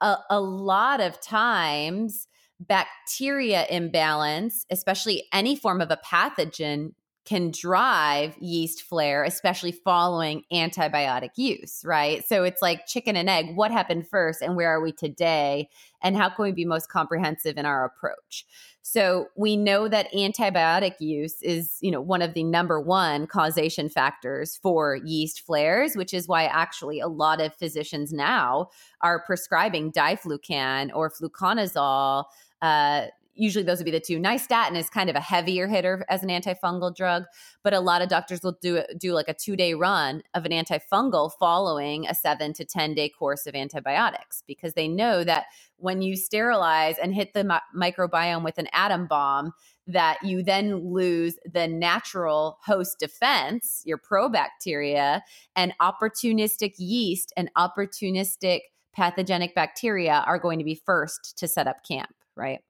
a, 0.00 0.16
a 0.30 0.40
lot 0.40 1.02
of 1.02 1.20
times 1.20 2.26
bacteria 2.58 3.66
imbalance, 3.68 4.64
especially 4.70 5.24
any 5.30 5.56
form 5.56 5.82
of 5.82 5.90
a 5.90 5.98
pathogen 5.98 6.92
can 7.24 7.50
drive 7.50 8.36
yeast 8.38 8.82
flare, 8.82 9.24
especially 9.24 9.72
following 9.72 10.42
antibiotic 10.52 11.30
use, 11.36 11.82
right? 11.84 12.26
So 12.26 12.44
it's 12.44 12.60
like 12.60 12.86
chicken 12.86 13.16
and 13.16 13.30
egg. 13.30 13.56
What 13.56 13.70
happened 13.70 14.06
first, 14.08 14.42
and 14.42 14.56
where 14.56 14.68
are 14.68 14.82
we 14.82 14.92
today? 14.92 15.70
And 16.02 16.16
how 16.16 16.28
can 16.28 16.44
we 16.44 16.52
be 16.52 16.66
most 16.66 16.90
comprehensive 16.90 17.56
in 17.56 17.64
our 17.64 17.84
approach? 17.84 18.44
So 18.82 19.28
we 19.34 19.56
know 19.56 19.88
that 19.88 20.12
antibiotic 20.12 21.00
use 21.00 21.40
is, 21.40 21.78
you 21.80 21.90
know, 21.90 22.02
one 22.02 22.20
of 22.20 22.34
the 22.34 22.44
number 22.44 22.78
one 22.78 23.26
causation 23.26 23.88
factors 23.88 24.58
for 24.62 24.96
yeast 24.96 25.40
flares, 25.40 25.96
which 25.96 26.12
is 26.12 26.28
why 26.28 26.44
actually 26.44 27.00
a 27.00 27.08
lot 27.08 27.40
of 27.40 27.54
physicians 27.54 28.12
now 28.12 28.68
are 29.00 29.24
prescribing 29.24 29.90
diflucan 29.90 30.90
or 30.94 31.10
fluconazole 31.10 32.24
uh, 32.60 33.06
usually 33.34 33.64
those 33.64 33.78
would 33.78 33.84
be 33.84 33.90
the 33.90 34.00
two. 34.00 34.18
Nystatin 34.18 34.76
is 34.76 34.88
kind 34.88 35.10
of 35.10 35.16
a 35.16 35.20
heavier 35.20 35.66
hitter 35.66 36.04
as 36.08 36.22
an 36.22 36.28
antifungal 36.28 36.94
drug, 36.94 37.24
but 37.62 37.74
a 37.74 37.80
lot 37.80 38.02
of 38.02 38.08
doctors 38.08 38.42
will 38.42 38.56
do 38.60 38.82
do 38.98 39.12
like 39.12 39.28
a 39.28 39.34
two 39.34 39.56
day 39.56 39.74
run 39.74 40.22
of 40.34 40.44
an 40.44 40.52
antifungal 40.52 41.30
following 41.38 42.06
a 42.06 42.14
seven 42.14 42.52
to 42.54 42.64
ten 42.64 42.94
day 42.94 43.08
course 43.08 43.46
of 43.46 43.54
antibiotics 43.54 44.42
because 44.46 44.74
they 44.74 44.88
know 44.88 45.24
that 45.24 45.44
when 45.76 46.02
you 46.02 46.16
sterilize 46.16 46.96
and 46.98 47.14
hit 47.14 47.34
the 47.34 47.44
mi- 47.44 47.58
microbiome 47.76 48.44
with 48.44 48.58
an 48.58 48.68
atom 48.72 49.06
bomb, 49.06 49.52
that 49.86 50.18
you 50.22 50.42
then 50.42 50.92
lose 50.92 51.36
the 51.52 51.68
natural 51.68 52.58
host 52.64 52.98
defense, 52.98 53.82
your 53.84 53.98
probacteria, 53.98 55.20
and 55.54 55.74
opportunistic 55.80 56.74
yeast 56.78 57.32
and 57.36 57.50
opportunistic 57.56 58.60
pathogenic 58.94 59.54
bacteria 59.54 60.22
are 60.26 60.38
going 60.38 60.58
to 60.58 60.64
be 60.64 60.74
first 60.74 61.36
to 61.38 61.48
set 61.48 61.66
up 61.66 61.84
camp, 61.86 62.14
right? 62.36 62.60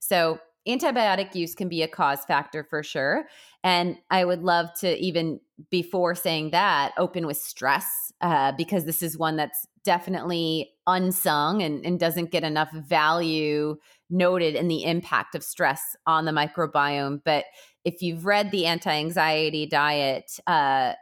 So, 0.00 0.40
antibiotic 0.68 1.34
use 1.34 1.54
can 1.54 1.68
be 1.68 1.82
a 1.82 1.88
cause 1.88 2.24
factor 2.26 2.62
for 2.62 2.82
sure. 2.82 3.26
And 3.64 3.96
I 4.10 4.24
would 4.24 4.42
love 4.42 4.68
to, 4.80 4.98
even 4.98 5.40
before 5.70 6.14
saying 6.14 6.50
that, 6.50 6.92
open 6.98 7.26
with 7.26 7.38
stress 7.38 8.12
uh, 8.20 8.52
because 8.52 8.84
this 8.84 9.02
is 9.02 9.16
one 9.16 9.36
that's 9.36 9.66
definitely 9.84 10.70
unsung 10.86 11.62
and, 11.62 11.84
and 11.86 11.98
doesn't 11.98 12.30
get 12.30 12.44
enough 12.44 12.70
value 12.72 13.76
noted 14.10 14.54
in 14.54 14.68
the 14.68 14.84
impact 14.84 15.34
of 15.34 15.42
stress 15.42 15.96
on 16.06 16.24
the 16.24 16.32
microbiome. 16.32 17.22
But 17.24 17.46
if 17.84 18.02
you've 18.02 18.26
read 18.26 18.50
the 18.50 18.66
anti 18.66 18.92
anxiety 18.92 19.66
diet, 19.66 20.38
uh, 20.46 20.92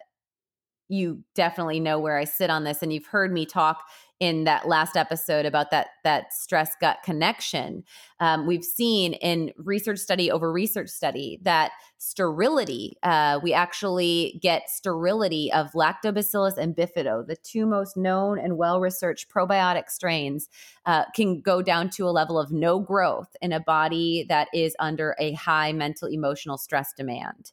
you 0.89 1.25
definitely 1.35 1.81
know 1.81 1.99
where 1.99 2.17
I 2.17 2.25
sit 2.25 2.49
on 2.49 2.65
this, 2.65 2.83
and 2.83 2.93
you've 2.93 3.07
heard 3.07 3.33
me 3.33 3.45
talk 3.45 3.83
in 4.19 4.45
that 4.45 4.67
last 4.67 4.97
episode 4.97 5.45
about 5.45 5.71
that 5.71 5.89
that 6.05 6.33
stress 6.33 6.75
gut 6.81 6.99
connection. 7.05 7.85
Um, 8.19 8.47
we've 8.47 8.65
seen 8.65 9.13
in 9.15 9.53
research 9.59 9.99
study 9.99 10.31
over 10.31 10.51
research 10.51 10.89
study 10.89 11.39
that 11.43 11.73
sterility, 11.99 12.97
uh, 13.03 13.41
we 13.43 13.53
actually 13.53 14.39
get 14.43 14.71
sterility 14.71 15.53
of 15.53 15.73
lactobacillus 15.73 16.57
and 16.57 16.75
bifido, 16.75 17.27
the 17.27 17.37
two 17.37 17.67
most 17.67 17.97
known 17.97 18.39
and 18.39 18.57
well 18.57 18.81
researched 18.81 19.29
probiotic 19.29 19.91
strains, 19.91 20.49
uh, 20.87 21.05
can 21.15 21.41
go 21.41 21.61
down 21.61 21.91
to 21.91 22.07
a 22.07 22.11
level 22.11 22.39
of 22.39 22.51
no 22.51 22.81
growth 22.81 23.37
in 23.43 23.53
a 23.53 23.61
body 23.61 24.25
that 24.29 24.49
is 24.55 24.75
under 24.79 25.15
a 25.19 25.33
high 25.33 25.73
mental 25.73 26.09
emotional 26.09 26.57
stress 26.57 26.93
demand. 26.95 27.53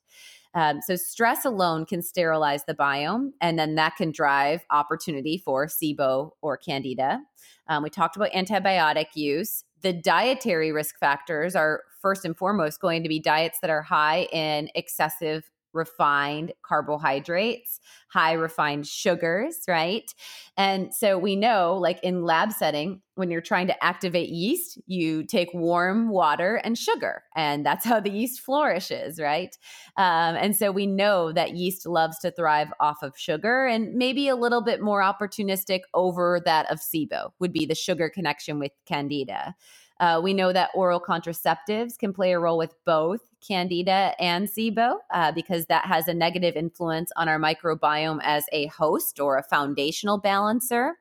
Um, 0.55 0.81
so 0.81 0.95
stress 0.95 1.45
alone 1.45 1.85
can 1.85 2.01
sterilize 2.01 2.63
the 2.65 2.75
biome, 2.75 3.31
and 3.41 3.57
then 3.57 3.75
that 3.75 3.95
can 3.95 4.11
drive 4.11 4.65
opportunity 4.69 5.37
for 5.37 5.67
SIBO 5.67 6.31
or 6.41 6.57
Candida. 6.57 7.21
Um, 7.67 7.83
we 7.83 7.89
talked 7.89 8.15
about 8.15 8.31
antibiotic 8.31 9.15
use. 9.15 9.63
The 9.81 9.93
dietary 9.93 10.71
risk 10.71 10.99
factors 10.99 11.55
are 11.55 11.81
first 12.01 12.25
and 12.25 12.37
foremost 12.37 12.81
going 12.81 13.03
to 13.03 13.09
be 13.09 13.19
diets 13.19 13.59
that 13.61 13.69
are 13.69 13.81
high 13.81 14.27
in 14.31 14.69
excessive 14.75 15.49
refined 15.73 16.53
carbohydrates, 16.63 17.79
high 18.07 18.33
refined 18.33 18.87
sugars, 18.87 19.57
right? 19.67 20.13
And 20.55 20.93
so 20.93 21.17
we 21.17 21.35
know, 21.35 21.75
like 21.75 21.99
in 22.03 22.23
lab 22.23 22.51
setting, 22.51 23.01
when 23.15 23.31
you're 23.31 23.41
trying 23.41 23.67
to 23.67 23.83
activate 23.83 24.29
yeast, 24.29 24.79
you 24.85 25.23
take 25.23 25.53
warm 25.53 26.09
water 26.09 26.55
and 26.63 26.77
sugar, 26.77 27.23
and 27.35 27.65
that's 27.65 27.85
how 27.85 27.99
the 27.99 28.11
yeast 28.11 28.39
flourishes, 28.39 29.19
right? 29.19 29.55
Um, 29.97 30.35
and 30.35 30.55
so 30.55 30.71
we 30.71 30.87
know 30.87 31.31
that 31.31 31.55
yeast 31.55 31.85
loves 31.85 32.19
to 32.19 32.31
thrive 32.31 32.71
off 32.79 33.03
of 33.03 33.17
sugar, 33.17 33.65
and 33.65 33.93
maybe 33.95 34.27
a 34.27 34.35
little 34.35 34.63
bit 34.63 34.81
more 34.81 35.01
opportunistic 35.01 35.81
over 35.93 36.41
that 36.45 36.71
of 36.71 36.79
SIBO 36.79 37.31
would 37.39 37.53
be 37.53 37.65
the 37.65 37.75
sugar 37.75 38.09
connection 38.09 38.59
with 38.59 38.71
Candida. 38.85 39.55
Uh, 39.99 40.19
we 40.21 40.33
know 40.33 40.51
that 40.51 40.71
oral 40.73 40.99
contraceptives 40.99 41.97
can 41.97 42.13
play 42.13 42.33
a 42.33 42.39
role 42.39 42.57
with 42.57 42.73
both 42.85 43.21
Candida 43.45 44.13
and 44.19 44.47
SIBO 44.47 44.95
uh, 45.13 45.31
because 45.31 45.65
that 45.67 45.85
has 45.85 46.07
a 46.07 46.13
negative 46.13 46.55
influence 46.55 47.11
on 47.15 47.27
our 47.27 47.39
microbiome 47.39 48.19
as 48.23 48.45
a 48.51 48.67
host 48.67 49.19
or 49.19 49.37
a 49.37 49.43
foundational 49.43 50.17
balancer. 50.17 50.95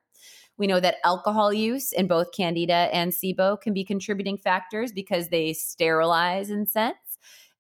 We 0.59 0.67
know 0.67 0.81
that 0.81 0.97
alcohol 1.05 1.53
use 1.53 1.93
in 1.93 2.07
both 2.07 2.33
Candida 2.37 2.89
and 2.93 3.13
SIBO 3.13 3.61
can 3.61 3.73
be 3.73 3.85
contributing 3.85 4.37
factors 4.37 4.93
because 4.93 5.29
they 5.29 5.53
sterilize 5.53 6.51
in 6.51 6.67
sense. 6.67 6.97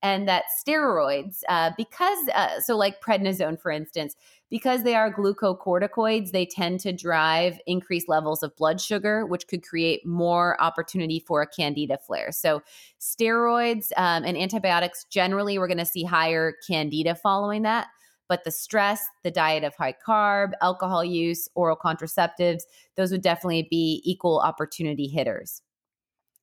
And 0.02 0.26
that 0.28 0.44
steroids, 0.60 1.42
uh, 1.48 1.70
because, 1.76 2.18
uh, 2.34 2.60
so 2.60 2.76
like 2.76 3.00
prednisone, 3.00 3.60
for 3.60 3.70
instance, 3.70 4.16
because 4.52 4.82
they 4.82 4.94
are 4.94 5.10
glucocorticoids, 5.10 6.30
they 6.30 6.44
tend 6.44 6.78
to 6.78 6.92
drive 6.92 7.58
increased 7.66 8.06
levels 8.06 8.42
of 8.42 8.54
blood 8.54 8.82
sugar, 8.82 9.24
which 9.24 9.48
could 9.48 9.62
create 9.62 10.04
more 10.04 10.60
opportunity 10.60 11.18
for 11.18 11.40
a 11.40 11.46
candida 11.46 11.96
flare. 11.96 12.30
So, 12.32 12.60
steroids 13.00 13.92
um, 13.96 14.24
and 14.24 14.36
antibiotics 14.36 15.06
generally, 15.10 15.58
we're 15.58 15.68
going 15.68 15.78
to 15.78 15.86
see 15.86 16.04
higher 16.04 16.52
candida 16.68 17.14
following 17.14 17.62
that. 17.62 17.86
But 18.28 18.44
the 18.44 18.50
stress, 18.50 19.02
the 19.24 19.30
diet 19.30 19.64
of 19.64 19.74
high 19.74 19.94
carb, 20.06 20.50
alcohol 20.60 21.02
use, 21.02 21.48
oral 21.54 21.76
contraceptives, 21.82 22.64
those 22.98 23.10
would 23.10 23.22
definitely 23.22 23.66
be 23.70 24.02
equal 24.04 24.38
opportunity 24.38 25.08
hitters. 25.08 25.62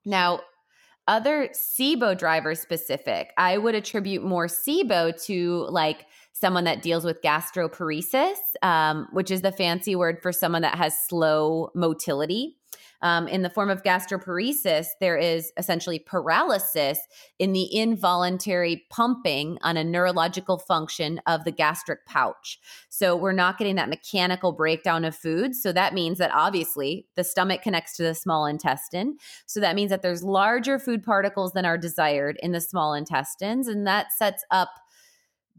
Now, 0.04 0.40
other 1.08 1.50
SIBO 1.54 2.18
drivers 2.18 2.60
specific, 2.60 3.34
I 3.38 3.58
would 3.58 3.74
attribute 3.74 4.24
more 4.24 4.48
SIBO 4.48 5.24
to 5.26 5.68
like 5.70 6.06
someone 6.40 6.64
that 6.64 6.82
deals 6.82 7.04
with 7.04 7.22
gastroparesis, 7.22 8.38
um, 8.62 9.08
which 9.12 9.32
is 9.32 9.42
the 9.42 9.52
fancy 9.52 9.96
word 9.96 10.22
for 10.22 10.32
someone 10.32 10.62
that 10.62 10.76
has 10.76 10.98
slow 11.08 11.70
motility. 11.76 12.56
Um, 13.02 13.30
in 13.30 13.44
the 13.44 13.50
form 13.50 13.70
of 13.70 13.84
gastroparesis, 13.84 14.88
there 15.00 15.16
is 15.16 15.54
essentially 15.56 16.00
paralysis 16.00 17.00
in 17.38 17.54
the 17.54 17.74
involuntary 17.74 18.86
pumping 18.90 19.58
on 19.62 19.78
a 19.78 19.84
neurological 19.86 20.60
function 20.60 21.22
of 21.26 21.46
the 21.46 21.52
gastric 21.52 22.06
pouch. 22.06 22.60
So 22.90 23.16
we're 23.16 23.32
not 23.32 23.58
getting 23.58 23.78
that 23.78 23.88
mechanical 23.88 24.52
breakdown 24.52 25.06
of 25.06 25.16
food. 25.16 25.56
So 25.56 25.72
that 25.72 25.94
means 25.94 26.18
that 26.18 26.32
obviously 26.34 27.08
the 27.16 27.24
stomach 27.24 27.62
connects 27.62 27.96
to 27.98 28.04
the 28.04 28.14
small 28.14 28.46
intestine. 28.46 29.18
So 29.46 29.62
that 29.62 29.76
means 29.76 29.92
that 29.92 30.02
there's 30.02 30.24
larger 30.24 30.78
food 30.78 31.02
particles 31.02 31.54
than 31.54 31.66
are 31.66 31.78
desired 31.78 32.38
in 32.44 32.52
the 32.52 32.62
small 32.62 32.94
intestines. 32.94 33.70
And 33.70 33.88
that 33.88 34.12
sets 34.12 34.44
up 34.52 34.70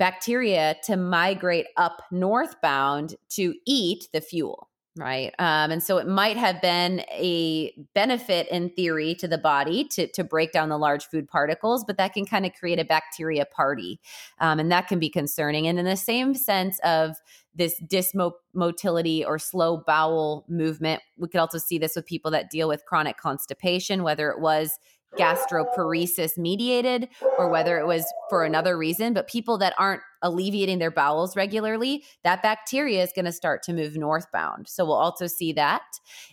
bacteria 0.00 0.74
to 0.82 0.96
migrate 0.96 1.66
up 1.76 2.02
northbound 2.10 3.14
to 3.28 3.54
eat 3.66 4.08
the 4.12 4.20
fuel 4.20 4.70
right? 4.96 5.32
Um, 5.38 5.70
and 5.70 5.82
so 5.82 5.98
it 5.98 6.06
might 6.08 6.36
have 6.36 6.60
been 6.60 7.00
a 7.12 7.72
benefit 7.94 8.48
in 8.48 8.70
theory 8.70 9.14
to 9.16 9.28
the 9.28 9.38
body 9.38 9.84
to, 9.84 10.08
to 10.08 10.24
break 10.24 10.50
down 10.50 10.68
the 10.68 10.78
large 10.78 11.06
food 11.06 11.28
particles 11.28 11.84
but 11.84 11.96
that 11.96 12.12
can 12.12 12.26
kind 12.26 12.44
of 12.44 12.52
create 12.54 12.80
a 12.80 12.84
bacteria 12.84 13.46
party 13.46 14.00
um, 14.40 14.58
and 14.58 14.70
that 14.72 14.88
can 14.88 14.98
be 14.98 15.08
concerning. 15.08 15.68
And 15.68 15.78
in 15.78 15.84
the 15.84 15.96
same 15.96 16.34
sense 16.34 16.80
of 16.80 17.16
this 17.54 17.80
dysmotility 17.82 19.24
or 19.24 19.38
slow 19.38 19.82
bowel 19.86 20.44
movement 20.48 21.02
we 21.16 21.28
could 21.28 21.40
also 21.40 21.58
see 21.58 21.78
this 21.78 21.94
with 21.96 22.06
people 22.06 22.30
that 22.30 22.50
deal 22.50 22.68
with 22.68 22.84
chronic 22.84 23.16
constipation 23.16 24.02
whether 24.02 24.30
it 24.30 24.40
was 24.40 24.78
gastroparesis 25.18 26.38
mediated 26.38 27.08
or 27.38 27.48
whether 27.48 27.78
it 27.78 27.86
was 27.86 28.04
for 28.28 28.44
another 28.44 28.76
reason. 28.76 29.12
But 29.12 29.28
people 29.28 29.58
that 29.58 29.74
aren't 29.78 30.02
alleviating 30.22 30.78
their 30.78 30.90
bowels 30.90 31.36
regularly, 31.36 32.04
that 32.22 32.42
bacteria 32.42 33.02
is 33.02 33.12
going 33.14 33.24
to 33.24 33.32
start 33.32 33.62
to 33.64 33.72
move 33.72 33.96
northbound. 33.96 34.68
So 34.68 34.84
we'll 34.84 34.94
also 34.94 35.26
see 35.26 35.52
that. 35.54 35.82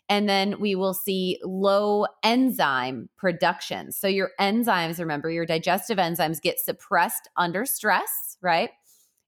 And 0.09 0.29
then 0.29 0.59
we 0.59 0.75
will 0.75 0.93
see 0.93 1.39
low 1.43 2.05
enzyme 2.23 3.09
production. 3.17 3.91
So 3.91 4.07
your 4.07 4.31
enzymes, 4.39 4.99
remember, 4.99 5.29
your 5.31 5.45
digestive 5.45 5.97
enzymes 5.97 6.41
get 6.41 6.59
suppressed 6.59 7.29
under 7.35 7.65
stress, 7.65 8.37
right? 8.41 8.69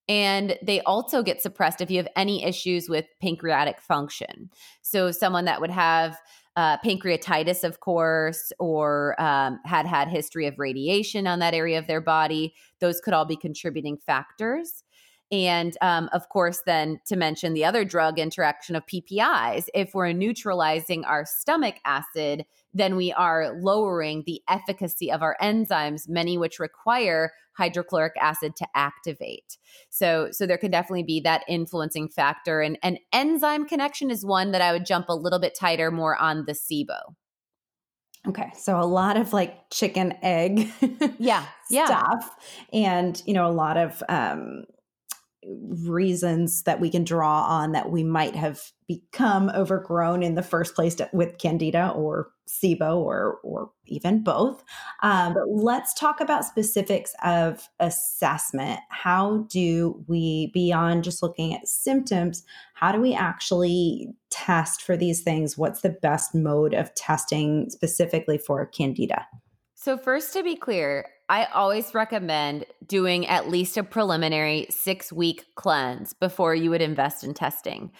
And 0.07 0.57
they 0.63 0.81
also 0.81 1.21
get 1.21 1.39
suppressed 1.39 1.81
if 1.81 1.91
you 1.91 1.97
have 1.97 2.07
any 2.15 2.43
issues 2.43 2.89
with 2.89 3.05
pancreatic 3.21 3.79
function. 3.79 4.49
So, 4.81 5.11
someone 5.11 5.45
that 5.45 5.61
would 5.61 5.69
have 5.69 6.17
uh, 6.59 6.77
pancreatitis, 6.83 7.63
of 7.63 7.79
course, 7.79 8.51
or 8.59 9.15
um, 9.21 9.61
had 9.63 9.85
had 9.85 10.09
history 10.09 10.45
of 10.45 10.59
radiation 10.59 11.25
on 11.25 11.39
that 11.39 11.53
area 11.53 11.79
of 11.79 11.87
their 11.87 12.01
body. 12.01 12.53
Those 12.81 12.99
could 12.99 13.13
all 13.13 13.23
be 13.23 13.37
contributing 13.37 13.97
factors. 14.05 14.83
And 15.31 15.77
um, 15.81 16.09
of 16.11 16.27
course, 16.29 16.61
then 16.65 16.99
to 17.05 17.15
mention 17.15 17.53
the 17.53 17.65
other 17.65 17.85
drug 17.85 18.17
interaction 18.17 18.75
of 18.75 18.85
PPIs, 18.87 19.65
if 19.75 19.93
we're 19.93 20.11
neutralizing 20.11 21.05
our 21.05 21.23
stomach 21.25 21.75
acid, 21.85 22.45
then 22.73 22.95
we 22.95 23.13
are 23.13 23.53
lowering 23.59 24.23
the 24.25 24.41
efficacy 24.47 25.11
of 25.11 25.21
our 25.21 25.35
enzymes, 25.41 26.09
many 26.09 26.37
which 26.37 26.59
require 26.59 27.31
hydrochloric 27.53 28.13
acid 28.19 28.55
to 28.55 28.67
activate. 28.73 29.57
So, 29.89 30.29
so 30.31 30.47
there 30.47 30.57
could 30.57 30.71
definitely 30.71 31.03
be 31.03 31.19
that 31.21 31.43
influencing 31.47 32.09
factor. 32.09 32.61
And 32.61 32.79
an 32.81 32.97
enzyme 33.13 33.67
connection 33.67 34.09
is 34.09 34.25
one 34.25 34.51
that 34.51 34.61
I 34.61 34.71
would 34.71 34.85
jump 34.85 35.09
a 35.09 35.15
little 35.15 35.39
bit 35.39 35.55
tighter 35.59 35.91
more 35.91 36.15
on 36.15 36.45
the 36.45 36.53
SIBO. 36.53 37.15
Okay, 38.27 38.51
so 38.57 38.77
a 38.79 38.83
lot 38.83 39.15
of 39.15 39.31
like 39.31 39.69
chicken 39.69 40.13
egg, 40.21 40.69
yeah, 41.19 41.45
yeah, 41.69 41.85
stuff, 41.85 42.35
and 42.73 43.21
you 43.25 43.33
know 43.33 43.47
a 43.47 43.51
lot 43.53 43.77
of 43.77 44.03
um, 44.09 44.65
reasons 45.45 46.63
that 46.63 46.79
we 46.79 46.89
can 46.89 47.03
draw 47.03 47.43
on 47.43 47.71
that 47.71 47.91
we 47.91 48.03
might 48.03 48.35
have 48.35 48.61
become 48.87 49.49
overgrown 49.51 50.21
in 50.21 50.35
the 50.35 50.43
first 50.43 50.75
place 50.75 50.97
with 51.13 51.37
candida 51.37 51.91
or 51.95 52.31
SIBO 52.47 52.97
or 52.97 53.39
or 53.43 53.71
even 53.85 54.23
both. 54.23 54.63
Um, 55.01 55.33
but 55.33 55.47
let's 55.47 55.93
talk 55.93 56.19
about 56.19 56.45
specifics 56.45 57.13
of 57.23 57.69
assessment. 57.79 58.79
How 58.89 59.45
do 59.49 60.03
we, 60.07 60.51
beyond 60.53 61.03
just 61.03 61.21
looking 61.21 61.53
at 61.53 61.67
symptoms, 61.67 62.43
how 62.73 62.91
do 62.91 62.99
we 62.99 63.13
actually 63.13 64.09
test 64.29 64.81
for 64.81 64.97
these 64.97 65.21
things? 65.21 65.57
What's 65.57 65.81
the 65.81 65.89
best 65.89 66.33
mode 66.33 66.73
of 66.73 66.93
testing 66.95 67.69
specifically 67.69 68.37
for 68.37 68.65
candida? 68.65 69.27
So, 69.75 69.97
first, 69.97 70.33
to 70.33 70.43
be 70.43 70.55
clear, 70.55 71.05
I 71.29 71.45
always 71.45 71.93
recommend 71.93 72.65
doing 72.85 73.27
at 73.27 73.47
least 73.47 73.77
a 73.77 73.83
preliminary 73.83 74.65
six 74.71 75.13
week 75.13 75.45
cleanse 75.55 76.13
before 76.13 76.55
you 76.55 76.71
would 76.71 76.81
invest 76.81 77.23
in 77.23 77.35
testing. 77.35 77.91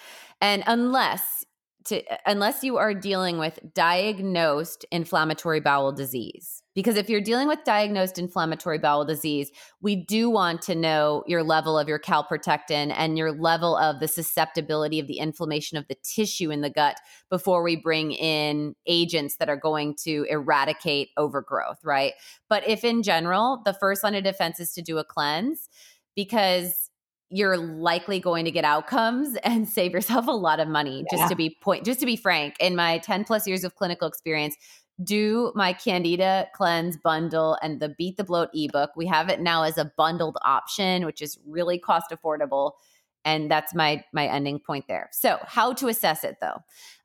And 0.42 0.64
unless 0.66 1.46
to 1.86 2.02
unless 2.26 2.64
you 2.64 2.78
are 2.78 2.94
dealing 2.94 3.38
with 3.38 3.60
diagnosed 3.74 4.86
inflammatory 4.92 5.60
bowel 5.60 5.92
disease. 5.92 6.62
Because 6.76 6.98
if 6.98 7.10
you're 7.10 7.22
dealing 7.22 7.48
with 7.48 7.64
diagnosed 7.66 8.18
inflammatory 8.18 8.78
bowel 8.78 9.06
disease, 9.06 9.52
we 9.82 9.96
do 9.96 10.30
want 10.30 10.62
to 10.64 10.76
know 10.76 11.24
your 11.28 11.44
level 11.44 11.78
of 11.78 11.88
your 11.88 12.00
calprotectin 12.00 12.94
and 12.96 13.18
your 13.18 13.32
level 13.32 13.76
of 13.76 14.00
the 14.00 14.08
susceptibility 14.08 15.00
of 15.00 15.08
the 15.08 15.20
inflammation 15.20 15.78
of 15.78 15.88
the 15.88 15.98
tissue 16.04 16.52
in 16.52 16.62
the 16.62 16.70
gut 16.70 16.98
before 17.30 17.64
we 17.64 17.76
bring 17.76 18.12
in 18.12 18.76
agents 18.86 19.38
that 19.38 19.50
are 19.50 19.58
going 19.58 19.96
to 20.04 20.26
eradicate 20.30 21.10
overgrowth, 21.18 21.80
right? 21.84 22.14
But 22.50 22.68
if 22.68 22.84
in 22.84 23.04
general, 23.04 23.62
the 23.66 23.74
first 23.74 24.04
line 24.04 24.16
of 24.16 24.24
defense 24.24 24.60
is 24.60 24.74
to 24.74 24.82
do 24.82 24.98
a 24.98 25.04
cleanse 25.04 25.70
because 26.16 26.89
you're 27.30 27.58
likely 27.58 28.20
going 28.20 28.46
to 28.46 28.52
get 28.52 28.66
outcomes 28.66 29.36
and 29.44 29.68
save 29.68 29.92
yourself 29.92 30.28
a 30.28 30.32
lot 30.32 30.60
of 30.60 30.68
money 30.68 31.06
yeah. 31.12 31.18
just 31.18 31.30
to 31.30 31.36
be 31.36 31.58
point 31.62 31.86
just 31.86 32.00
to 32.00 32.06
be 32.06 32.16
frank. 32.16 32.56
In 32.60 32.76
my 32.76 33.00
10 33.00 33.24
plus 33.24 33.48
years 33.48 33.64
of 33.64 33.76
clinical 33.76 34.08
experience 34.08 34.56
do 35.02 35.54
my 35.56 35.72
candida 35.72 36.46
cleanse 36.54 36.98
bundle 36.98 37.58
and 37.62 37.80
the 37.80 37.88
beat 37.88 38.18
the 38.18 38.24
bloat 38.24 38.50
ebook 38.54 38.90
we 38.98 39.06
have 39.06 39.30
it 39.30 39.40
now 39.40 39.64
as 39.64 39.78
a 39.78 39.90
bundled 39.96 40.38
option 40.44 41.06
which 41.06 41.22
is 41.22 41.40
really 41.48 41.80
cost 41.80 42.12
affordable 42.12 42.74
and 43.26 43.50
that's 43.50 43.74
my 43.74 44.04
my 44.14 44.28
ending 44.28 44.60
point 44.60 44.86
there. 44.88 45.10
So 45.12 45.40
how 45.44 45.74
to 45.74 45.88
assess 45.88 46.24
it 46.24 46.38
though. 46.42 46.58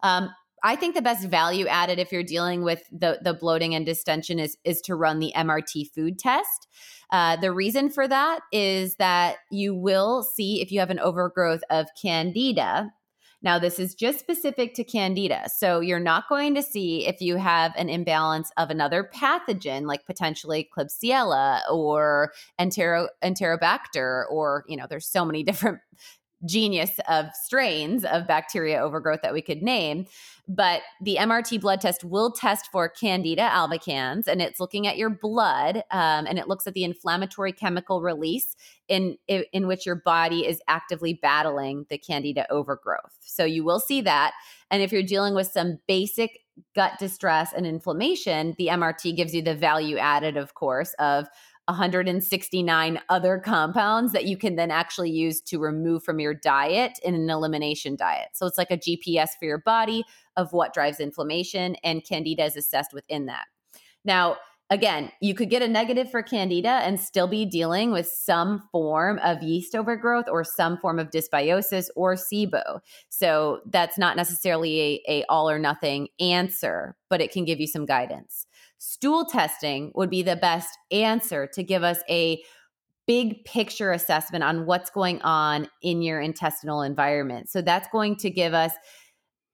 Um, 0.02 0.30
I 0.64 0.76
think 0.76 0.94
the 0.94 1.02
best 1.02 1.28
value 1.28 1.66
added 1.66 1.98
if 1.98 2.10
you're 2.10 2.22
dealing 2.22 2.64
with 2.64 2.82
the 2.90 3.18
the 3.22 3.34
bloating 3.34 3.74
and 3.74 3.84
distension 3.84 4.38
is 4.38 4.56
is 4.64 4.80
to 4.82 4.96
run 4.96 5.18
the 5.18 5.32
MRT 5.36 5.92
food 5.94 6.18
test. 6.18 6.68
Uh, 7.10 7.36
the 7.36 7.52
reason 7.52 7.90
for 7.90 8.08
that 8.08 8.40
is 8.50 8.96
that 8.96 9.36
you 9.50 9.74
will 9.74 10.22
see 10.22 10.62
if 10.62 10.72
you 10.72 10.80
have 10.80 10.90
an 10.90 10.98
overgrowth 10.98 11.62
of 11.68 11.86
candida. 12.00 12.90
Now, 13.42 13.58
this 13.58 13.78
is 13.78 13.94
just 13.94 14.20
specific 14.20 14.72
to 14.76 14.84
candida. 14.84 15.50
So, 15.54 15.80
you're 15.80 16.00
not 16.00 16.30
going 16.30 16.54
to 16.54 16.62
see 16.62 17.06
if 17.06 17.20
you 17.20 17.36
have 17.36 17.74
an 17.76 17.90
imbalance 17.90 18.50
of 18.56 18.70
another 18.70 19.10
pathogen, 19.14 19.82
like 19.86 20.06
potentially 20.06 20.66
Klebsiella 20.74 21.60
or 21.70 22.32
Entero, 22.58 23.08
Enterobacter, 23.22 24.24
or, 24.30 24.64
you 24.66 24.78
know, 24.78 24.86
there's 24.88 25.06
so 25.06 25.26
many 25.26 25.42
different 25.44 25.80
genius 26.44 26.98
of 27.08 27.26
strains 27.34 28.04
of 28.04 28.26
bacteria 28.26 28.78
overgrowth 28.80 29.22
that 29.22 29.32
we 29.32 29.42
could 29.42 29.62
name. 29.62 30.06
But 30.46 30.82
the 31.00 31.16
MRT 31.18 31.60
blood 31.60 31.80
test 31.80 32.04
will 32.04 32.30
test 32.30 32.68
for 32.70 32.88
Candida 32.88 33.48
albicans, 33.48 34.26
and 34.26 34.42
it's 34.42 34.60
looking 34.60 34.86
at 34.86 34.98
your 34.98 35.10
blood, 35.10 35.78
um, 35.90 36.26
and 36.26 36.38
it 36.38 36.48
looks 36.48 36.66
at 36.66 36.74
the 36.74 36.84
inflammatory 36.84 37.52
chemical 37.52 38.02
release 38.02 38.54
in, 38.88 39.16
in 39.26 39.44
in 39.52 39.66
which 39.66 39.86
your 39.86 39.96
body 39.96 40.46
is 40.46 40.60
actively 40.68 41.14
battling 41.14 41.86
the 41.88 41.96
Candida 41.98 42.50
overgrowth. 42.52 43.16
So 43.20 43.44
you 43.44 43.64
will 43.64 43.80
see 43.80 44.02
that. 44.02 44.32
And 44.70 44.82
if 44.82 44.92
you're 44.92 45.02
dealing 45.02 45.34
with 45.34 45.46
some 45.46 45.78
basic 45.88 46.40
gut 46.74 46.92
distress 46.98 47.52
and 47.52 47.66
inflammation, 47.66 48.54
the 48.58 48.68
MRT 48.68 49.16
gives 49.16 49.34
you 49.34 49.42
the 49.42 49.54
value 49.54 49.96
added, 49.96 50.36
of 50.36 50.54
course, 50.54 50.94
of 50.98 51.26
169 51.66 53.00
other 53.08 53.38
compounds 53.38 54.12
that 54.12 54.26
you 54.26 54.36
can 54.36 54.56
then 54.56 54.70
actually 54.70 55.10
use 55.10 55.40
to 55.40 55.58
remove 55.58 56.04
from 56.04 56.20
your 56.20 56.34
diet 56.34 56.98
in 57.02 57.14
an 57.14 57.30
elimination 57.30 57.96
diet. 57.96 58.28
So 58.34 58.46
it's 58.46 58.58
like 58.58 58.70
a 58.70 58.76
GPS 58.76 59.30
for 59.38 59.46
your 59.46 59.58
body 59.58 60.04
of 60.36 60.52
what 60.52 60.74
drives 60.74 61.00
inflammation, 61.00 61.76
and 61.82 62.04
candida 62.04 62.44
is 62.44 62.56
assessed 62.56 62.92
within 62.92 63.26
that. 63.26 63.46
Now, 64.04 64.36
again, 64.70 65.10
you 65.20 65.34
could 65.34 65.50
get 65.50 65.62
a 65.62 65.68
negative 65.68 66.10
for 66.10 66.22
candida 66.22 66.68
and 66.68 66.98
still 67.00 67.28
be 67.28 67.44
dealing 67.44 67.92
with 67.92 68.06
some 68.06 68.62
form 68.72 69.18
of 69.22 69.42
yeast 69.42 69.74
overgrowth 69.74 70.26
or 70.28 70.44
some 70.44 70.78
form 70.78 70.98
of 70.98 71.10
dysbiosis 71.10 71.88
or 71.96 72.14
SIBO. 72.14 72.80
So 73.08 73.60
that's 73.70 73.98
not 73.98 74.16
necessarily 74.16 75.02
a, 75.08 75.20
a 75.20 75.24
all 75.28 75.48
or 75.48 75.58
nothing 75.58 76.08
answer, 76.20 76.96
but 77.08 77.20
it 77.20 77.30
can 77.30 77.44
give 77.44 77.60
you 77.60 77.66
some 77.66 77.86
guidance. 77.86 78.46
Stool 78.86 79.24
testing 79.24 79.92
would 79.94 80.10
be 80.10 80.22
the 80.22 80.36
best 80.36 80.68
answer 80.90 81.46
to 81.54 81.62
give 81.62 81.82
us 81.82 82.00
a 82.10 82.42
big 83.06 83.42
picture 83.46 83.92
assessment 83.92 84.44
on 84.44 84.66
what's 84.66 84.90
going 84.90 85.22
on 85.22 85.68
in 85.80 86.02
your 86.02 86.20
intestinal 86.20 86.82
environment. 86.82 87.48
So 87.48 87.62
that's 87.62 87.88
going 87.88 88.16
to 88.16 88.28
give 88.28 88.52
us 88.52 88.72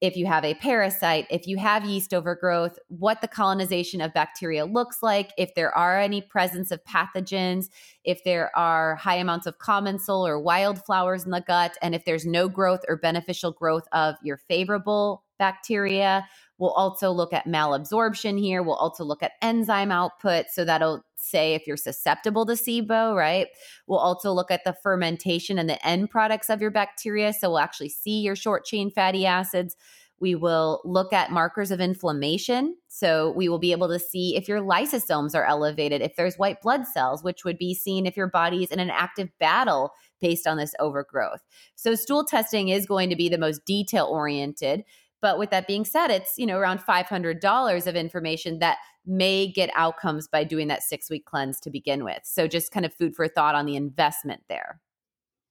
if 0.01 0.17
you 0.17 0.25
have 0.25 0.43
a 0.43 0.55
parasite, 0.55 1.27
if 1.29 1.47
you 1.47 1.57
have 1.57 1.85
yeast 1.85 2.13
overgrowth, 2.13 2.77
what 2.89 3.21
the 3.21 3.27
colonization 3.27 4.01
of 4.01 4.13
bacteria 4.13 4.65
looks 4.65 5.01
like, 5.01 5.31
if 5.37 5.55
there 5.55 5.73
are 5.77 5.97
any 5.97 6.21
presence 6.21 6.69
of 6.69 6.83
pathogens, 6.83 7.67
if 8.03 8.23
there 8.25 8.51
are 8.57 8.95
high 8.95 9.15
amounts 9.15 9.45
of 9.45 9.59
commensal 9.59 10.27
or 10.27 10.41
wildflowers 10.41 11.23
in 11.23 11.31
the 11.31 11.39
gut, 11.39 11.77
and 11.81 11.95
if 11.95 12.03
there's 12.03 12.25
no 12.25 12.49
growth 12.49 12.81
or 12.89 12.97
beneficial 12.97 13.51
growth 13.51 13.87
of 13.93 14.15
your 14.23 14.37
favorable 14.49 15.23
bacteria. 15.41 16.27
We'll 16.61 16.69
also 16.73 17.09
look 17.09 17.33
at 17.33 17.47
malabsorption 17.47 18.39
here. 18.39 18.61
We'll 18.61 18.75
also 18.75 19.03
look 19.03 19.23
at 19.23 19.31
enzyme 19.41 19.91
output. 19.91 20.45
So 20.51 20.63
that'll 20.63 21.03
say 21.17 21.55
if 21.55 21.65
you're 21.65 21.75
susceptible 21.75 22.45
to 22.45 22.53
SIBO, 22.53 23.15
right? 23.15 23.47
We'll 23.87 23.97
also 23.97 24.31
look 24.31 24.51
at 24.51 24.63
the 24.63 24.75
fermentation 24.83 25.57
and 25.57 25.67
the 25.67 25.83
end 25.83 26.11
products 26.11 26.51
of 26.51 26.61
your 26.61 26.69
bacteria. 26.69 27.33
So 27.33 27.49
we'll 27.49 27.59
actually 27.59 27.89
see 27.89 28.21
your 28.21 28.35
short 28.35 28.63
chain 28.63 28.91
fatty 28.91 29.25
acids. 29.25 29.75
We 30.19 30.35
will 30.35 30.83
look 30.85 31.13
at 31.13 31.31
markers 31.31 31.71
of 31.71 31.81
inflammation. 31.81 32.77
So 32.89 33.31
we 33.31 33.49
will 33.49 33.57
be 33.57 33.71
able 33.71 33.87
to 33.87 33.97
see 33.97 34.35
if 34.35 34.47
your 34.47 34.61
lysozymes 34.61 35.33
are 35.33 35.45
elevated, 35.45 36.03
if 36.03 36.15
there's 36.15 36.37
white 36.37 36.61
blood 36.61 36.85
cells, 36.85 37.23
which 37.23 37.43
would 37.43 37.57
be 37.57 37.73
seen 37.73 38.05
if 38.05 38.15
your 38.15 38.27
body's 38.27 38.69
in 38.69 38.79
an 38.79 38.91
active 38.91 39.29
battle 39.39 39.93
based 40.19 40.45
on 40.45 40.57
this 40.57 40.75
overgrowth. 40.79 41.41
So 41.73 41.95
stool 41.95 42.23
testing 42.23 42.69
is 42.69 42.85
going 42.85 43.09
to 43.09 43.15
be 43.15 43.29
the 43.29 43.39
most 43.39 43.65
detail 43.65 44.05
oriented. 44.05 44.83
But 45.21 45.37
with 45.37 45.51
that 45.51 45.67
being 45.67 45.85
said, 45.85 46.09
it's, 46.09 46.37
you 46.37 46.45
know, 46.45 46.57
around 46.57 46.79
$500 46.79 47.87
of 47.87 47.95
information 47.95 48.59
that 48.59 48.77
may 49.05 49.47
get 49.47 49.69
outcomes 49.75 50.27
by 50.27 50.43
doing 50.43 50.67
that 50.67 50.83
six 50.83 51.09
week 51.09 51.25
cleanse 51.25 51.59
to 51.61 51.69
begin 51.69 52.03
with. 52.03 52.21
So 52.23 52.47
just 52.47 52.71
kind 52.71 52.85
of 52.85 52.93
food 52.93 53.15
for 53.15 53.27
thought 53.27 53.55
on 53.55 53.65
the 53.65 53.75
investment 53.75 54.41
there. 54.49 54.79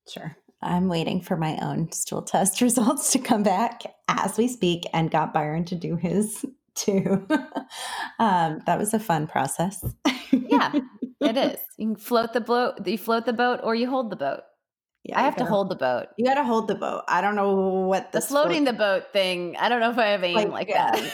Sure. 0.09 0.37
I'm 0.63 0.89
waiting 0.89 1.21
for 1.21 1.37
my 1.37 1.57
own 1.63 1.91
stool 1.93 2.23
test 2.23 2.61
results 2.61 3.13
to 3.13 3.19
come 3.19 3.43
back 3.43 3.83
as 4.09 4.37
we 4.37 4.49
speak 4.49 4.85
and 4.93 5.11
got 5.11 5.33
Byron 5.33 5.65
to 5.67 5.75
do 5.75 5.97
his 5.97 6.45
too. 6.75 7.27
um, 8.19 8.61
that 8.67 8.79
was 8.79 8.95
a 8.95 9.01
fun 9.01 9.27
process. 9.27 9.85
yeah, 10.31 10.73
it 11.21 11.37
is. 11.37 11.59
You 11.77 11.89
can 11.89 11.97
float 11.97 12.33
the 12.33 12.41
boat, 12.41 12.87
you 12.87 12.99
float 12.99 13.27
the 13.27 13.33
boat 13.33 13.61
or 13.63 13.75
you 13.75 13.89
hold 13.89 14.11
the 14.11 14.17
boat. 14.17 14.41
Yeah, 15.11 15.19
I 15.19 15.23
have 15.25 15.35
gotta, 15.35 15.45
to 15.45 15.51
hold 15.51 15.69
the 15.71 15.77
boat. 15.77 16.07
You 16.17 16.25
got 16.25 16.35
to 16.35 16.45
hold 16.45 16.69
the 16.69 16.77
boat. 16.77 17.03
I 17.09 17.21
don't 17.21 17.35
know 17.35 17.53
what 17.53 18.13
the, 18.13 18.21
the 18.21 18.27
floating 18.27 18.65
the 18.65 18.73
boat 18.73 19.13
thing. 19.13 19.57
I 19.59 19.69
don't 19.69 19.81
know 19.81 19.91
if 19.91 19.99
I 19.99 20.07
have 20.07 20.23
aim 20.23 20.35
like, 20.35 20.49
like 20.49 20.69
yeah. 20.69 21.09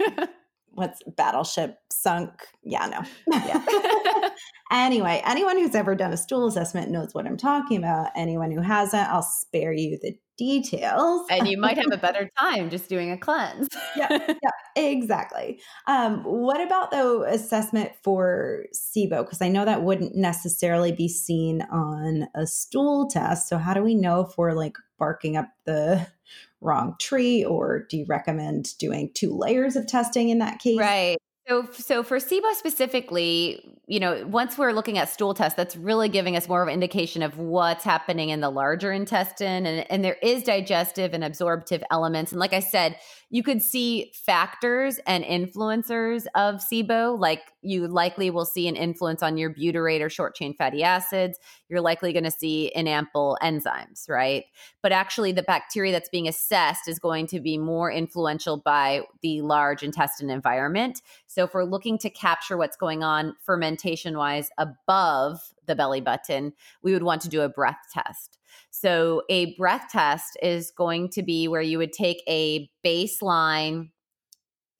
that. 0.00 0.30
What's 0.72 1.00
battleship 1.16 1.78
sunk? 1.90 2.32
Yeah, 2.64 2.86
no. 2.86 3.00
Yeah. 3.32 4.28
anyway, 4.72 5.22
anyone 5.24 5.58
who's 5.58 5.76
ever 5.76 5.94
done 5.94 6.12
a 6.12 6.16
stool 6.16 6.48
assessment 6.48 6.90
knows 6.90 7.14
what 7.14 7.24
I'm 7.24 7.36
talking 7.36 7.78
about. 7.78 8.10
Anyone 8.16 8.50
who 8.50 8.60
hasn't, 8.60 9.08
I'll 9.08 9.22
spare 9.22 9.72
you 9.72 9.96
the 10.02 10.18
details. 10.36 11.26
and 11.30 11.48
you 11.48 11.58
might 11.58 11.76
have 11.76 11.92
a 11.92 11.96
better 12.00 12.30
time 12.38 12.70
just 12.70 12.88
doing 12.88 13.10
a 13.10 13.18
cleanse. 13.18 13.68
yeah, 13.96 14.08
yeah, 14.28 14.82
exactly. 14.82 15.60
Um, 15.86 16.22
what 16.24 16.60
about 16.60 16.90
though 16.90 17.22
assessment 17.24 17.92
for 18.02 18.66
SIBO? 18.74 19.24
Because 19.24 19.42
I 19.42 19.48
know 19.48 19.64
that 19.64 19.82
wouldn't 19.82 20.14
necessarily 20.14 20.92
be 20.92 21.08
seen 21.08 21.62
on 21.62 22.28
a 22.34 22.46
stool 22.46 23.08
test. 23.08 23.48
So 23.48 23.58
how 23.58 23.74
do 23.74 23.82
we 23.82 23.94
know 23.94 24.20
if 24.20 24.36
we're 24.38 24.52
like 24.52 24.76
barking 24.98 25.36
up 25.36 25.48
the 25.64 26.06
wrong 26.60 26.96
tree, 26.98 27.44
or 27.44 27.86
do 27.88 27.98
you 27.98 28.06
recommend 28.08 28.76
doing 28.78 29.10
two 29.14 29.36
layers 29.36 29.76
of 29.76 29.86
testing 29.86 30.30
in 30.30 30.38
that 30.38 30.58
case? 30.58 30.78
Right. 30.78 31.18
So, 31.48 31.68
so 31.72 32.02
for 32.02 32.18
SIBO 32.18 32.54
specifically, 32.54 33.75
you 33.88 34.00
know, 34.00 34.26
once 34.26 34.58
we're 34.58 34.72
looking 34.72 34.98
at 34.98 35.08
stool 35.08 35.32
tests, 35.32 35.56
that's 35.56 35.76
really 35.76 36.08
giving 36.08 36.36
us 36.36 36.48
more 36.48 36.60
of 36.60 36.66
an 36.66 36.74
indication 36.74 37.22
of 37.22 37.38
what's 37.38 37.84
happening 37.84 38.30
in 38.30 38.40
the 38.40 38.50
larger 38.50 38.90
intestine. 38.90 39.64
And, 39.64 39.88
and 39.88 40.04
there 40.04 40.16
is 40.22 40.42
digestive 40.42 41.14
and 41.14 41.22
absorptive 41.22 41.84
elements. 41.88 42.32
And 42.32 42.40
like 42.40 42.52
I 42.52 42.58
said, 42.58 42.98
you 43.30 43.44
could 43.44 43.62
see 43.62 44.12
factors 44.12 44.98
and 45.06 45.24
influencers 45.24 46.26
of 46.34 46.56
SIBO, 46.56 47.18
like 47.18 47.42
you 47.62 47.86
likely 47.86 48.28
will 48.30 48.44
see 48.44 48.66
an 48.66 48.74
influence 48.74 49.22
on 49.22 49.36
your 49.36 49.52
butyrate 49.52 50.00
or 50.00 50.08
short 50.08 50.34
chain 50.34 50.54
fatty 50.54 50.82
acids. 50.82 51.38
You're 51.68 51.80
likely 51.80 52.12
going 52.12 52.24
to 52.24 52.30
see 52.30 52.66
in 52.74 52.88
ample 52.88 53.38
enzymes, 53.40 54.08
right? 54.08 54.44
But 54.82 54.92
actually, 54.92 55.32
the 55.32 55.42
bacteria 55.42 55.92
that's 55.92 56.08
being 56.08 56.28
assessed 56.28 56.88
is 56.88 57.00
going 57.00 57.26
to 57.28 57.40
be 57.40 57.58
more 57.58 57.90
influential 57.90 58.56
by 58.56 59.02
the 59.22 59.42
large 59.42 59.82
intestine 59.82 60.30
environment. 60.30 61.02
So, 61.26 61.44
if 61.44 61.54
we're 61.54 61.64
looking 61.64 61.98
to 61.98 62.10
capture 62.10 62.56
what's 62.56 62.76
going 62.76 63.02
on 63.02 63.34
fermentation 63.44 63.75
wise 64.16 64.50
above 64.58 65.40
the 65.66 65.74
belly 65.74 66.00
button, 66.00 66.52
we 66.82 66.92
would 66.92 67.02
want 67.02 67.22
to 67.22 67.28
do 67.28 67.42
a 67.42 67.48
breath 67.48 67.80
test. 67.92 68.38
So, 68.70 69.22
a 69.28 69.54
breath 69.56 69.86
test 69.90 70.36
is 70.42 70.70
going 70.70 71.10
to 71.10 71.22
be 71.22 71.48
where 71.48 71.62
you 71.62 71.78
would 71.78 71.92
take 71.92 72.22
a 72.28 72.70
baseline 72.84 73.90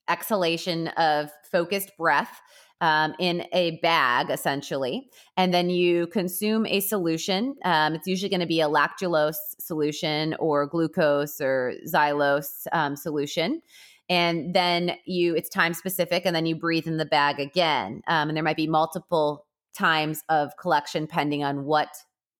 exhalation 0.08 0.88
of 0.88 1.30
focused 1.50 1.92
breath 1.98 2.40
um, 2.80 3.14
in 3.18 3.46
a 3.52 3.78
bag, 3.80 4.30
essentially, 4.30 5.08
and 5.36 5.52
then 5.52 5.70
you 5.70 6.06
consume 6.08 6.66
a 6.66 6.80
solution. 6.80 7.56
Um, 7.64 7.94
it's 7.94 8.06
usually 8.06 8.28
going 8.28 8.40
to 8.40 8.46
be 8.46 8.60
a 8.60 8.68
lactulose 8.68 9.36
solution 9.58 10.34
or 10.38 10.66
glucose 10.66 11.40
or 11.40 11.72
xylose 11.86 12.66
um, 12.72 12.96
solution. 12.96 13.62
And 14.08 14.54
then 14.54 14.96
you, 15.04 15.34
it's 15.34 15.48
time 15.48 15.74
specific, 15.74 16.24
and 16.24 16.34
then 16.34 16.46
you 16.46 16.54
breathe 16.54 16.86
in 16.86 16.96
the 16.96 17.04
bag 17.04 17.40
again. 17.40 18.02
Um, 18.06 18.28
and 18.28 18.36
there 18.36 18.44
might 18.44 18.56
be 18.56 18.66
multiple 18.66 19.46
times 19.76 20.22
of 20.28 20.56
collection 20.56 21.06
pending 21.06 21.44
on 21.44 21.64
what 21.64 21.88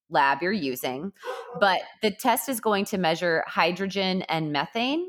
lab 0.09 0.42
you're 0.42 0.52
using. 0.52 1.12
But 1.59 1.81
the 2.02 2.11
test 2.11 2.48
is 2.48 2.61
going 2.61 2.85
to 2.87 2.98
measure 2.98 3.44
hydrogen 3.46 4.22
and 4.22 4.52
methane. 4.52 5.09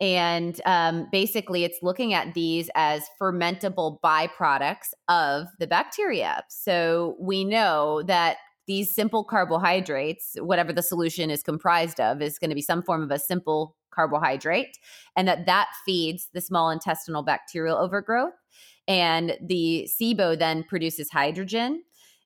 And 0.00 0.60
um, 0.64 1.08
basically, 1.12 1.62
it's 1.62 1.78
looking 1.82 2.12
at 2.12 2.34
these 2.34 2.70
as 2.74 3.04
fermentable 3.20 3.98
byproducts 4.02 4.94
of 5.08 5.46
the 5.60 5.66
bacteria. 5.66 6.42
So 6.48 7.16
we 7.20 7.44
know 7.44 8.02
that 8.04 8.38
these 8.66 8.94
simple 8.94 9.24
carbohydrates, 9.24 10.36
whatever 10.38 10.72
the 10.72 10.82
solution 10.82 11.30
is 11.30 11.42
comprised 11.42 12.00
of, 12.00 12.22
is 12.22 12.38
going 12.38 12.50
to 12.50 12.54
be 12.54 12.62
some 12.62 12.82
form 12.82 13.02
of 13.02 13.10
a 13.10 13.18
simple 13.18 13.76
carbohydrate, 13.90 14.78
and 15.16 15.28
that 15.28 15.46
that 15.46 15.68
feeds 15.84 16.28
the 16.32 16.40
small 16.40 16.70
intestinal 16.70 17.22
bacterial 17.22 17.76
overgrowth. 17.76 18.34
And 18.88 19.36
the 19.44 19.88
SIBO 19.90 20.38
then 20.38 20.64
produces 20.64 21.10
hydrogen 21.10 21.82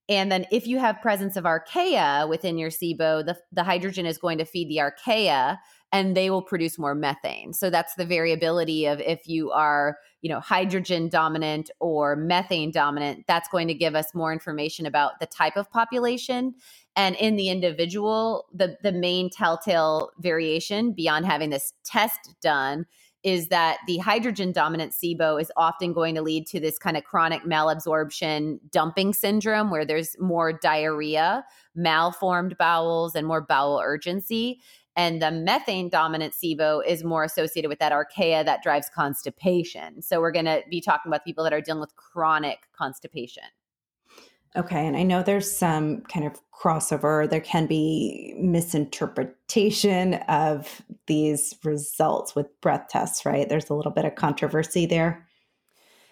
and 0.08 0.30
then 0.30 0.46
if 0.52 0.66
you 0.66 0.78
have 0.78 1.02
presence 1.02 1.36
of 1.36 1.44
archaea 1.44 2.28
within 2.28 2.58
your 2.58 2.70
SIBO, 2.70 3.26
the, 3.26 3.36
the 3.52 3.64
hydrogen 3.64 4.06
is 4.06 4.18
going 4.18 4.38
to 4.38 4.44
feed 4.44 4.68
the 4.68 4.76
archaea 4.76 5.58
and 5.92 6.16
they 6.16 6.30
will 6.30 6.42
produce 6.42 6.78
more 6.78 6.94
methane. 6.94 7.52
So 7.52 7.70
that's 7.70 7.94
the 7.94 8.04
variability 8.04 8.86
of 8.86 9.00
if 9.00 9.26
you 9.26 9.50
are, 9.52 9.98
you 10.20 10.28
know, 10.28 10.40
hydrogen 10.40 11.08
dominant 11.08 11.70
or 11.80 12.16
methane 12.16 12.70
dominant, 12.70 13.24
that's 13.28 13.48
going 13.48 13.68
to 13.68 13.74
give 13.74 13.94
us 13.94 14.14
more 14.14 14.32
information 14.32 14.86
about 14.86 15.20
the 15.20 15.26
type 15.26 15.56
of 15.56 15.70
population. 15.70 16.54
And 16.96 17.14
in 17.16 17.36
the 17.36 17.48
individual, 17.48 18.46
the 18.52 18.76
the 18.82 18.92
main 18.92 19.30
telltale 19.30 20.10
variation 20.18 20.92
beyond 20.92 21.26
having 21.26 21.50
this 21.50 21.72
test 21.84 22.34
done 22.42 22.86
is 23.26 23.48
that 23.48 23.78
the 23.88 23.98
hydrogen 23.98 24.52
dominant 24.52 24.92
SIBO 24.92 25.40
is 25.40 25.50
often 25.56 25.92
going 25.92 26.14
to 26.14 26.22
lead 26.22 26.46
to 26.46 26.60
this 26.60 26.78
kind 26.78 26.96
of 26.96 27.02
chronic 27.02 27.42
malabsorption 27.42 28.58
dumping 28.70 29.12
syndrome 29.12 29.68
where 29.68 29.84
there's 29.84 30.14
more 30.20 30.52
diarrhea, 30.52 31.44
malformed 31.74 32.56
bowels, 32.56 33.16
and 33.16 33.26
more 33.26 33.40
bowel 33.40 33.80
urgency. 33.84 34.60
And 34.96 35.20
the 35.20 35.30
methane 35.30 35.90
dominant 35.90 36.32
SIBO 36.32 36.84
is 36.86 37.04
more 37.04 37.22
associated 37.22 37.68
with 37.68 37.78
that 37.80 37.92
archaea 37.92 38.44
that 38.44 38.62
drives 38.62 38.88
constipation. 38.94 40.00
So 40.02 40.20
we're 40.20 40.32
going 40.32 40.46
to 40.46 40.62
be 40.70 40.80
talking 40.80 41.10
about 41.10 41.22
people 41.22 41.44
that 41.44 41.52
are 41.52 41.60
dealing 41.60 41.82
with 41.82 41.94
chronic 41.96 42.60
constipation. 42.76 43.44
Okay. 44.56 44.86
And 44.86 44.96
I 44.96 45.02
know 45.02 45.22
there's 45.22 45.54
some 45.54 46.00
kind 46.02 46.24
of 46.26 46.40
crossover. 46.50 47.28
There 47.28 47.42
can 47.42 47.66
be 47.66 48.34
misinterpretation 48.38 50.14
of 50.28 50.80
these 51.06 51.54
results 51.62 52.34
with 52.34 52.58
breath 52.62 52.88
tests, 52.88 53.26
right? 53.26 53.46
There's 53.46 53.68
a 53.68 53.74
little 53.74 53.92
bit 53.92 54.06
of 54.06 54.14
controversy 54.14 54.86
there. 54.86 55.26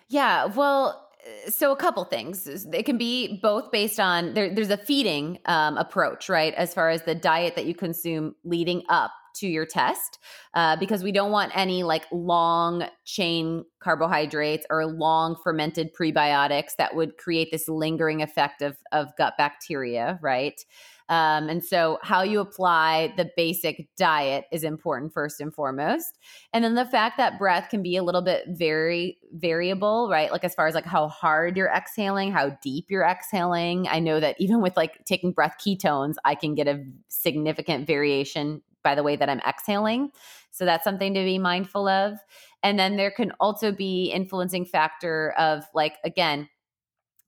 Yeah. 0.09 0.45
Well, 0.45 1.04
so 1.49 1.73
a 1.73 1.77
couple 1.77 2.05
things 2.05 2.47
it 2.47 2.85
can 2.85 2.99
be 2.99 3.39
both 3.43 3.71
based 3.71 3.99
on 3.99 4.35
there, 4.35 4.55
there's 4.55 4.71
a 4.71 4.77
feeding 4.77 5.39
um, 5.47 5.77
approach 5.77 6.29
right 6.29 6.55
as 6.55 6.75
far 6.75 6.91
as 6.91 7.03
the 7.03 7.15
diet 7.15 7.57
that 7.57 7.67
you 7.67 7.75
consume 7.75 8.35
leading 8.45 8.83
up 8.89 9.11
to 9.35 9.49
your 9.49 9.67
test 9.67 10.19
uh, 10.55 10.77
because 10.77 11.03
we 11.03 11.13
don't 11.13 11.33
want 11.33 11.53
any 11.57 11.83
like 11.83 12.05
long 12.13 12.87
chain 13.05 13.65
carbohydrates 13.81 14.67
or 14.71 14.87
long 14.87 15.37
fermented 15.43 15.91
prebiotics 15.93 16.77
that 16.79 16.95
would 16.95 17.17
create 17.17 17.49
this 17.51 17.69
lingering 17.69 18.23
effect 18.23 18.63
of, 18.63 18.77
of 18.93 19.09
gut 19.19 19.35
bacteria, 19.37 20.19
right? 20.23 20.65
Um, 21.09 21.51
and 21.51 21.63
so, 21.63 21.99
how 22.03 22.23
you 22.23 22.41
apply 22.41 23.13
the 23.17 23.31
basic 23.37 23.89
diet 23.97 24.47
is 24.51 24.65
important 24.65 25.13
first 25.13 25.41
and 25.41 25.53
foremost. 25.53 26.19
And 26.53 26.65
then 26.65 26.75
the 26.75 26.87
fact 26.87 27.19
that 27.19 27.39
breath 27.39 27.69
can 27.69 27.83
be 27.83 27.97
a 27.97 28.03
little 28.03 28.23
bit 28.23 28.45
very 28.49 29.19
variable, 29.33 30.09
right? 30.11 30.33
Like, 30.33 30.45
as 30.45 30.55
far 30.55 30.67
as 30.67 30.75
like 30.75 30.87
how 30.87 31.09
hard 31.09 31.57
you're 31.57 31.69
exhaling, 31.69 32.33
how 32.33 32.57
deep 32.63 32.87
you're 32.89 33.05
exhaling. 33.05 33.87
I 33.89 33.99
know 34.01 34.19
that 34.19 34.37
even 34.39 34.63
with 34.63 34.77
like 34.77 35.05
taking 35.05 35.33
breath 35.33 35.57
ketones, 35.65 36.15
I 36.25 36.35
can 36.35 36.55
get 36.55 36.69
a 36.69 36.83
significant 37.09 37.87
variation 37.87 38.63
by 38.83 38.95
the 38.95 39.03
way 39.03 39.17
that 39.17 39.29
I'm 39.29 39.41
exhaling. 39.41 40.11
So 40.51 40.65
that's 40.65 40.85
something 40.85 41.15
to 41.15 41.25
be 41.25 41.39
mindful 41.39 41.89
of. 41.89 42.19
And 42.63 42.79
then 42.79 42.97
there 42.97 43.11
can 43.11 43.33
also 43.41 43.73
be 43.73 44.11
influencing 44.11 44.65
factor 44.65 45.35
of 45.37 45.65
like 45.75 45.97
again 46.05 46.49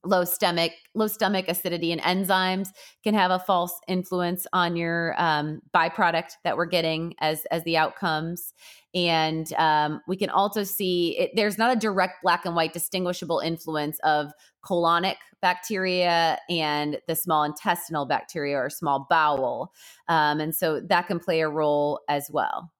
low 0.07 0.23
stomach 0.23 0.71
low 0.95 1.07
stomach 1.07 1.45
acidity 1.47 1.91
and 1.91 2.01
enzymes 2.01 2.69
can 3.03 3.13
have 3.13 3.31
a 3.31 3.39
false 3.39 3.79
influence 3.87 4.47
on 4.53 4.75
your 4.75 5.13
um, 5.17 5.61
byproduct 5.75 6.31
that 6.43 6.57
we're 6.57 6.65
getting 6.65 7.13
as 7.19 7.45
as 7.51 7.63
the 7.63 7.77
outcomes 7.77 8.53
and 8.95 9.53
um, 9.53 10.01
we 10.07 10.15
can 10.17 10.29
also 10.29 10.63
see 10.63 11.17
it, 11.19 11.31
there's 11.35 11.57
not 11.57 11.75
a 11.75 11.79
direct 11.79 12.23
black 12.23 12.45
and 12.45 12.55
white 12.55 12.73
distinguishable 12.73 13.39
influence 13.39 13.99
of 14.03 14.31
colonic 14.65 15.17
bacteria 15.41 16.39
and 16.49 16.97
the 17.07 17.15
small 17.15 17.43
intestinal 17.43 18.05
bacteria 18.05 18.57
or 18.57 18.69
small 18.69 19.05
bowel. 19.09 19.71
Um, 20.07 20.39
and 20.39 20.55
so 20.55 20.81
that 20.81 21.07
can 21.07 21.19
play 21.19 21.41
a 21.41 21.49
role 21.49 21.99
as 22.09 22.29
well. 22.31 22.71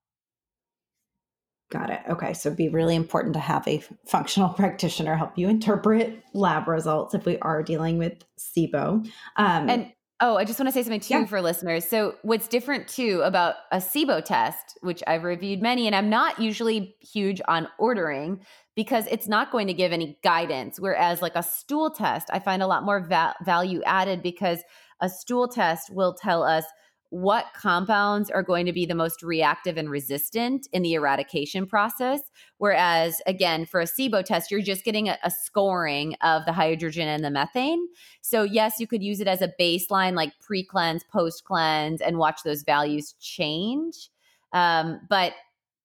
Got 1.70 1.90
it. 1.90 2.00
Okay. 2.10 2.34
So 2.34 2.50
it'd 2.50 2.58
be 2.58 2.70
really 2.70 2.96
important 2.96 3.34
to 3.34 3.40
have 3.40 3.68
a 3.68 3.84
functional 4.06 4.50
practitioner 4.56 5.16
help 5.16 5.38
you 5.38 5.50
interpret 5.50 6.22
lab 6.34 6.68
results 6.68 7.14
if 7.14 7.26
we 7.26 7.38
are 7.40 7.62
dealing 7.62 7.98
with 7.98 8.14
SIBO. 8.38 9.06
Um, 9.36 9.70
and 9.70 9.92
Oh, 10.20 10.36
I 10.36 10.46
just 10.46 10.60
want 10.60 10.68
to 10.68 10.72
say 10.72 10.82
something 10.82 11.00
too 11.00 11.14
yeah. 11.14 11.26
for 11.26 11.44
listeners. 11.44 11.86
So, 11.86 12.16
what's 12.24 12.48
different 12.48 12.88
too 12.88 13.22
about 13.24 13.54
a 13.72 13.78
SIBO 13.78 14.26
test, 14.26 14.76
which 14.82 15.04
I've 15.06 15.24
reviewed 15.24 15.62
many, 15.62 15.86
and 15.86 15.96
I'm 15.96 16.10
not 16.10 16.40
usually 16.40 16.96
huge 17.02 17.40
on 17.48 17.68
ordering 17.78 18.40
because 18.76 19.06
it's 19.12 19.28
not 19.28 19.52
going 19.52 19.68
to 19.68 19.74
give 19.74 19.92
any 19.92 20.18
guidance. 20.24 20.80
Whereas, 20.80 21.22
like 21.22 21.36
a 21.36 21.44
stool 21.44 21.92
test, 21.92 22.30
I 22.34 22.40
find 22.40 22.64
a 22.64 22.68
lot 22.68 22.84
more 22.84 23.06
va- 23.08 23.36
value 23.46 23.84
added 23.84 24.24
because 24.24 24.64
a 25.02 25.08
stool 25.08 25.48
test 25.48 25.94
will 25.94 26.16
tell 26.16 26.42
us 26.42 26.66
what 27.10 27.46
compounds 27.56 28.30
are 28.30 28.44
going 28.44 28.66
to 28.66 28.74
be 28.74 28.86
the 28.86 28.96
most 28.96 29.24
reactive 29.24 29.78
and 29.78 29.90
resistant 29.90 30.68
in 30.74 30.82
the 30.82 30.94
eradication 30.94 31.66
process. 31.66 32.20
Whereas, 32.58 33.22
again, 33.26 33.66
for 33.66 33.80
a 33.80 33.86
SIBO 33.86 34.26
test, 34.26 34.52
you're 34.52 34.62
just 34.62 34.84
getting 34.84 35.08
a, 35.08 35.18
a, 35.24 35.32
scoring 35.32 36.16
of 36.22 36.46
the 36.46 36.52
hydrogen 36.52 37.08
and 37.08 37.24
the 37.24 37.32
methane. 37.32 37.88
So, 38.22 38.44
yes, 38.44 38.80
you 38.80 38.88
could 38.88 39.02
use 39.02 39.22
it 39.22 39.28
as 39.28 39.42
a 39.42 39.54
baseline, 39.60 40.16
like 40.16 40.34
pre 40.42 40.66
cleanse, 40.66 41.04
post 41.06 41.46
cleanse, 41.46 42.02
and 42.02 42.18
watch 42.18 42.42
those 42.44 42.64
values 42.64 43.14
change. 43.20 44.10
Um, 44.52 45.00
but 45.10 45.34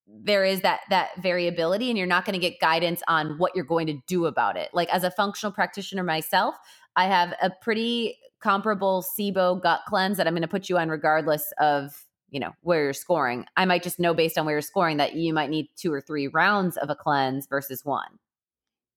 there 0.08 0.44
is 0.44 0.60
that 0.60 0.80
that 0.90 1.10
variability 1.22 1.88
and 1.88 1.96
you're 1.96 2.06
not 2.06 2.24
going 2.24 2.34
to 2.34 2.38
get 2.38 2.60
guidance 2.60 3.02
on 3.08 3.38
what 3.38 3.52
you're 3.54 3.64
going 3.64 3.86
to 3.86 3.98
do 4.06 4.26
about 4.26 4.56
it 4.56 4.68
like 4.74 4.92
as 4.92 5.04
a 5.04 5.10
functional 5.10 5.52
practitioner 5.52 6.02
myself 6.02 6.54
i 6.96 7.06
have 7.06 7.32
a 7.40 7.50
pretty 7.62 8.18
comparable 8.42 9.04
SIBO 9.18 9.62
gut 9.62 9.80
cleanse 9.86 10.16
that 10.16 10.26
I'm 10.26 10.34
going 10.34 10.42
to 10.42 10.48
put 10.48 10.68
you 10.68 10.78
on 10.78 10.88
regardless 10.88 11.52
of 11.58 12.04
you 12.30 12.40
know 12.40 12.52
where 12.62 12.84
you're 12.84 12.92
scoring. 12.92 13.44
I 13.56 13.64
might 13.64 13.82
just 13.82 14.00
know 14.00 14.14
based 14.14 14.38
on 14.38 14.46
where 14.46 14.54
you're 14.54 14.62
scoring 14.62 14.96
that 14.96 15.14
you 15.14 15.32
might 15.32 15.50
need 15.50 15.68
two 15.76 15.92
or 15.92 16.00
three 16.00 16.28
rounds 16.28 16.76
of 16.76 16.90
a 16.90 16.94
cleanse 16.94 17.46
versus 17.46 17.84
one. 17.84 18.18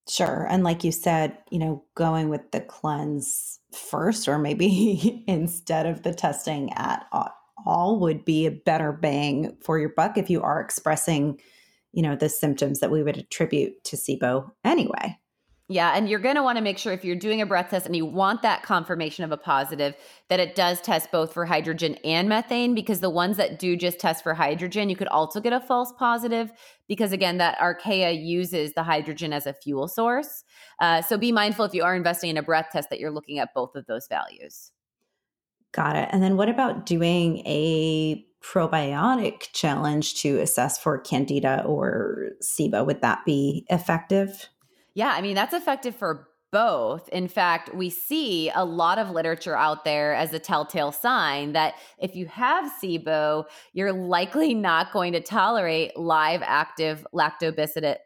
Sure. 0.08 0.46
And 0.50 0.64
like 0.64 0.84
you 0.84 0.92
said, 0.92 1.38
you 1.50 1.58
know, 1.60 1.84
going 1.96 2.30
with 2.30 2.52
the 2.52 2.62
cleanse 2.62 3.60
first 3.74 4.28
or 4.28 4.38
maybe 4.38 5.24
instead 5.28 5.86
of 5.86 6.04
the 6.04 6.14
testing 6.14 6.72
at 6.74 7.06
all 7.66 8.00
would 8.00 8.24
be 8.24 8.46
a 8.46 8.52
better 8.52 8.92
bang 8.92 9.58
for 9.62 9.80
your 9.80 9.90
buck 9.90 10.18
if 10.18 10.30
you 10.30 10.42
are 10.42 10.62
expressing, 10.62 11.40
you 11.92 12.04
know, 12.04 12.16
the 12.16 12.30
symptoms 12.30 12.80
that 12.80 12.92
we 12.92 13.02
would 13.02 13.18
attribute 13.18 13.84
to 13.86 13.96
SIBO 13.96 14.52
anyway. 14.64 15.18
Yeah, 15.68 15.94
and 15.96 16.08
you're 16.08 16.20
going 16.20 16.36
to 16.36 16.44
want 16.44 16.60
to 16.60 16.64
make 16.64 16.78
sure 16.78 16.94
if 16.94 17.04
you're 17.04 17.16
doing 17.16 17.42
a 17.42 17.46
breath 17.46 17.72
test 17.72 17.88
and 17.88 17.96
you 17.96 18.06
want 18.06 18.44
that 18.44 18.62
confirmation 18.62 19.24
of 19.24 19.32
a 19.32 19.38
positive, 19.38 19.96
that 20.30 20.40
it 20.40 20.54
does 20.54 20.80
test 20.80 21.12
both 21.12 21.34
for 21.34 21.44
hydrogen 21.44 21.96
and 22.04 22.30
methane, 22.30 22.76
because 22.76 23.00
the 23.00 23.10
ones 23.10 23.38
that 23.38 23.58
do 23.58 23.76
just 23.76 23.98
test 23.98 24.22
for 24.22 24.36
hydrogen, 24.36 24.92
you 24.92 24.96
could 24.96 25.08
also 25.08 25.42
get 25.42 25.54
a 25.54 25.60
false 25.60 25.92
positive, 25.98 26.52
because 26.88 27.12
again, 27.12 27.40
that 27.40 27.58
Archaea 27.58 28.24
uses 28.24 28.74
the 28.74 28.84
hydrogen 28.84 29.34
as 29.34 29.48
a 29.48 29.54
fuel 29.54 29.88
source. 29.88 30.44
Uh, 30.80 31.02
so 31.02 31.18
be 31.18 31.32
mindful 31.32 31.66
if 31.66 31.74
you 31.74 31.84
are 31.84 31.96
investing 31.96 32.30
in 32.30 32.38
a 32.38 32.44
breath 32.44 32.68
test 32.72 32.92
that 32.92 33.00
you're 33.00 33.10
looking 33.10 33.40
at 33.40 33.50
both 33.56 33.76
of 33.76 33.88
those 33.88 34.08
values. 34.08 34.72
Got 35.74 35.96
it. 35.96 36.10
And 36.12 36.22
then 36.22 36.38
what 36.38 36.48
about 36.48 36.86
doing 36.86 37.40
a 37.40 38.24
probiotic 38.44 39.52
challenge 39.54 40.22
to 40.22 40.40
assess 40.42 40.78
for 40.78 41.00
candida 41.00 41.64
or 41.66 42.34
SIBO? 42.44 42.86
Would 42.86 43.02
that 43.02 43.26
be 43.26 43.66
effective? 43.70 44.48
Yeah, 44.96 45.10
I 45.10 45.22
mean, 45.22 45.36
that's 45.36 45.54
effective 45.54 45.96
for 45.96 46.28
both. 46.52 47.10
In 47.10 47.28
fact, 47.28 47.76
we 47.76 47.90
see 47.90 48.50
a 48.56 48.64
lot 48.64 48.98
of 48.98 49.12
literature 49.12 49.58
out 49.58 49.84
there 49.84 50.14
as 50.14 50.34
a 50.34 50.40
telltale 50.40 50.94
sign 50.94 51.52
that 51.52 51.76
if 52.00 52.16
you 52.16 52.28
have 52.28 52.72
SIBO, 52.82 53.44
you're 53.74 53.92
likely 53.92 54.54
not 54.54 54.94
going 54.94 55.12
to 55.14 55.20
tolerate 55.20 55.98
live 55.98 56.42
active 56.44 57.06
lactobacillus 57.14 57.98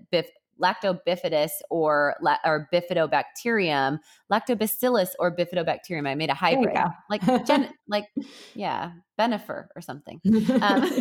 lactobifidus 0.62 1.52
or 1.70 2.16
or 2.46 2.68
bifidobacterium, 2.74 4.00
lactobacillus 4.32 5.10
or 5.20 5.36
bifidobacterium. 5.36 6.08
I 6.08 6.16
made 6.16 6.30
a 6.30 6.34
hybrid, 6.34 6.78
like 7.10 7.22
gen, 7.46 7.70
like 7.88 8.06
yeah, 8.56 8.92
Benifer 9.18 9.68
or 9.76 9.82
something. 9.82 10.20
Um, 10.62 10.90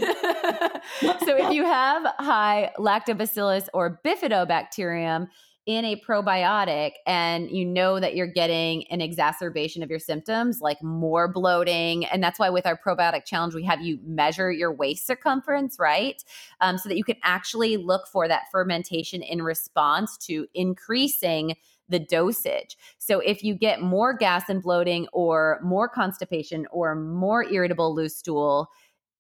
so 1.24 1.36
if 1.36 1.53
you 1.53 1.64
have 1.64 2.05
high 2.18 2.70
lactobacillus 2.78 3.68
or 3.74 4.01
bifidobacterium, 4.07 5.28
in 5.69 5.85
a 5.85 6.01
probiotic 6.01 6.93
and 7.07 7.51
you 7.51 7.62
know 7.62 8.01
that 8.01 8.16
you're 8.16 8.27
getting 8.27 8.87
an 8.91 9.03
exacerbation 9.03 9.83
of 9.83 9.91
your 9.91 9.99
symptoms 9.99 10.62
like 10.62 10.83
more 10.83 11.31
bloating 11.31 12.07
and 12.07 12.23
that's 12.23 12.39
why 12.39 12.49
with 12.49 12.64
our 12.64 12.75
probiotic 12.75 13.27
challenge 13.27 13.55
we 13.55 13.62
have 13.62 13.83
you 13.83 13.99
measure 14.03 14.51
your 14.51 14.73
waist 14.73 15.07
circumference 15.07 15.79
right 15.79 16.25
um, 16.62 16.79
so 16.79 16.89
that 16.89 16.97
you 16.97 17.05
can 17.05 17.16
actually 17.23 17.77
look 17.77 18.09
for 18.09 18.27
that 18.27 18.45
fermentation 18.51 19.21
in 19.21 19.43
response 19.43 20.16
to 20.16 20.47
increasing 20.55 21.55
the 21.91 21.99
dosage. 21.99 22.77
So 22.99 23.21
if 23.21 23.43
you 23.43 23.55
get 23.55 23.81
more 23.81 24.12
gas 24.14 24.51
and 24.51 24.62
bloating 24.62 25.07
or 25.12 25.59
more 25.62 25.89
constipation 25.89 26.66
or 26.71 26.95
more 26.95 27.45
irritable 27.45 27.95
loose 27.95 28.16
stool, 28.16 28.69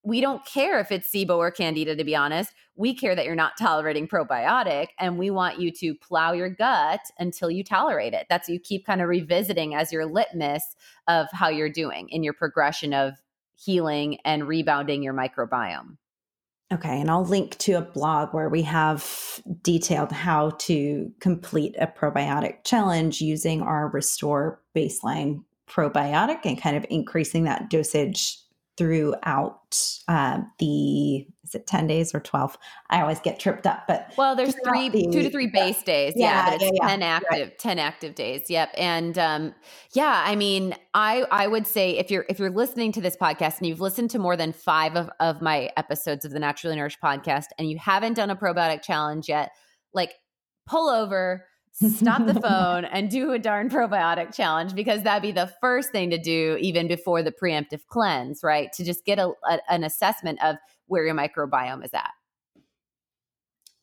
we 0.02 0.20
don't 0.20 0.44
care 0.46 0.78
if 0.80 0.92
it's 0.92 1.10
SIBO 1.10 1.36
or 1.36 1.50
Candida, 1.50 1.96
to 1.96 2.04
be 2.04 2.16
honest. 2.16 2.52
We 2.76 2.94
care 2.94 3.14
that 3.14 3.24
you're 3.24 3.34
not 3.34 3.58
tolerating 3.58 4.06
probiotic 4.06 4.88
and 4.98 5.18
we 5.18 5.30
want 5.30 5.58
you 5.58 5.70
to 5.72 5.94
plow 5.94 6.32
your 6.32 6.48
gut 6.48 7.00
until 7.18 7.50
you 7.50 7.64
tolerate 7.64 8.14
it. 8.14 8.26
That's 8.30 8.48
you 8.48 8.60
keep 8.60 8.86
kind 8.86 9.02
of 9.02 9.08
revisiting 9.08 9.74
as 9.74 9.92
your 9.92 10.06
litmus 10.06 10.62
of 11.08 11.26
how 11.32 11.48
you're 11.48 11.68
doing 11.68 12.08
in 12.10 12.22
your 12.22 12.32
progression 12.32 12.94
of 12.94 13.14
healing 13.56 14.18
and 14.24 14.46
rebounding 14.46 15.02
your 15.02 15.14
microbiome. 15.14 15.96
Okay, 16.70 17.00
and 17.00 17.10
I'll 17.10 17.24
link 17.24 17.56
to 17.58 17.72
a 17.72 17.80
blog 17.80 18.34
where 18.34 18.50
we 18.50 18.62
have 18.62 19.40
detailed 19.62 20.12
how 20.12 20.50
to 20.58 21.10
complete 21.18 21.74
a 21.78 21.86
probiotic 21.86 22.64
challenge 22.64 23.22
using 23.22 23.62
our 23.62 23.88
Restore 23.88 24.60
baseline 24.76 25.44
probiotic 25.68 26.40
and 26.44 26.60
kind 26.60 26.76
of 26.76 26.84
increasing 26.90 27.44
that 27.44 27.70
dosage 27.70 28.38
throughout 28.78 29.98
uh, 30.06 30.40
the 30.60 31.26
is 31.44 31.54
it 31.54 31.66
10 31.66 31.88
days 31.88 32.14
or 32.14 32.20
12 32.20 32.56
i 32.90 33.00
always 33.00 33.18
get 33.20 33.40
tripped 33.40 33.66
up 33.66 33.86
but 33.88 34.12
well 34.16 34.36
there's 34.36 34.54
three 34.64 34.88
the, 34.88 35.08
two 35.10 35.22
to 35.22 35.30
three 35.30 35.48
base 35.48 35.82
days. 35.82 36.14
Yeah, 36.16 36.46
yeah 36.46 36.50
but 36.50 36.62
it's 36.62 36.78
yeah, 36.80 36.88
10 36.88 37.02
active 37.02 37.48
right. 37.48 37.58
10 37.58 37.78
active 37.78 38.14
days. 38.14 38.48
Yep. 38.48 38.70
And 38.76 39.18
um, 39.18 39.54
yeah 39.92 40.22
i 40.24 40.36
mean 40.36 40.74
i 40.94 41.24
i 41.30 41.46
would 41.46 41.66
say 41.66 41.98
if 41.98 42.10
you're 42.10 42.24
if 42.28 42.38
you're 42.38 42.50
listening 42.50 42.92
to 42.92 43.00
this 43.00 43.16
podcast 43.16 43.58
and 43.58 43.66
you've 43.66 43.80
listened 43.80 44.10
to 44.10 44.18
more 44.18 44.36
than 44.36 44.52
five 44.52 44.96
of, 44.96 45.10
of 45.20 45.42
my 45.42 45.70
episodes 45.76 46.24
of 46.24 46.30
the 46.30 46.38
naturally 46.38 46.76
nourished 46.76 47.00
podcast 47.02 47.46
and 47.58 47.68
you 47.68 47.78
haven't 47.78 48.14
done 48.14 48.30
a 48.30 48.36
probiotic 48.36 48.82
challenge 48.82 49.28
yet 49.28 49.50
like 49.92 50.14
pull 50.66 50.88
over 50.88 51.44
stop 51.80 52.26
the 52.26 52.34
phone 52.40 52.84
and 52.84 53.10
do 53.10 53.32
a 53.32 53.38
darn 53.38 53.68
probiotic 53.68 54.34
challenge 54.34 54.74
because 54.74 55.02
that'd 55.02 55.22
be 55.22 55.32
the 55.32 55.52
first 55.60 55.90
thing 55.90 56.10
to 56.10 56.18
do 56.18 56.56
even 56.60 56.88
before 56.88 57.22
the 57.22 57.32
preemptive 57.32 57.86
cleanse, 57.86 58.42
right? 58.42 58.72
To 58.74 58.84
just 58.84 59.04
get 59.04 59.18
a, 59.18 59.32
a, 59.48 59.60
an 59.68 59.84
assessment 59.84 60.42
of 60.42 60.56
where 60.86 61.04
your 61.04 61.14
microbiome 61.14 61.84
is 61.84 61.94
at. 61.94 62.10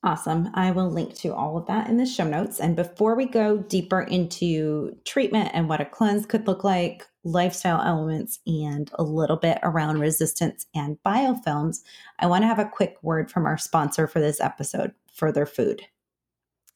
Awesome. 0.03 0.49
I 0.53 0.69
will 0.69 0.91
link 0.91 1.15
to 1.15 1.33
all 1.33 1.57
of 1.57 1.65
that 1.65 1.89
in 1.89 1.97
the 1.97 2.05
show 2.05 2.27
notes. 2.27 2.59
And 2.59 2.75
before 2.75 3.15
we 3.15 3.25
go 3.25 3.57
deeper 3.57 4.01
into 4.01 4.95
treatment 5.03 5.49
and 5.53 5.67
what 5.67 5.81
a 5.81 5.85
cleanse 5.85 6.27
could 6.27 6.45
look 6.45 6.63
like, 6.63 7.07
lifestyle 7.23 7.81
elements, 7.81 8.37
and 8.45 8.91
a 8.99 9.03
little 9.03 9.37
bit 9.37 9.57
around 9.63 9.99
resistance 9.99 10.67
and 10.75 10.99
biofilms, 11.03 11.81
I 12.19 12.27
want 12.27 12.43
to 12.43 12.47
have 12.47 12.59
a 12.59 12.69
quick 12.69 12.97
word 13.01 13.31
from 13.31 13.47
our 13.47 13.57
sponsor 13.57 14.05
for 14.05 14.19
this 14.19 14.39
episode, 14.39 14.93
Further 15.11 15.47
Food. 15.47 15.81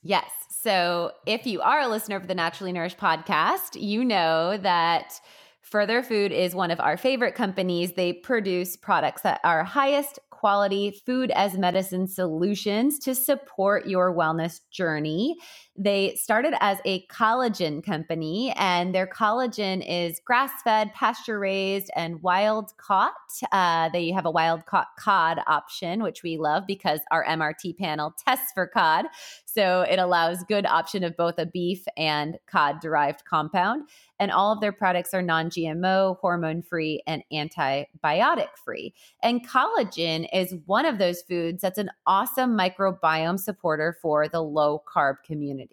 Yes. 0.01 0.29
So, 0.49 1.11
if 1.25 1.45
you 1.45 1.61
are 1.61 1.79
a 1.81 1.87
listener 1.87 2.15
of 2.15 2.27
the 2.27 2.35
Naturally 2.35 2.71
Nourished 2.71 2.97
podcast, 2.97 3.81
you 3.81 4.03
know 4.03 4.57
that 4.57 5.19
Further 5.61 6.01
Food 6.01 6.31
is 6.31 6.55
one 6.55 6.71
of 6.71 6.79
our 6.79 6.97
favorite 6.97 7.35
companies. 7.35 7.93
They 7.93 8.13
produce 8.13 8.75
products 8.75 9.21
that 9.21 9.39
are 9.43 9.63
highest 9.63 10.19
quality 10.29 10.91
food 11.05 11.31
as 11.31 11.57
medicine 11.57 12.07
solutions 12.07 12.97
to 12.99 13.13
support 13.13 13.87
your 13.87 14.15
wellness 14.15 14.61
journey. 14.71 15.35
They 15.81 16.15
started 16.15 16.55
as 16.59 16.79
a 16.83 17.05
collagen 17.05 17.81
company, 17.81 18.53
and 18.57 18.93
their 18.93 19.07
collagen 19.07 19.81
is 19.87 20.19
grass 20.19 20.51
fed, 20.61 20.93
pasture 20.93 21.39
raised, 21.39 21.89
and 21.95 22.21
wild 22.21 22.75
caught. 22.75 23.13
Uh, 23.53 23.87
they 23.93 24.11
have 24.11 24.25
a 24.25 24.31
wild 24.31 24.65
caught 24.65 24.89
cod 24.97 25.39
option, 25.47 26.03
which 26.03 26.21
we 26.21 26.35
love 26.35 26.67
because 26.67 26.99
our 27.11 27.23
MRT 27.23 27.77
panel 27.77 28.13
tests 28.25 28.51
for 28.53 28.67
cod. 28.67 29.05
So 29.45 29.85
it 29.89 29.99
allows 29.99 30.43
good 30.49 30.65
option 30.65 31.05
of 31.05 31.15
both 31.15 31.39
a 31.39 31.45
beef 31.45 31.85
and 31.95 32.37
cod 32.45 32.81
derived 32.81 33.23
compound. 33.23 33.87
And 34.19 34.31
all 34.31 34.51
of 34.51 34.59
their 34.59 34.73
products 34.73 35.13
are 35.13 35.21
non 35.21 35.49
GMO, 35.49 36.17
hormone 36.19 36.61
free, 36.61 37.01
and 37.07 37.23
antibiotic 37.31 38.49
free. 38.65 38.93
And 39.23 39.47
collagen 39.47 40.27
is 40.33 40.55
one 40.65 40.85
of 40.85 40.97
those 40.97 41.21
foods 41.21 41.61
that's 41.61 41.77
an 41.77 41.89
awesome 42.05 42.57
microbiome 42.57 43.39
supporter 43.39 43.97
for 44.01 44.27
the 44.27 44.43
low 44.43 44.83
carb 44.93 45.23
community. 45.25 45.68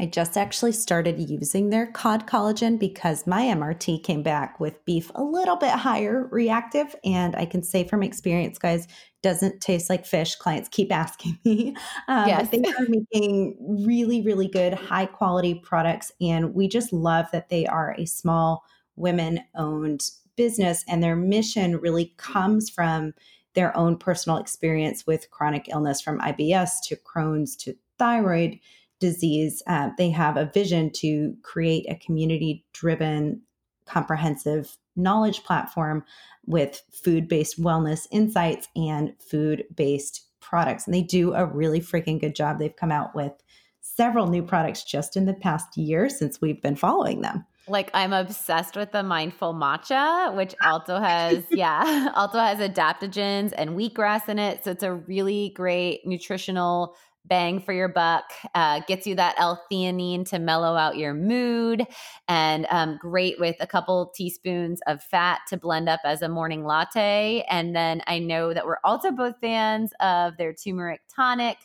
I 0.00 0.06
just 0.06 0.36
actually 0.36 0.72
started 0.72 1.18
using 1.18 1.70
their 1.70 1.86
cod 1.88 2.26
collagen 2.26 2.78
because 2.78 3.26
my 3.26 3.42
MRT 3.42 4.04
came 4.04 4.22
back 4.22 4.60
with 4.60 4.84
beef 4.84 5.10
a 5.16 5.24
little 5.24 5.56
bit 5.56 5.72
higher 5.72 6.28
reactive. 6.30 6.94
And 7.04 7.34
I 7.34 7.46
can 7.46 7.64
say 7.64 7.82
from 7.86 8.04
experience, 8.04 8.58
guys, 8.58 8.86
doesn't 9.22 9.60
taste 9.60 9.90
like 9.90 10.06
fish. 10.06 10.36
Clients 10.36 10.68
keep 10.68 10.92
asking 10.98 11.38
me. 11.44 11.76
Um, 12.06 12.28
yes. 12.28 12.48
They 12.50 12.58
are 12.58 12.86
making 12.88 13.56
really, 13.84 14.22
really 14.22 14.46
good, 14.46 14.72
high 14.72 15.06
quality 15.06 15.54
products. 15.54 16.12
And 16.20 16.54
we 16.54 16.68
just 16.68 16.92
love 16.92 17.26
that 17.32 17.48
they 17.48 17.66
are 17.66 17.96
a 17.98 18.06
small 18.06 18.62
women 18.94 19.40
owned 19.56 20.02
business. 20.36 20.84
And 20.86 21.02
their 21.02 21.16
mission 21.16 21.76
really 21.76 22.14
comes 22.18 22.70
from 22.70 23.14
their 23.54 23.76
own 23.76 23.96
personal 23.96 24.38
experience 24.38 25.04
with 25.08 25.28
chronic 25.32 25.68
illness 25.68 26.00
from 26.00 26.20
IBS 26.20 26.74
to 26.84 26.96
Crohn's 26.96 27.56
to 27.56 27.74
thyroid 27.98 28.58
disease, 29.00 29.62
uh, 29.66 29.90
they 29.96 30.10
have 30.10 30.36
a 30.36 30.50
vision 30.52 30.90
to 30.90 31.34
create 31.42 31.86
a 31.88 31.94
community 31.96 32.64
driven, 32.72 33.42
comprehensive 33.86 34.76
knowledge 34.96 35.44
platform 35.44 36.04
with 36.46 36.82
food 36.92 37.28
based 37.28 37.62
wellness 37.62 38.06
insights 38.10 38.68
and 38.74 39.12
food 39.20 39.64
based 39.74 40.26
products. 40.40 40.86
And 40.86 40.94
they 40.94 41.02
do 41.02 41.34
a 41.34 41.46
really 41.46 41.80
freaking 41.80 42.20
good 42.20 42.34
job. 42.34 42.58
They've 42.58 42.74
come 42.74 42.90
out 42.90 43.14
with 43.14 43.32
several 43.80 44.26
new 44.26 44.42
products 44.42 44.82
just 44.82 45.16
in 45.16 45.26
the 45.26 45.34
past 45.34 45.76
year 45.76 46.08
since 46.08 46.40
we've 46.40 46.60
been 46.62 46.76
following 46.76 47.20
them. 47.20 47.44
Like 47.68 47.90
I'm 47.92 48.14
obsessed 48.14 48.76
with 48.76 48.92
the 48.92 49.02
mindful 49.02 49.54
matcha, 49.54 50.34
which 50.34 50.54
also 50.64 50.98
has, 51.00 51.44
yeah, 51.50 52.12
also 52.14 52.38
has 52.38 52.58
adaptogens 52.58 53.52
and 53.56 53.70
wheatgrass 53.70 54.28
in 54.28 54.38
it. 54.38 54.64
So 54.64 54.70
it's 54.70 54.82
a 54.82 54.94
really 54.94 55.52
great 55.54 56.06
nutritional 56.06 56.96
bang 57.24 57.60
for 57.60 57.72
your 57.72 57.88
buck, 57.88 58.24
uh, 58.54 58.80
gets 58.86 59.06
you 59.06 59.14
that 59.14 59.34
L-theanine 59.38 60.28
to 60.30 60.38
mellow 60.38 60.76
out 60.76 60.96
your 60.96 61.14
mood, 61.14 61.86
and 62.26 62.66
um, 62.70 62.98
great 63.00 63.38
with 63.38 63.56
a 63.60 63.66
couple 63.66 64.12
teaspoons 64.14 64.80
of 64.86 65.02
fat 65.02 65.40
to 65.48 65.56
blend 65.56 65.88
up 65.88 66.00
as 66.04 66.22
a 66.22 66.28
morning 66.28 66.64
latte. 66.64 67.44
And 67.50 67.76
then 67.76 68.02
I 68.06 68.18
know 68.18 68.54
that 68.54 68.66
we're 68.66 68.78
also 68.82 69.10
both 69.10 69.34
fans 69.40 69.92
of 70.00 70.36
their 70.38 70.54
turmeric 70.54 71.02
tonic. 71.14 71.58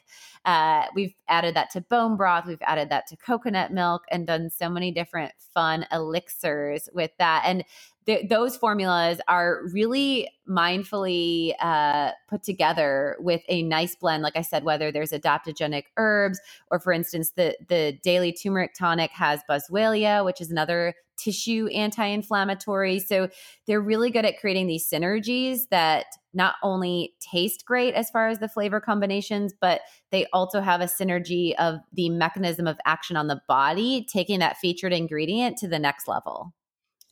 Uh, 0.45 0.85
we've 0.95 1.13
added 1.27 1.55
that 1.55 1.69
to 1.71 1.81
bone 1.81 2.17
broth, 2.17 2.45
we've 2.45 2.61
added 2.61 2.89
that 2.89 3.07
to 3.07 3.17
coconut 3.17 3.71
milk, 3.71 4.03
and 4.11 4.27
done 4.27 4.49
so 4.49 4.69
many 4.69 4.91
different 4.91 5.31
fun 5.53 5.85
elixirs 5.91 6.89
with 6.93 7.11
that. 7.17 7.43
And 7.45 7.63
th- 8.05 8.29
those 8.29 8.57
formulas 8.57 9.19
are 9.27 9.61
really 9.71 10.29
mindfully 10.47 11.53
uh, 11.59 12.11
put 12.29 12.43
together 12.43 13.15
with 13.19 13.41
a 13.47 13.63
nice 13.63 13.95
blend. 13.95 14.23
Like 14.23 14.35
I 14.35 14.41
said, 14.41 14.63
whether 14.63 14.91
there's 14.91 15.11
adaptogenic 15.11 15.83
herbs, 15.97 16.39
or 16.69 16.79
for 16.79 16.91
instance, 16.91 17.31
the 17.35 17.55
the 17.69 17.97
daily 18.03 18.33
turmeric 18.33 18.73
tonic 18.73 19.11
has 19.11 19.41
boswellia, 19.49 20.25
which 20.25 20.41
is 20.41 20.51
another 20.51 20.93
tissue 21.17 21.67
anti-inflammatory. 21.73 22.99
So 22.99 23.29
they're 23.67 23.81
really 23.81 24.11
good 24.11 24.25
at 24.25 24.39
creating 24.39 24.67
these 24.67 24.89
synergies 24.89 25.61
that 25.71 26.05
not 26.33 26.55
only 26.63 27.13
taste 27.19 27.65
great 27.65 27.93
as 27.93 28.09
far 28.09 28.27
as 28.27 28.39
the 28.39 28.47
flavor 28.47 28.79
combinations, 28.79 29.53
but 29.59 29.81
they 30.11 30.25
also 30.33 30.61
have 30.61 30.81
a 30.81 30.85
synergy 30.85 31.53
of 31.55 31.79
the 31.93 32.09
mechanism 32.09 32.67
of 32.67 32.77
action 32.85 33.15
on 33.15 33.27
the 33.27 33.41
body, 33.47 34.05
taking 34.11 34.39
that 34.39 34.57
featured 34.57 34.93
ingredient 34.93 35.57
to 35.57 35.67
the 35.67 35.79
next 35.79 36.07
level. 36.07 36.53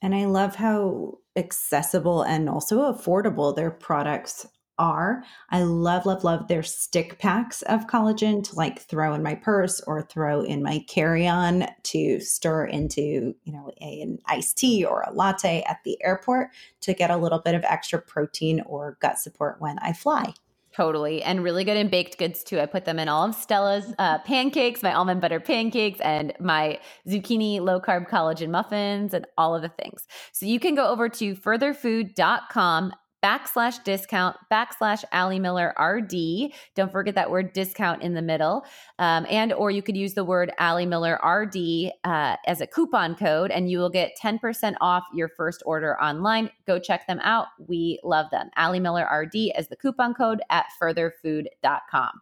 And 0.02 0.16
I 0.16 0.26
love 0.26 0.56
how 0.56 1.20
accessible 1.36 2.24
and 2.24 2.50
also 2.50 2.92
affordable 2.92 3.56
their 3.56 3.72
products 3.72 4.48
are. 4.82 5.24
I 5.52 5.62
love, 5.62 6.08
love, 6.08 6.24
love 6.24 6.48
their 6.48 6.64
stick 6.64 7.20
packs 7.20 7.62
of 7.64 7.86
collagen 7.86 8.44
to 8.46 8.56
like 8.56 8.82
throw 8.82 9.14
in 9.14 9.22
my 9.22 9.36
purse 9.36 9.80
or 9.82 10.02
throw 10.02 10.42
in 10.42 10.64
my 10.64 10.84
carry 10.90 11.28
on 11.28 11.68
to 11.84 12.20
stir 12.20 12.66
into, 12.66 13.36
you 13.44 13.54
know, 13.54 13.72
a, 13.80 14.02
an 14.02 14.18
iced 14.26 14.58
tea 14.58 14.84
or 14.84 15.04
a 15.04 15.14
latte 15.14 15.64
at 15.70 15.78
the 15.86 16.04
airport 16.04 16.50
to 16.82 16.94
get 16.94 17.12
a 17.12 17.18
little 17.18 17.40
bit 17.40 17.54
of 17.54 17.64
extra 17.64 18.02
protein 18.02 18.62
or 18.62 18.98
gut 19.00 19.20
support 19.20 19.62
when 19.62 19.78
I 19.80 19.94
fly. 19.94 20.34
Totally. 20.74 21.22
And 21.22 21.44
really 21.44 21.66
good 21.66 21.76
in 21.76 21.90
baked 21.90 22.18
goods 22.18 22.44
too. 22.44 22.60
I 22.60 22.66
put 22.66 22.86
them 22.86 22.98
in 22.98 23.10
all 23.10 23.26
of 23.26 23.36
Stella's 23.36 23.94
uh, 24.00 24.20
pancakes, 24.20 24.82
my 24.82 24.94
almond 24.94 25.20
butter 25.20 25.42
pancakes, 25.42 26.00
and 26.00 26.34
my 26.40 26.80
zucchini 27.08 27.60
low 27.60 27.82
carb 27.82 28.10
collagen 28.10 28.50
muffins, 28.50 29.14
and 29.14 29.28
all 29.38 29.54
of 29.54 29.62
the 29.62 29.70
things. 29.70 30.08
So 30.32 30.46
you 30.46 30.60
can 30.60 30.74
go 30.74 30.88
over 30.88 31.10
to 31.10 31.36
furtherfood.com 31.36 32.94
backslash 33.24 33.84
discount 33.84 34.36
backslash 34.52 35.04
Ali 35.14 35.40
Miller 35.40 35.74
RD. 35.80 36.54
Don't 36.76 36.92
forget 36.92 37.16
that 37.16 37.30
word 37.30 37.54
discount 37.54 38.02
in 38.02 38.14
the 38.14 38.22
middle. 38.22 38.66
Um, 39.00 39.26
and 39.30 39.54
or 39.54 39.72
you 39.72 39.82
could 39.82 39.98
use 39.98 40.14
the 40.14 40.24
word 40.24 40.52
Ali 40.60 40.86
Miller 40.86 41.20
RD 41.24 41.92
uh, 42.04 42.38
as 42.46 42.62
a 42.62 42.68
coupon 42.68 43.16
code 43.16 43.52
and 43.52 43.70
you 43.70 43.80
will 43.80 43.90
get 43.90 44.18
10% 44.22 44.76
off 44.82 45.04
your 45.14 45.30
first 45.30 45.64
order 45.66 46.02
online. 46.02 46.50
Go 46.66 46.80
check 46.80 47.08
them 47.08 47.20
out. 47.22 47.48
We 47.68 48.00
love 48.04 48.28
them. 48.32 48.50
Ali 48.58 48.80
Miller 48.80 49.08
RD 49.12 49.52
as 49.56 49.68
the 49.68 49.76
coupon 49.76 50.14
code 50.14 50.42
at 50.50 50.66
furtherfood.com. 50.82 52.22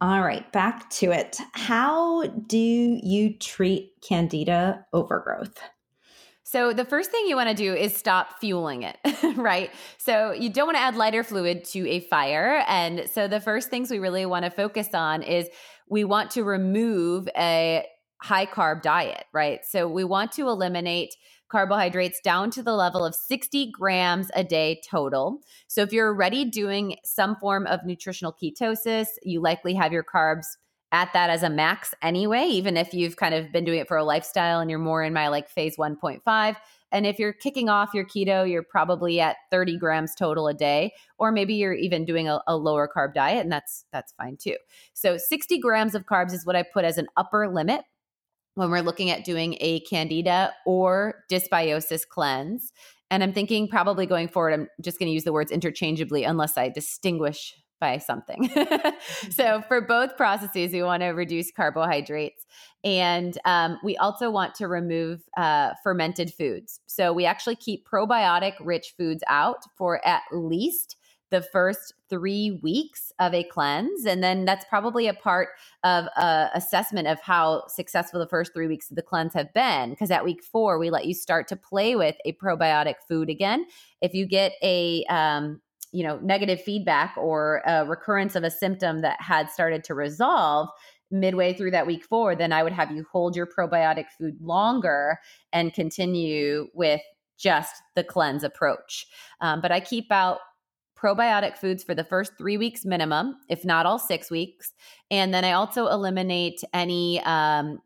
All 0.00 0.20
right, 0.20 0.50
back 0.50 0.90
to 0.90 1.12
it. 1.12 1.38
How 1.52 2.26
do 2.26 2.58
you 2.58 3.34
treat 3.38 3.92
candida 4.02 4.84
overgrowth? 4.92 5.60
So, 6.52 6.74
the 6.74 6.84
first 6.84 7.10
thing 7.10 7.26
you 7.26 7.34
want 7.34 7.48
to 7.48 7.54
do 7.54 7.72
is 7.72 7.96
stop 7.96 8.38
fueling 8.38 8.82
it, 8.82 8.98
right? 9.36 9.70
So, 9.96 10.32
you 10.32 10.50
don't 10.50 10.66
want 10.66 10.76
to 10.76 10.82
add 10.82 10.96
lighter 10.96 11.24
fluid 11.24 11.64
to 11.70 11.88
a 11.88 12.00
fire. 12.00 12.62
And 12.68 13.08
so, 13.10 13.26
the 13.26 13.40
first 13.40 13.70
things 13.70 13.90
we 13.90 13.98
really 13.98 14.26
want 14.26 14.44
to 14.44 14.50
focus 14.50 14.88
on 14.92 15.22
is 15.22 15.48
we 15.88 16.04
want 16.04 16.30
to 16.32 16.44
remove 16.44 17.26
a 17.38 17.86
high 18.20 18.44
carb 18.44 18.82
diet, 18.82 19.24
right? 19.32 19.60
So, 19.64 19.88
we 19.88 20.04
want 20.04 20.30
to 20.32 20.46
eliminate 20.48 21.14
carbohydrates 21.48 22.20
down 22.20 22.50
to 22.50 22.62
the 22.62 22.74
level 22.74 23.02
of 23.02 23.14
60 23.14 23.70
grams 23.72 24.30
a 24.34 24.44
day 24.44 24.82
total. 24.90 25.40
So, 25.68 25.80
if 25.80 25.90
you're 25.90 26.08
already 26.08 26.44
doing 26.44 26.96
some 27.02 27.34
form 27.36 27.66
of 27.66 27.80
nutritional 27.86 28.30
ketosis, 28.34 29.06
you 29.22 29.40
likely 29.40 29.72
have 29.72 29.90
your 29.90 30.04
carbs 30.04 30.44
at 30.92 31.12
that 31.14 31.30
as 31.30 31.42
a 31.42 31.50
max 31.50 31.94
anyway, 32.02 32.44
even 32.44 32.76
if 32.76 32.92
you've 32.92 33.16
kind 33.16 33.34
of 33.34 33.50
been 33.50 33.64
doing 33.64 33.80
it 33.80 33.88
for 33.88 33.96
a 33.96 34.04
lifestyle 34.04 34.60
and 34.60 34.70
you're 34.70 34.78
more 34.78 35.02
in 35.02 35.12
my 35.12 35.28
like 35.28 35.48
phase 35.48 35.76
1.5. 35.76 36.56
And 36.92 37.06
if 37.06 37.18
you're 37.18 37.32
kicking 37.32 37.70
off 37.70 37.94
your 37.94 38.04
keto, 38.04 38.48
you're 38.48 38.62
probably 38.62 39.18
at 39.18 39.36
30 39.50 39.78
grams 39.78 40.14
total 40.14 40.46
a 40.46 40.54
day, 40.54 40.92
or 41.16 41.32
maybe 41.32 41.54
you're 41.54 41.72
even 41.72 42.04
doing 42.04 42.28
a, 42.28 42.42
a, 42.46 42.54
lower 42.54 42.86
carb 42.94 43.14
diet, 43.14 43.40
and 43.40 43.50
that's 43.50 43.86
that's 43.92 44.12
fine 44.12 44.36
too. 44.36 44.56
So 44.92 45.16
60 45.16 45.58
grams 45.58 45.94
of 45.94 46.04
carbs 46.04 46.34
is 46.34 46.44
what 46.44 46.54
I 46.54 46.62
put 46.62 46.84
as 46.84 46.98
an 46.98 47.08
upper 47.16 47.48
limit 47.48 47.82
when 48.54 48.70
we're 48.70 48.82
looking 48.82 49.08
at 49.08 49.24
doing 49.24 49.56
a 49.60 49.80
candida 49.80 50.52
or 50.66 51.24
dysbiosis 51.30 52.06
cleanse. 52.06 52.72
And 53.10 53.22
I'm 53.22 53.32
thinking 53.32 53.68
probably 53.68 54.04
going 54.04 54.28
forward, 54.28 54.52
I'm 54.52 54.68
just 54.82 54.98
going 54.98 55.08
to 55.08 55.12
use 55.12 55.24
the 55.24 55.32
words 55.32 55.50
interchangeably 55.50 56.24
unless 56.24 56.58
I 56.58 56.68
distinguish 56.68 57.54
by 57.82 57.98
something. 57.98 58.48
so 59.30 59.60
for 59.62 59.80
both 59.80 60.16
processes, 60.16 60.72
we 60.72 60.84
want 60.84 61.02
to 61.02 61.08
reduce 61.08 61.50
carbohydrates. 61.50 62.46
And 62.84 63.36
um, 63.44 63.78
we 63.82 63.96
also 63.96 64.30
want 64.30 64.54
to 64.56 64.68
remove 64.68 65.20
uh, 65.36 65.72
fermented 65.82 66.32
foods. 66.32 66.78
So 66.86 67.12
we 67.12 67.26
actually 67.26 67.56
keep 67.56 67.84
probiotic 67.86 68.52
rich 68.60 68.94
foods 68.96 69.24
out 69.28 69.64
for 69.76 70.00
at 70.06 70.22
least 70.30 70.96
the 71.30 71.42
first 71.42 71.94
three 72.08 72.60
weeks 72.62 73.10
of 73.18 73.34
a 73.34 73.42
cleanse. 73.42 74.04
And 74.04 74.22
then 74.22 74.44
that's 74.44 74.66
probably 74.66 75.08
a 75.08 75.14
part 75.14 75.48
of 75.82 76.04
a 76.16 76.50
assessment 76.54 77.08
of 77.08 77.18
how 77.20 77.66
successful 77.66 78.20
the 78.20 78.28
first 78.28 78.52
three 78.54 78.68
weeks 78.68 78.90
of 78.90 78.96
the 78.96 79.02
cleanse 79.02 79.34
have 79.34 79.52
been. 79.54 79.90
Because 79.90 80.12
at 80.12 80.24
week 80.24 80.44
four, 80.44 80.78
we 80.78 80.90
let 80.90 81.06
you 81.06 81.14
start 81.14 81.48
to 81.48 81.56
play 81.56 81.96
with 81.96 82.14
a 82.24 82.34
probiotic 82.34 82.96
food 83.08 83.28
again. 83.28 83.66
If 84.00 84.14
you 84.14 84.26
get 84.26 84.52
a 84.62 85.04
um, 85.06 85.62
you 85.92 86.02
know 86.02 86.18
negative 86.22 86.60
feedback 86.60 87.14
or 87.16 87.62
a 87.66 87.84
recurrence 87.84 88.34
of 88.34 88.44
a 88.44 88.50
symptom 88.50 89.02
that 89.02 89.20
had 89.20 89.50
started 89.50 89.84
to 89.84 89.94
resolve 89.94 90.68
midway 91.10 91.52
through 91.52 91.70
that 91.70 91.86
week 91.86 92.04
four 92.04 92.34
then 92.34 92.52
i 92.52 92.62
would 92.62 92.72
have 92.72 92.90
you 92.90 93.04
hold 93.12 93.36
your 93.36 93.46
probiotic 93.46 94.06
food 94.18 94.34
longer 94.40 95.18
and 95.52 95.74
continue 95.74 96.68
with 96.74 97.02
just 97.42 97.74
the 97.96 98.04
cleanse 98.04 98.44
approach. 98.44 99.06
Um, 99.40 99.60
but 99.60 99.72
i 99.72 99.80
keep 99.80 100.10
out 100.10 100.38
probiotic 100.96 101.56
foods 101.56 101.82
for 101.82 101.94
the 101.94 102.04
first 102.04 102.32
three 102.38 102.56
weeks 102.56 102.84
minimum 102.84 103.36
if 103.48 103.64
not 103.64 103.86
all 103.86 103.98
six 103.98 104.30
weeks. 104.30 104.72
And 105.10 105.34
then 105.34 105.44
i 105.44 105.52
also 105.52 105.88
eliminate 105.88 106.62
any 106.72 107.20
um, 107.22 107.80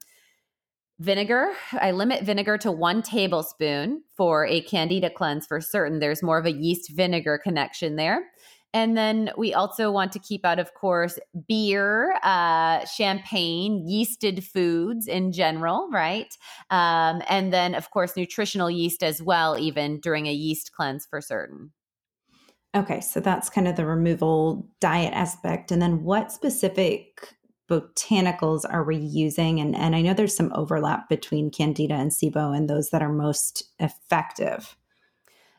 Vinegar, 0.98 1.52
I 1.72 1.90
limit 1.90 2.24
vinegar 2.24 2.56
to 2.58 2.72
one 2.72 3.02
tablespoon 3.02 4.02
for 4.16 4.46
a 4.46 4.62
candida 4.62 5.10
cleanse 5.10 5.46
for 5.46 5.60
certain. 5.60 5.98
There's 5.98 6.22
more 6.22 6.38
of 6.38 6.46
a 6.46 6.52
yeast 6.52 6.90
vinegar 6.90 7.38
connection 7.38 7.96
there. 7.96 8.24
And 8.72 8.96
then 8.96 9.30
we 9.36 9.54
also 9.54 9.90
want 9.90 10.12
to 10.12 10.18
keep 10.18 10.44
out, 10.44 10.58
of 10.58 10.74
course, 10.74 11.18
beer, 11.48 12.14
uh, 12.22 12.84
champagne, 12.84 13.86
yeasted 13.86 14.42
foods 14.42 15.06
in 15.06 15.32
general, 15.32 15.88
right? 15.90 16.34
Um, 16.70 17.22
and 17.28 17.52
then, 17.52 17.74
of 17.74 17.90
course, 17.90 18.16
nutritional 18.16 18.70
yeast 18.70 19.02
as 19.02 19.22
well, 19.22 19.58
even 19.58 20.00
during 20.00 20.26
a 20.26 20.32
yeast 20.32 20.72
cleanse 20.72 21.06
for 21.06 21.20
certain. 21.20 21.72
Okay, 22.76 23.00
so 23.00 23.20
that's 23.20 23.48
kind 23.48 23.66
of 23.66 23.76
the 23.76 23.86
removal 23.86 24.68
diet 24.80 25.14
aspect. 25.14 25.72
And 25.72 25.80
then 25.80 26.04
what 26.04 26.30
specific 26.30 27.35
botanicals 27.68 28.62
are 28.68 28.84
we 28.84 28.96
using? 28.96 29.60
And, 29.60 29.74
and 29.74 29.96
I 29.96 30.02
know 30.02 30.14
there's 30.14 30.36
some 30.36 30.52
overlap 30.54 31.08
between 31.08 31.50
Candida 31.50 31.94
and 31.94 32.10
SIBO 32.10 32.56
and 32.56 32.68
those 32.68 32.90
that 32.90 33.02
are 33.02 33.12
most 33.12 33.64
effective. 33.78 34.76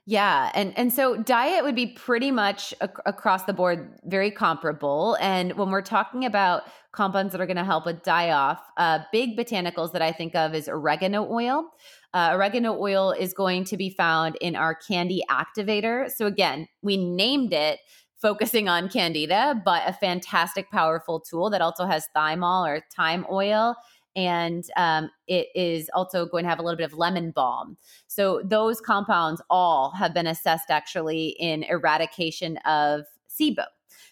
Yeah, 0.09 0.51
and 0.55 0.71
and 0.77 0.93
so 0.93 1.17
diet 1.17 1.65
would 1.65 1.75
be 1.75 1.87
pretty 1.87 2.31
much 2.31 2.73
ac- 2.81 2.93
across 3.05 3.43
the 3.43 3.51
board 3.51 3.99
very 4.05 4.31
comparable. 4.31 5.17
And 5.19 5.51
when 5.57 5.69
we're 5.69 5.81
talking 5.81 6.23
about 6.23 6.63
compounds 6.93 7.33
that 7.33 7.41
are 7.41 7.45
going 7.45 7.57
to 7.57 7.65
help 7.65 7.85
with 7.85 8.03
die 8.03 8.31
off, 8.31 8.61
uh, 8.77 8.99
big 9.11 9.37
botanicals 9.37 9.91
that 9.91 10.01
I 10.01 10.13
think 10.13 10.33
of 10.33 10.55
is 10.55 10.69
oregano 10.69 11.29
oil. 11.29 11.65
Uh, 12.13 12.29
oregano 12.31 12.79
oil 12.79 13.11
is 13.11 13.33
going 13.33 13.65
to 13.65 13.75
be 13.75 13.89
found 13.89 14.37
in 14.37 14.55
our 14.55 14.73
candy 14.73 15.23
activator. 15.29 16.09
So 16.09 16.25
again, 16.25 16.69
we 16.81 16.95
named 16.95 17.51
it 17.51 17.79
focusing 18.17 18.67
on 18.67 18.89
candida, 18.89 19.61
but 19.63 19.83
a 19.85 19.93
fantastic, 19.93 20.69
powerful 20.71 21.19
tool 21.19 21.49
that 21.49 21.61
also 21.61 21.85
has 21.85 22.07
thymol 22.15 22.67
or 22.67 22.83
thyme 22.95 23.25
oil. 23.31 23.75
And 24.15 24.63
um, 24.75 25.11
it 25.27 25.47
is 25.53 25.91
also 25.93 26.25
going 26.25 26.43
to 26.43 26.49
have 26.49 26.57
a 26.57 26.63
little 26.63 26.77
bit 26.77 26.91
of 26.91 26.97
lemon 26.97 27.29
balm. 27.29 27.77
So, 28.07 28.41
those 28.43 28.81
compounds 28.81 29.43
all 29.51 29.91
have 29.91 30.11
been 30.11 30.25
assessed 30.25 30.71
actually 30.71 31.35
in 31.39 31.61
eradication 31.61 32.57
of 32.65 33.01
SIBO. 33.29 33.65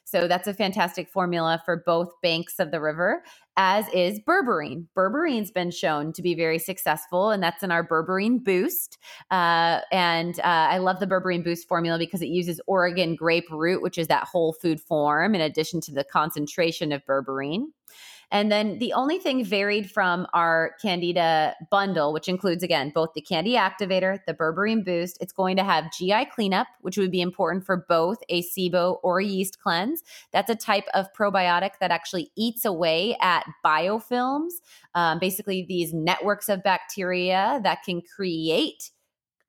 So 0.06 0.28
that's 0.28 0.48
a 0.48 0.54
fantastic 0.54 1.10
formula 1.10 1.62
for 1.66 1.84
both 1.84 2.10
banks 2.22 2.60
of 2.60 2.70
the 2.70 2.80
river, 2.80 3.24
as 3.58 3.88
is 3.90 4.20
berberine. 4.20 4.86
Berberine's 4.96 5.50
been 5.50 5.72
shown 5.72 6.14
to 6.14 6.22
be 6.22 6.36
very 6.36 6.60
successful, 6.60 7.32
and 7.32 7.42
that's 7.42 7.64
in 7.64 7.72
our 7.72 7.86
berberine 7.86 8.44
boost. 8.44 9.00
Uh, 9.32 9.80
and 9.92 10.40
uh, 10.40 10.44
I 10.44 10.78
love 10.78 11.00
the 11.00 11.08
berberine 11.08 11.44
boost 11.44 11.68
formula 11.68 11.98
because 11.98 12.22
it 12.22 12.28
uses 12.28 12.62
Oregon 12.68 13.16
grape 13.16 13.50
root, 13.50 13.82
which 13.82 13.98
is 13.98 14.08
that 14.08 14.26
whole 14.26 14.54
food 14.54 14.80
form, 14.80 15.34
in 15.34 15.42
addition 15.42 15.82
to 15.82 15.92
the 15.92 16.04
concentration 16.04 16.92
of 16.92 17.04
berberine. 17.06 17.66
And 18.32 18.52
then 18.52 18.80
the 18.80 18.94
only 18.94 19.18
thing 19.18 19.44
varied 19.44 19.90
from 19.90 20.28
our 20.34 20.76
Candida 20.82 21.56
bundle, 21.70 22.14
which 22.14 22.28
includes 22.28 22.64
again 22.64 22.92
both 22.94 23.14
the 23.14 23.22
Candy 23.22 23.54
Activator, 23.54 24.20
the 24.26 24.34
Berberine 24.34 24.84
Boost, 24.84 25.18
it's 25.22 25.34
going 25.34 25.58
to 25.58 25.64
have 25.64 25.92
GI 25.92 26.26
cleanup, 26.34 26.68
which 26.82 26.98
would 26.98 27.12
be 27.12 27.22
important 27.22 27.66
for 27.66 27.86
both 27.88 28.18
a 28.30 28.42
SIBO 28.42 28.98
or 29.04 29.20
a 29.20 29.26
yeast 29.26 29.62
cleanse. 29.62 30.04
That's 30.32 30.50
a 30.50 30.56
type 30.56 30.86
of 30.94 31.08
probiotic 31.14 31.72
that 31.80 31.92
actually 31.92 32.32
eats 32.36 32.66
away 32.66 33.18
at 33.22 33.46
biofilms, 33.66 34.54
um, 34.94 35.20
basically 35.20 35.66
these 35.68 35.94
networks 35.94 36.50
of 36.50 36.64
bacteria 36.64 37.60
that 37.64 37.84
can 37.84 38.02
create 38.02 38.92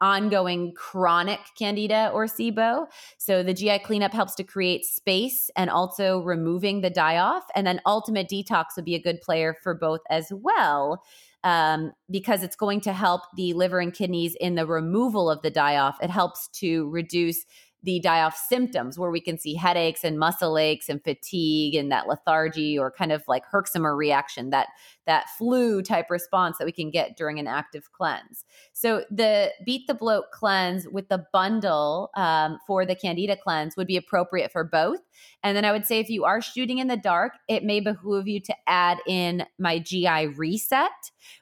ongoing 0.00 0.72
chronic 0.74 1.40
candida 1.58 2.10
or 2.12 2.26
SIBO. 2.26 2.86
So 3.18 3.42
the 3.42 3.54
GI 3.54 3.80
cleanup 3.80 4.12
helps 4.12 4.34
to 4.36 4.44
create 4.44 4.84
space 4.84 5.50
and 5.56 5.70
also 5.70 6.20
removing 6.20 6.80
the 6.80 6.90
die 6.90 7.18
off. 7.18 7.44
And 7.54 7.66
then 7.66 7.80
ultimate 7.86 8.28
detox 8.28 8.76
would 8.76 8.84
be 8.84 8.94
a 8.94 9.02
good 9.02 9.20
player 9.20 9.56
for 9.62 9.74
both 9.74 10.00
as 10.10 10.32
well. 10.32 11.02
Um, 11.44 11.92
because 12.10 12.42
it's 12.42 12.56
going 12.56 12.80
to 12.82 12.92
help 12.92 13.22
the 13.36 13.52
liver 13.52 13.78
and 13.78 13.94
kidneys 13.94 14.34
in 14.40 14.56
the 14.56 14.66
removal 14.66 15.30
of 15.30 15.42
the 15.42 15.50
die 15.50 15.76
off. 15.76 15.96
It 16.02 16.10
helps 16.10 16.48
to 16.54 16.88
reduce 16.90 17.44
the 17.86 18.00
die 18.00 18.20
off 18.20 18.36
symptoms 18.36 18.98
where 18.98 19.12
we 19.12 19.20
can 19.20 19.38
see 19.38 19.54
headaches 19.54 20.02
and 20.02 20.18
muscle 20.18 20.58
aches 20.58 20.88
and 20.88 21.02
fatigue 21.04 21.76
and 21.76 21.92
that 21.92 22.08
lethargy 22.08 22.76
or 22.76 22.90
kind 22.90 23.12
of 23.12 23.22
like 23.28 23.44
Herxheimer 23.46 23.96
reaction, 23.96 24.50
that 24.50 24.68
that 25.06 25.26
flu 25.38 25.82
type 25.82 26.10
response 26.10 26.58
that 26.58 26.64
we 26.64 26.72
can 26.72 26.90
get 26.90 27.16
during 27.16 27.38
an 27.38 27.46
active 27.46 27.90
cleanse. 27.92 28.44
So 28.72 29.04
the 29.10 29.52
beat 29.64 29.86
the 29.86 29.94
bloat 29.94 30.30
cleanse 30.32 30.86
with 30.88 31.08
the 31.08 31.24
bundle 31.32 32.10
um, 32.16 32.58
for 32.66 32.84
the 32.84 32.94
candida 32.94 33.36
cleanse 33.36 33.76
would 33.76 33.86
be 33.86 33.96
appropriate 33.96 34.52
for 34.52 34.64
both. 34.64 35.00
And 35.42 35.56
then 35.56 35.64
I 35.64 35.72
would 35.72 35.86
say 35.86 36.00
if 36.00 36.10
you 36.10 36.24
are 36.24 36.42
shooting 36.42 36.78
in 36.78 36.88
the 36.88 36.96
dark, 36.96 37.32
it 37.48 37.64
may 37.64 37.80
behoove 37.80 38.28
you 38.28 38.40
to 38.40 38.54
add 38.66 38.98
in 39.06 39.46
my 39.58 39.78
GI 39.78 40.28
reset, 40.36 40.90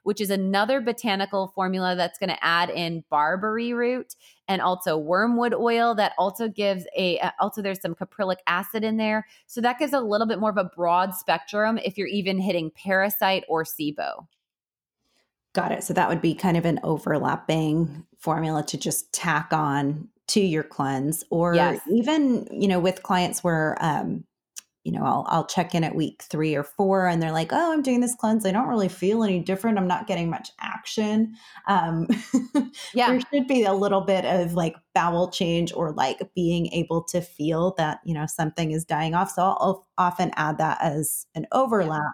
which 0.02 0.20
is 0.20 0.30
another 0.30 0.80
botanical 0.80 1.52
formula 1.54 1.96
that's 1.96 2.18
going 2.18 2.30
to 2.30 2.44
add 2.44 2.70
in 2.70 3.04
barberry 3.10 3.72
root 3.72 4.14
and 4.48 4.60
also 4.60 4.96
wormwood 4.96 5.54
oil 5.54 5.94
that 5.94 6.12
also 6.18 6.48
gives 6.48 6.84
a 6.96 7.18
uh, 7.20 7.30
also 7.40 7.62
there's 7.62 7.80
some 7.80 7.94
caprylic 7.94 8.36
acid 8.46 8.84
in 8.84 8.96
there 8.96 9.26
so 9.46 9.60
that 9.60 9.78
gives 9.78 9.92
a 9.92 10.00
little 10.00 10.26
bit 10.26 10.38
more 10.38 10.50
of 10.50 10.56
a 10.56 10.70
broad 10.76 11.14
spectrum 11.14 11.78
if 11.78 11.96
you're 11.96 12.06
even 12.06 12.38
hitting 12.38 12.70
parasite 12.70 13.44
or 13.54 13.64
sibo 13.64 14.26
got 15.52 15.72
it 15.72 15.84
so 15.84 15.94
that 15.94 16.08
would 16.08 16.20
be 16.20 16.34
kind 16.34 16.56
of 16.56 16.64
an 16.64 16.80
overlapping 16.82 18.04
formula 18.18 18.62
to 18.62 18.76
just 18.76 19.12
tack 19.12 19.52
on 19.52 20.08
to 20.26 20.40
your 20.40 20.64
cleanse 20.64 21.22
or 21.30 21.54
yes. 21.54 21.80
even 21.90 22.48
you 22.50 22.66
know 22.66 22.80
with 22.80 23.02
clients 23.02 23.44
where 23.44 23.76
um 23.80 24.24
you 24.84 24.92
know, 24.92 25.02
I'll 25.02 25.24
I'll 25.28 25.46
check 25.46 25.74
in 25.74 25.82
at 25.82 25.94
week 25.94 26.22
three 26.28 26.54
or 26.54 26.62
four, 26.62 27.06
and 27.06 27.22
they're 27.22 27.32
like, 27.32 27.52
"Oh, 27.52 27.72
I'm 27.72 27.80
doing 27.80 28.00
this 28.00 28.14
cleanse. 28.14 28.44
I 28.44 28.52
don't 28.52 28.68
really 28.68 28.90
feel 28.90 29.24
any 29.24 29.40
different. 29.40 29.78
I'm 29.78 29.88
not 29.88 30.06
getting 30.06 30.28
much 30.28 30.50
action." 30.60 31.34
Um, 31.66 32.06
yeah, 32.94 33.08
there 33.08 33.20
should 33.32 33.48
be 33.48 33.64
a 33.64 33.72
little 33.72 34.02
bit 34.02 34.26
of 34.26 34.52
like 34.52 34.76
bowel 34.94 35.30
change 35.30 35.72
or 35.72 35.92
like 35.92 36.20
being 36.34 36.66
able 36.66 37.02
to 37.04 37.22
feel 37.22 37.74
that 37.78 38.00
you 38.04 38.12
know 38.12 38.26
something 38.26 38.72
is 38.72 38.84
dying 38.84 39.14
off. 39.14 39.30
So 39.30 39.42
I'll 39.42 39.88
often 39.96 40.32
add 40.36 40.58
that 40.58 40.78
as 40.82 41.26
an 41.34 41.46
overlap 41.50 42.12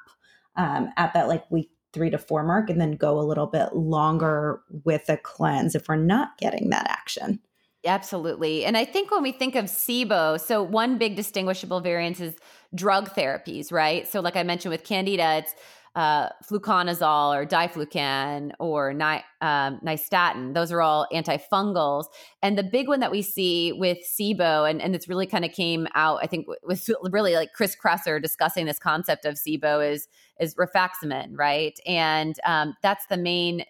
um, 0.61 0.93
at 0.97 1.15
that 1.15 1.27
like 1.27 1.51
week 1.51 1.71
three 1.93 2.11
to 2.11 2.19
four 2.19 2.43
mark, 2.45 2.71
and 2.71 2.81
then 2.81 2.93
go 2.93 3.19
a 3.19 3.23
little 3.23 3.47
bit 3.47 3.75
longer 3.75 4.61
with 4.85 5.09
a 5.09 5.17
cleanse 5.17 5.75
if 5.75 5.89
we're 5.89 5.97
not 5.97 6.37
getting 6.39 6.71
that 6.71 6.87
action. 6.89 7.41
Absolutely. 7.87 8.67
And 8.67 8.77
I 8.77 8.85
think 8.85 9.11
when 9.11 9.23
we 9.23 9.33
think 9.33 9.55
of 9.55 9.65
SIBO, 9.65 10.39
so 10.39 10.63
one 10.63 10.99
big 10.99 11.17
distinguishable 11.17 11.81
variance 11.81 12.21
is 12.21 12.37
drug 12.75 13.11
therapies, 13.15 13.73
right? 13.73 14.07
So, 14.07 14.21
like 14.21 14.37
I 14.37 14.43
mentioned 14.43 14.71
with 14.71 14.85
Candida, 14.85 15.39
it's 15.39 15.55
uh, 15.97 16.29
fluconazole 16.49 17.35
or 17.35 17.47
diflucan 17.47 18.53
or 18.61 18.93
ni- 18.93 19.25
um, 19.41 19.81
nystatin. 19.85 20.55
Those 20.55 20.71
are 20.71 20.81
all 20.81 21.07
antifungals. 21.13 22.05
And 22.43 22.57
the 22.57 22.63
big 22.63 22.87
one 22.87 23.01
that 23.01 23.11
we 23.11 23.23
see 23.23 23.73
with 23.73 23.99
SIBO, 23.99 24.69
and, 24.69 24.81
and 24.81 24.95
it's 24.95 25.09
really 25.09 25.27
kind 25.27 25.45
of 25.45 25.53
came 25.53 25.89
out, 25.95 26.21
I 26.23 26.27
think, 26.27 26.47
with 26.63 26.89
really 27.11 27.35
like 27.35 27.55
Chris 27.55 27.75
Kresser 27.75 28.23
discussing 28.23 28.67
this 28.67 28.79
concept 28.79 29.25
of 29.25 29.35
SIBO 29.35 29.91
is 29.91 30.07
is 30.41 30.55
rifaximin, 30.55 31.30
right? 31.36 31.78
And 31.86 32.34
um, 32.45 32.74
that's 32.82 33.07
the 33.07 33.16
main 33.16 33.64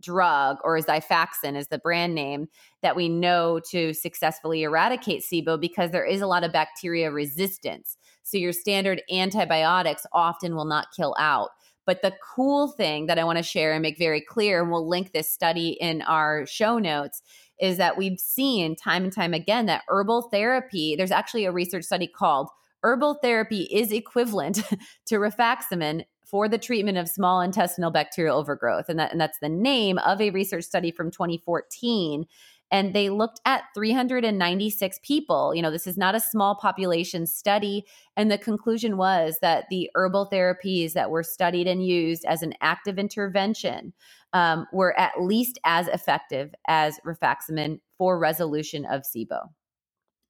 drug 0.00 0.58
or 0.62 0.78
Xifaxan 0.78 1.56
is 1.56 1.68
the 1.68 1.78
brand 1.78 2.14
name 2.14 2.48
that 2.82 2.96
we 2.96 3.08
know 3.08 3.60
to 3.70 3.94
successfully 3.94 4.62
eradicate 4.62 5.22
SIBO 5.22 5.58
because 5.58 5.90
there 5.90 6.04
is 6.04 6.20
a 6.20 6.26
lot 6.26 6.44
of 6.44 6.52
bacteria 6.52 7.10
resistance. 7.10 7.96
So 8.22 8.36
your 8.36 8.52
standard 8.52 9.02
antibiotics 9.10 10.06
often 10.12 10.54
will 10.54 10.64
not 10.64 10.88
kill 10.94 11.14
out. 11.18 11.50
But 11.86 12.02
the 12.02 12.14
cool 12.34 12.68
thing 12.68 13.06
that 13.06 13.18
I 13.18 13.24
want 13.24 13.38
to 13.38 13.44
share 13.44 13.72
and 13.72 13.80
make 13.80 13.96
very 13.96 14.20
clear, 14.20 14.60
and 14.60 14.72
we'll 14.72 14.88
link 14.88 15.12
this 15.12 15.32
study 15.32 15.78
in 15.80 16.02
our 16.02 16.44
show 16.44 16.78
notes, 16.78 17.22
is 17.60 17.76
that 17.78 17.96
we've 17.96 18.18
seen 18.18 18.74
time 18.74 19.04
and 19.04 19.12
time 19.12 19.32
again 19.32 19.66
that 19.66 19.84
herbal 19.88 20.22
therapy, 20.22 20.96
there's 20.96 21.12
actually 21.12 21.44
a 21.44 21.52
research 21.52 21.84
study 21.84 22.08
called 22.08 22.48
Herbal 22.82 23.18
Therapy 23.22 23.62
is 23.62 23.90
Equivalent 23.92 24.62
to 25.06 25.16
Rifaximin 25.16 26.04
for 26.26 26.48
the 26.48 26.58
treatment 26.58 26.98
of 26.98 27.08
small 27.08 27.40
intestinal 27.40 27.90
bacterial 27.90 28.36
overgrowth. 28.36 28.88
And, 28.88 28.98
that, 28.98 29.12
and 29.12 29.20
that's 29.20 29.38
the 29.40 29.48
name 29.48 29.98
of 29.98 30.20
a 30.20 30.30
research 30.30 30.64
study 30.64 30.90
from 30.90 31.10
2014 31.10 32.26
and 32.70 32.94
they 32.94 33.10
looked 33.10 33.40
at 33.44 33.64
396 33.74 34.98
people. 35.02 35.54
You 35.54 35.62
know, 35.62 35.70
this 35.70 35.86
is 35.86 35.96
not 35.96 36.14
a 36.14 36.20
small 36.20 36.56
population 36.56 37.26
study. 37.26 37.84
And 38.16 38.30
the 38.30 38.38
conclusion 38.38 38.96
was 38.96 39.38
that 39.40 39.66
the 39.70 39.90
herbal 39.94 40.28
therapies 40.32 40.92
that 40.94 41.10
were 41.10 41.22
studied 41.22 41.68
and 41.68 41.86
used 41.86 42.24
as 42.24 42.42
an 42.42 42.54
active 42.60 42.98
intervention 42.98 43.92
um, 44.32 44.66
were 44.72 44.98
at 44.98 45.22
least 45.22 45.58
as 45.64 45.86
effective 45.88 46.54
as 46.66 46.98
rifaximin 47.06 47.80
for 47.98 48.18
resolution 48.18 48.84
of 48.84 49.02
SIBO. 49.02 49.48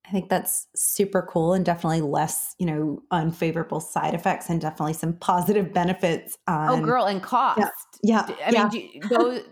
I 0.06 0.12
think 0.12 0.28
that's 0.28 0.68
super 0.76 1.22
cool 1.22 1.52
and 1.52 1.64
definitely 1.64 2.00
less, 2.00 2.54
you 2.58 2.66
know, 2.66 3.02
unfavorable 3.10 3.80
side 3.80 4.14
effects 4.14 4.48
and 4.48 4.60
definitely 4.60 4.92
some 4.92 5.14
positive 5.14 5.72
benefits. 5.72 6.38
On, 6.46 6.80
oh, 6.80 6.84
girl, 6.84 7.06
and 7.06 7.22
cost. 7.22 7.60
Yeah, 8.02 8.24
yeah 8.28 8.46
I 8.46 8.50
yeah. 8.50 8.68
mean, 8.72 9.00
those, 9.10 9.42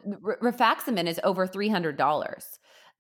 rifaximin 0.41 1.07
is 1.07 1.21
over 1.25 1.47
three 1.47 1.69
hundred 1.69 1.97
dollars. 1.97 2.47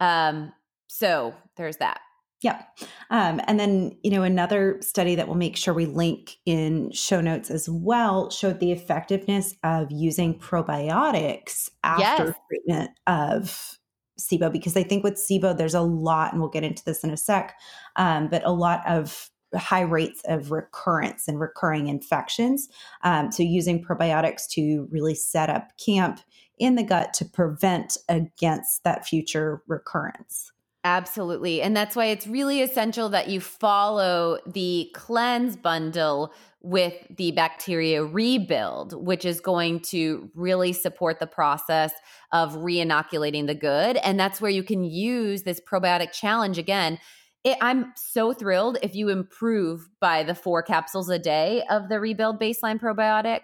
Um, 0.00 0.52
so 0.88 1.34
there's 1.56 1.76
that. 1.76 2.00
Yeah. 2.42 2.62
Um, 3.08 3.40
and 3.46 3.58
then, 3.58 3.96
you 4.02 4.10
know, 4.10 4.22
another 4.22 4.76
study 4.82 5.14
that 5.14 5.26
we'll 5.26 5.36
make 5.36 5.56
sure 5.56 5.72
we 5.72 5.86
link 5.86 6.36
in 6.44 6.90
show 6.92 7.22
notes 7.22 7.50
as 7.50 7.70
well 7.70 8.28
showed 8.28 8.60
the 8.60 8.70
effectiveness 8.70 9.54
of 9.64 9.90
using 9.90 10.38
probiotics 10.38 11.70
after 11.82 12.02
yes. 12.02 12.34
treatment 12.48 12.90
of 13.06 13.78
SIBO, 14.18 14.52
because 14.52 14.76
I 14.76 14.82
think 14.82 15.04
with 15.04 15.14
SIBO, 15.14 15.56
there's 15.56 15.74
a 15.74 15.80
lot, 15.80 16.32
and 16.32 16.40
we'll 16.40 16.50
get 16.50 16.64
into 16.64 16.84
this 16.84 17.04
in 17.04 17.10
a 17.10 17.16
sec, 17.16 17.58
um, 17.96 18.28
but 18.28 18.44
a 18.44 18.52
lot 18.52 18.82
of 18.86 19.30
high 19.56 19.82
rates 19.82 20.20
of 20.26 20.50
recurrence 20.50 21.28
and 21.28 21.40
recurring 21.40 21.88
infections. 21.88 22.68
Um, 23.02 23.30
so, 23.30 23.42
using 23.42 23.82
probiotics 23.82 24.48
to 24.50 24.88
really 24.90 25.14
set 25.14 25.50
up 25.50 25.72
camp 25.84 26.20
in 26.58 26.76
the 26.76 26.82
gut 26.82 27.12
to 27.14 27.24
prevent 27.24 27.96
against 28.08 28.84
that 28.84 29.06
future 29.06 29.62
recurrence. 29.66 30.52
Absolutely. 30.84 31.62
And 31.62 31.74
that's 31.74 31.96
why 31.96 32.06
it's 32.06 32.26
really 32.26 32.60
essential 32.60 33.08
that 33.08 33.28
you 33.28 33.40
follow 33.40 34.38
the 34.46 34.90
cleanse 34.94 35.56
bundle 35.56 36.32
with 36.64 36.94
the 37.14 37.30
bacteria 37.32 38.02
rebuild, 38.02 38.94
which 39.04 39.26
is 39.26 39.38
going 39.38 39.78
to 39.80 40.30
really 40.34 40.72
support 40.72 41.20
the 41.20 41.26
process 41.26 41.92
of 42.32 42.54
reinoculating 42.54 43.46
the 43.46 43.54
good. 43.54 43.98
And 43.98 44.18
that's 44.18 44.40
where 44.40 44.50
you 44.50 44.62
can 44.62 44.82
use 44.82 45.42
this 45.42 45.60
probiotic 45.60 46.12
challenge 46.12 46.56
again. 46.56 46.98
It, 47.44 47.58
I'm 47.60 47.92
so 47.96 48.32
thrilled 48.32 48.78
if 48.82 48.94
you 48.94 49.10
improve 49.10 49.90
by 50.00 50.22
the 50.22 50.34
four 50.34 50.62
capsules 50.62 51.10
a 51.10 51.18
day 51.18 51.62
of 51.68 51.90
the 51.90 52.00
rebuild 52.00 52.40
baseline 52.40 52.80
probiotic 52.80 53.40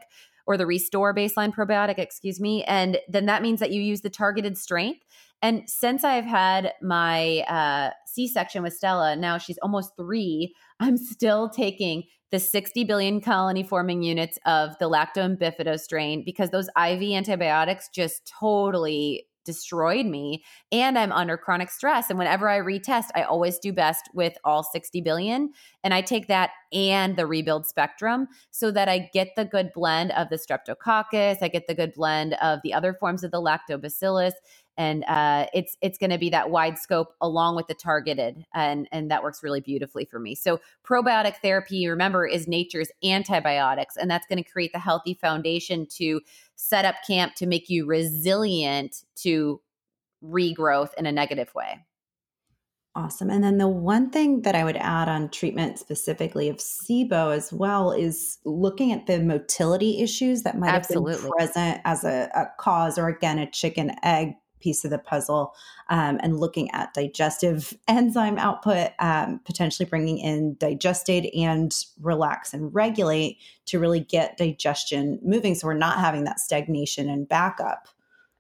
or 0.47 0.57
the 0.57 0.67
restore 0.67 1.15
baseline 1.15 1.55
probiotic, 1.55 1.99
excuse 1.99 2.41
me. 2.41 2.65
And 2.65 2.99
then 3.07 3.27
that 3.27 3.43
means 3.43 3.61
that 3.61 3.71
you 3.71 3.83
use 3.83 4.01
the 4.01 4.09
targeted 4.09 4.57
strength. 4.57 5.05
And 5.43 5.69
since 5.69 6.05
I've 6.05 6.25
had 6.25 6.73
my 6.81 7.41
uh, 7.41 7.91
C 8.07 8.29
section 8.29 8.63
with 8.63 8.73
Stella, 8.73 9.15
now 9.15 9.37
she's 9.37 9.59
almost 9.59 9.93
three, 9.99 10.55
I'm 10.81 10.97
still 10.97 11.51
taking 11.51 12.05
the 12.31 12.39
60 12.39 12.85
billion 12.85 13.21
colony 13.21 13.63
forming 13.63 14.03
units 14.03 14.39
of 14.47 14.77
the 14.79 14.89
lacto 14.89 15.37
bifido 15.37 15.79
strain 15.79 16.23
because 16.25 16.51
those 16.51 16.69
IV 16.69 17.03
antibiotics 17.03 17.89
just 17.89 18.33
totally 18.39 19.27
destroyed 19.45 20.07
me 20.07 20.45
and 20.71 20.99
I'm 20.99 21.13
under 21.13 21.37
chronic 21.37 21.71
stress. 21.71 22.11
And 22.11 22.19
whenever 22.19 22.49
I 22.49 22.59
retest 22.59 23.07
I 23.15 23.23
always 23.23 23.59
do 23.59 23.73
best 23.73 24.09
with 24.15 24.35
all 24.45 24.63
60 24.63 25.01
billion 25.01 25.51
and 25.83 25.95
I 25.95 26.03
take 26.03 26.29
that 26.29 26.51
and 26.73 27.17
the 27.17 27.27
rebuild 27.27 27.67
spectrum 27.67 28.29
so 28.51 28.71
that 28.71 28.89
I 28.89 29.11
get 29.13 29.29
the 29.37 29.45
good 29.45 29.71
blend 29.75 30.13
of 30.13 30.29
the 30.29 30.37
streptococcus 30.37 31.39
I 31.43 31.49
get 31.49 31.67
the 31.67 31.75
good 31.75 31.95
blend 31.95 32.35
of 32.35 32.61
the 32.63 32.75
other 32.75 32.95
forms 32.95 33.25
of 33.25 33.31
the 33.31 33.43
lactobacillus 33.43 34.33
and 34.81 35.05
uh, 35.05 35.45
it's 35.53 35.77
it's 35.83 35.99
going 35.99 36.09
to 36.09 36.17
be 36.17 36.31
that 36.31 36.49
wide 36.49 36.79
scope 36.79 37.15
along 37.21 37.55
with 37.55 37.67
the 37.67 37.75
targeted 37.75 38.47
and 38.55 38.89
and 38.91 39.11
that 39.11 39.23
works 39.23 39.43
really 39.43 39.61
beautifully 39.61 40.07
for 40.07 40.19
me 40.19 40.35
so 40.35 40.59
probiotic 40.83 41.37
therapy 41.43 41.87
remember 41.87 42.27
is 42.27 42.49
nature's 42.49 42.91
antibiotics 43.05 43.97
and 43.97 44.11
that's 44.11 44.27
going 44.27 44.43
to 44.43 44.51
create 44.51 44.73
the 44.73 44.79
healthy 44.79 45.13
foundation 45.13 45.87
to 45.87 46.21
set 46.57 46.87
up 46.87 46.95
camp 47.07 47.35
to 47.35 47.47
make 47.47 47.69
you 47.69 47.85
resilient 47.85 49.05
to 49.15 49.61
regrowth 50.25 50.95
in 50.97 51.07
a 51.07 51.13
negative 51.13 51.55
way 51.55 51.85
Awesome. 52.97 53.31
And 53.31 53.45
then 53.45 53.59
the 53.59 53.69
one 53.69 54.11
thing 54.11 54.43
that 54.43 54.57
I 54.57 54.65
would 54.65 54.77
add 54.77 55.09
on 55.09 55.29
treatment 55.29 55.79
specifically 55.79 56.49
of 56.49 56.57
SIBO 56.57 57.33
as 57.33 57.53
well 57.53 57.93
is 57.93 58.39
looking 58.45 58.91
at 58.91 59.07
the 59.07 59.21
motility 59.21 60.01
issues 60.01 60.43
that 60.43 60.59
might 60.59 60.71
Absolutely. 60.71 61.13
have 61.13 61.23
been 61.23 61.31
present 61.31 61.81
as 61.85 62.03
a, 62.03 62.29
a 62.35 62.47
cause 62.59 62.99
or 62.99 63.07
again 63.07 63.39
a 63.39 63.49
chicken 63.49 63.93
egg 64.03 64.35
piece 64.61 64.85
of 64.85 64.91
the 64.91 64.99
puzzle 64.99 65.55
um, 65.89 66.19
and 66.23 66.39
looking 66.39 66.71
at 66.73 66.95
digestive 66.95 67.75
enzyme 67.89 68.39
output, 68.39 68.91
um, 68.99 69.41
potentially 69.45 69.89
bringing 69.89 70.19
in 70.19 70.57
digestate 70.57 71.31
and 71.37 71.75
relax 72.01 72.55
and 72.55 72.75
regulate 72.75 73.39
to 73.67 73.79
really 73.79 74.01
get 74.01 74.37
digestion 74.37 75.19
moving. 75.23 75.55
So 75.55 75.67
we're 75.67 75.75
not 75.75 75.99
having 75.99 76.25
that 76.25 76.41
stagnation 76.41 77.09
and 77.09 77.29
backup. 77.29 77.89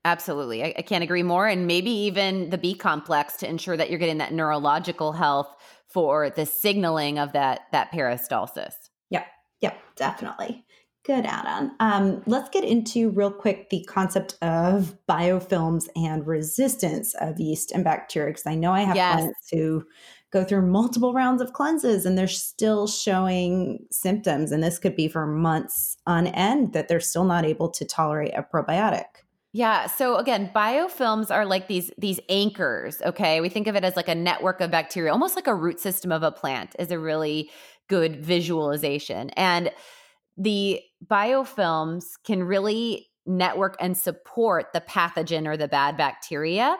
Absolutely. 0.04 0.64
I, 0.64 0.74
I 0.78 0.82
can't 0.82 1.04
agree 1.04 1.22
more. 1.22 1.46
And 1.46 1.66
maybe 1.66 1.90
even 1.90 2.50
the 2.50 2.58
B 2.58 2.74
complex 2.74 3.36
to 3.38 3.48
ensure 3.48 3.76
that 3.76 3.90
you're 3.90 3.98
getting 3.98 4.18
that 4.18 4.32
neurological 4.32 5.12
health 5.12 5.54
for 5.88 6.30
the 6.30 6.46
signaling 6.46 7.18
of 7.18 7.32
that 7.32 7.62
that 7.72 7.92
peristalsis. 7.92 8.74
Yep. 9.10 9.26
Yep. 9.60 9.78
Definitely. 9.96 10.64
Good 11.10 11.26
add-on. 11.26 11.72
Um, 11.80 12.22
let's 12.26 12.48
get 12.50 12.62
into 12.62 13.10
real 13.10 13.32
quick 13.32 13.68
the 13.70 13.82
concept 13.88 14.36
of 14.42 14.96
biofilms 15.08 15.88
and 15.96 16.24
resistance 16.24 17.16
of 17.20 17.40
yeast 17.40 17.72
and 17.72 17.82
bacteria. 17.82 18.30
Because 18.30 18.46
I 18.46 18.54
know 18.54 18.72
I 18.72 18.82
have 18.82 18.94
yes. 18.94 19.14
clients 19.14 19.48
who 19.50 19.84
go 20.30 20.44
through 20.44 20.70
multiple 20.70 21.12
rounds 21.12 21.42
of 21.42 21.52
cleanses 21.52 22.06
and 22.06 22.16
they're 22.16 22.28
still 22.28 22.86
showing 22.86 23.84
symptoms, 23.90 24.52
and 24.52 24.62
this 24.62 24.78
could 24.78 24.94
be 24.94 25.08
for 25.08 25.26
months 25.26 25.96
on 26.06 26.28
end 26.28 26.74
that 26.74 26.86
they're 26.86 27.00
still 27.00 27.24
not 27.24 27.44
able 27.44 27.70
to 27.70 27.84
tolerate 27.84 28.32
a 28.36 28.44
probiotic. 28.44 29.06
Yeah. 29.52 29.88
So 29.88 30.14
again, 30.14 30.52
biofilms 30.54 31.34
are 31.34 31.44
like 31.44 31.66
these 31.66 31.90
these 31.98 32.20
anchors. 32.28 33.02
Okay, 33.04 33.40
we 33.40 33.48
think 33.48 33.66
of 33.66 33.74
it 33.74 33.82
as 33.82 33.96
like 33.96 34.06
a 34.06 34.14
network 34.14 34.60
of 34.60 34.70
bacteria, 34.70 35.10
almost 35.10 35.34
like 35.34 35.48
a 35.48 35.54
root 35.56 35.80
system 35.80 36.12
of 36.12 36.22
a 36.22 36.30
plant. 36.30 36.76
Is 36.78 36.92
a 36.92 37.00
really 37.00 37.50
good 37.88 38.24
visualization 38.24 39.30
and 39.30 39.72
the 40.38 40.80
biofilms 41.06 42.04
can 42.24 42.42
really 42.42 43.08
network 43.26 43.76
and 43.80 43.96
support 43.96 44.72
the 44.72 44.80
pathogen 44.80 45.46
or 45.46 45.56
the 45.56 45.68
bad 45.68 45.96
bacteria. 45.96 46.76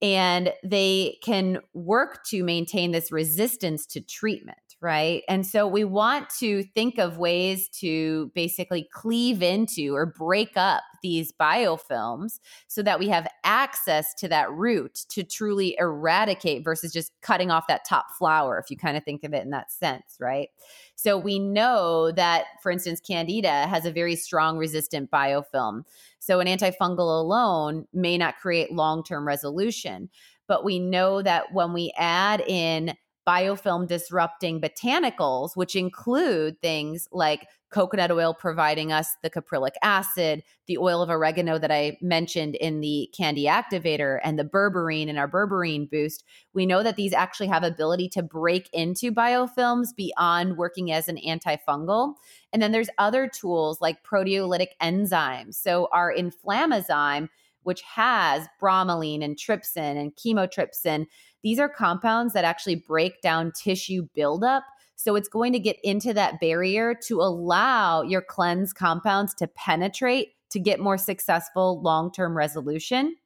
And 0.00 0.52
they 0.62 1.18
can 1.24 1.58
work 1.74 2.24
to 2.26 2.44
maintain 2.44 2.92
this 2.92 3.10
resistance 3.10 3.84
to 3.86 4.00
treatment 4.00 4.67
right? 4.80 5.24
And 5.28 5.44
so 5.44 5.66
we 5.66 5.82
want 5.82 6.30
to 6.38 6.62
think 6.62 6.98
of 6.98 7.18
ways 7.18 7.68
to 7.80 8.30
basically 8.34 8.88
cleave 8.92 9.42
into 9.42 9.94
or 9.96 10.06
break 10.06 10.52
up 10.56 10.84
these 11.02 11.32
biofilms 11.32 12.38
so 12.68 12.82
that 12.82 13.00
we 13.00 13.08
have 13.08 13.26
access 13.42 14.14
to 14.14 14.28
that 14.28 14.50
root 14.52 14.94
to 15.08 15.24
truly 15.24 15.76
eradicate 15.80 16.62
versus 16.62 16.92
just 16.92 17.10
cutting 17.22 17.50
off 17.50 17.66
that 17.66 17.84
top 17.84 18.06
flower, 18.16 18.58
if 18.58 18.70
you 18.70 18.76
kind 18.76 18.96
of 18.96 19.04
think 19.04 19.24
of 19.24 19.34
it 19.34 19.42
in 19.42 19.50
that 19.50 19.72
sense, 19.72 20.16
right? 20.20 20.48
So 20.94 21.18
we 21.18 21.40
know 21.40 22.12
that, 22.12 22.44
for 22.62 22.70
instance, 22.70 23.00
Candida 23.00 23.66
has 23.66 23.84
a 23.84 23.92
very 23.92 24.14
strong 24.14 24.58
resistant 24.58 25.10
biofilm. 25.10 25.82
So 26.20 26.38
an 26.38 26.46
antifungal 26.46 27.20
alone 27.20 27.86
may 27.92 28.16
not 28.16 28.38
create 28.38 28.72
long 28.72 29.02
term 29.02 29.26
resolution. 29.26 30.08
But 30.46 30.64
we 30.64 30.78
know 30.78 31.20
that 31.20 31.52
when 31.52 31.74
we 31.74 31.92
add 31.96 32.40
in 32.40 32.94
biofilm 33.28 33.86
disrupting 33.86 34.58
botanicals, 34.58 35.50
which 35.54 35.76
include 35.76 36.58
things 36.62 37.06
like 37.12 37.46
coconut 37.70 38.10
oil 38.10 38.32
providing 38.32 38.90
us 38.90 39.16
the 39.22 39.28
caprylic 39.28 39.74
acid, 39.82 40.42
the 40.66 40.78
oil 40.78 41.02
of 41.02 41.10
oregano 41.10 41.58
that 41.58 41.70
I 41.70 41.98
mentioned 42.00 42.54
in 42.54 42.80
the 42.80 43.10
candy 43.14 43.44
activator, 43.44 44.18
and 44.24 44.38
the 44.38 44.44
berberine 44.44 45.08
in 45.08 45.18
our 45.18 45.28
berberine 45.28 45.90
boost, 45.90 46.24
we 46.54 46.64
know 46.64 46.82
that 46.82 46.96
these 46.96 47.12
actually 47.12 47.48
have 47.48 47.62
ability 47.62 48.08
to 48.10 48.22
break 48.22 48.70
into 48.72 49.12
biofilms 49.12 49.88
beyond 49.94 50.56
working 50.56 50.90
as 50.90 51.08
an 51.08 51.18
antifungal. 51.18 52.14
And 52.54 52.62
then 52.62 52.72
there's 52.72 52.88
other 52.96 53.28
tools 53.28 53.82
like 53.82 54.02
proteolytic 54.02 54.68
enzymes. 54.80 55.56
So 55.56 55.88
our 55.92 56.14
inflammazyme 56.14 57.28
which 57.62 57.82
has 57.82 58.46
bromelain 58.60 59.24
and 59.24 59.36
trypsin 59.36 60.00
and 60.00 60.14
chymotrypsin. 60.16 61.06
These 61.42 61.58
are 61.58 61.68
compounds 61.68 62.34
that 62.34 62.44
actually 62.44 62.76
break 62.76 63.20
down 63.20 63.52
tissue 63.52 64.08
buildup. 64.14 64.64
So 64.96 65.14
it's 65.14 65.28
going 65.28 65.52
to 65.52 65.58
get 65.60 65.76
into 65.84 66.12
that 66.14 66.40
barrier 66.40 66.94
to 67.06 67.20
allow 67.20 68.02
your 68.02 68.22
cleanse 68.22 68.72
compounds 68.72 69.32
to 69.34 69.46
penetrate 69.46 70.30
to 70.50 70.58
get 70.58 70.80
more 70.80 70.98
successful 70.98 71.80
long 71.82 72.10
term 72.10 72.36
resolution. 72.36 73.16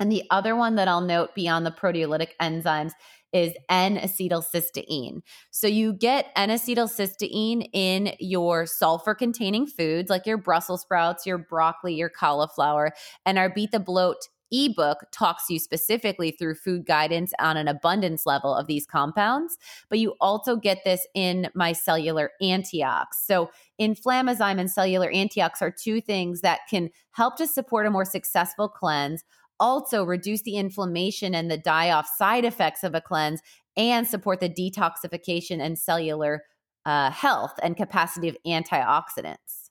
And 0.00 0.10
the 0.10 0.24
other 0.30 0.56
one 0.56 0.74
that 0.74 0.88
I'll 0.88 1.00
note 1.00 1.34
beyond 1.34 1.64
the 1.64 1.70
proteolytic 1.70 2.30
enzymes 2.40 2.92
is 3.34 3.52
N-acetylcysteine. 3.68 5.20
So 5.50 5.66
you 5.66 5.92
get 5.92 6.28
N-acetylcysteine 6.36 7.68
in 7.74 8.14
your 8.20 8.64
sulfur 8.64 9.14
containing 9.14 9.66
foods 9.66 10.08
like 10.08 10.24
your 10.24 10.38
Brussels 10.38 10.82
sprouts, 10.82 11.26
your 11.26 11.38
broccoli, 11.38 11.94
your 11.94 12.08
cauliflower, 12.08 12.94
and 13.26 13.36
our 13.36 13.50
Beat 13.50 13.72
the 13.72 13.80
Bloat 13.80 14.28
ebook 14.52 14.98
talks 15.10 15.50
you 15.50 15.58
specifically 15.58 16.30
through 16.30 16.54
food 16.54 16.86
guidance 16.86 17.32
on 17.40 17.56
an 17.56 17.68
abundance 17.68 18.24
level 18.24 18.54
of 18.54 18.66
these 18.66 18.86
compounds, 18.86 19.58
but 19.88 19.98
you 19.98 20.14
also 20.20 20.56
get 20.56 20.84
this 20.84 21.06
in 21.14 21.48
my 21.54 21.72
cellular 21.72 22.30
antiox. 22.40 23.26
So, 23.26 23.50
inflammazyme 23.80 24.60
and 24.60 24.70
cellular 24.70 25.10
antiox 25.10 25.60
are 25.60 25.72
two 25.72 26.00
things 26.00 26.42
that 26.42 26.60
can 26.70 26.90
help 27.10 27.36
to 27.36 27.46
support 27.46 27.86
a 27.86 27.90
more 27.90 28.04
successful 28.04 28.68
cleanse 28.68 29.24
also 29.60 30.04
reduce 30.04 30.42
the 30.42 30.56
inflammation 30.56 31.34
and 31.34 31.50
the 31.50 31.58
die 31.58 31.90
off 31.90 32.08
side 32.16 32.44
effects 32.44 32.82
of 32.82 32.94
a 32.94 33.00
cleanse 33.00 33.40
and 33.76 34.06
support 34.06 34.40
the 34.40 34.48
detoxification 34.48 35.60
and 35.60 35.78
cellular 35.78 36.42
uh, 36.86 37.10
health 37.10 37.52
and 37.62 37.76
capacity 37.76 38.28
of 38.28 38.36
antioxidants. 38.46 39.70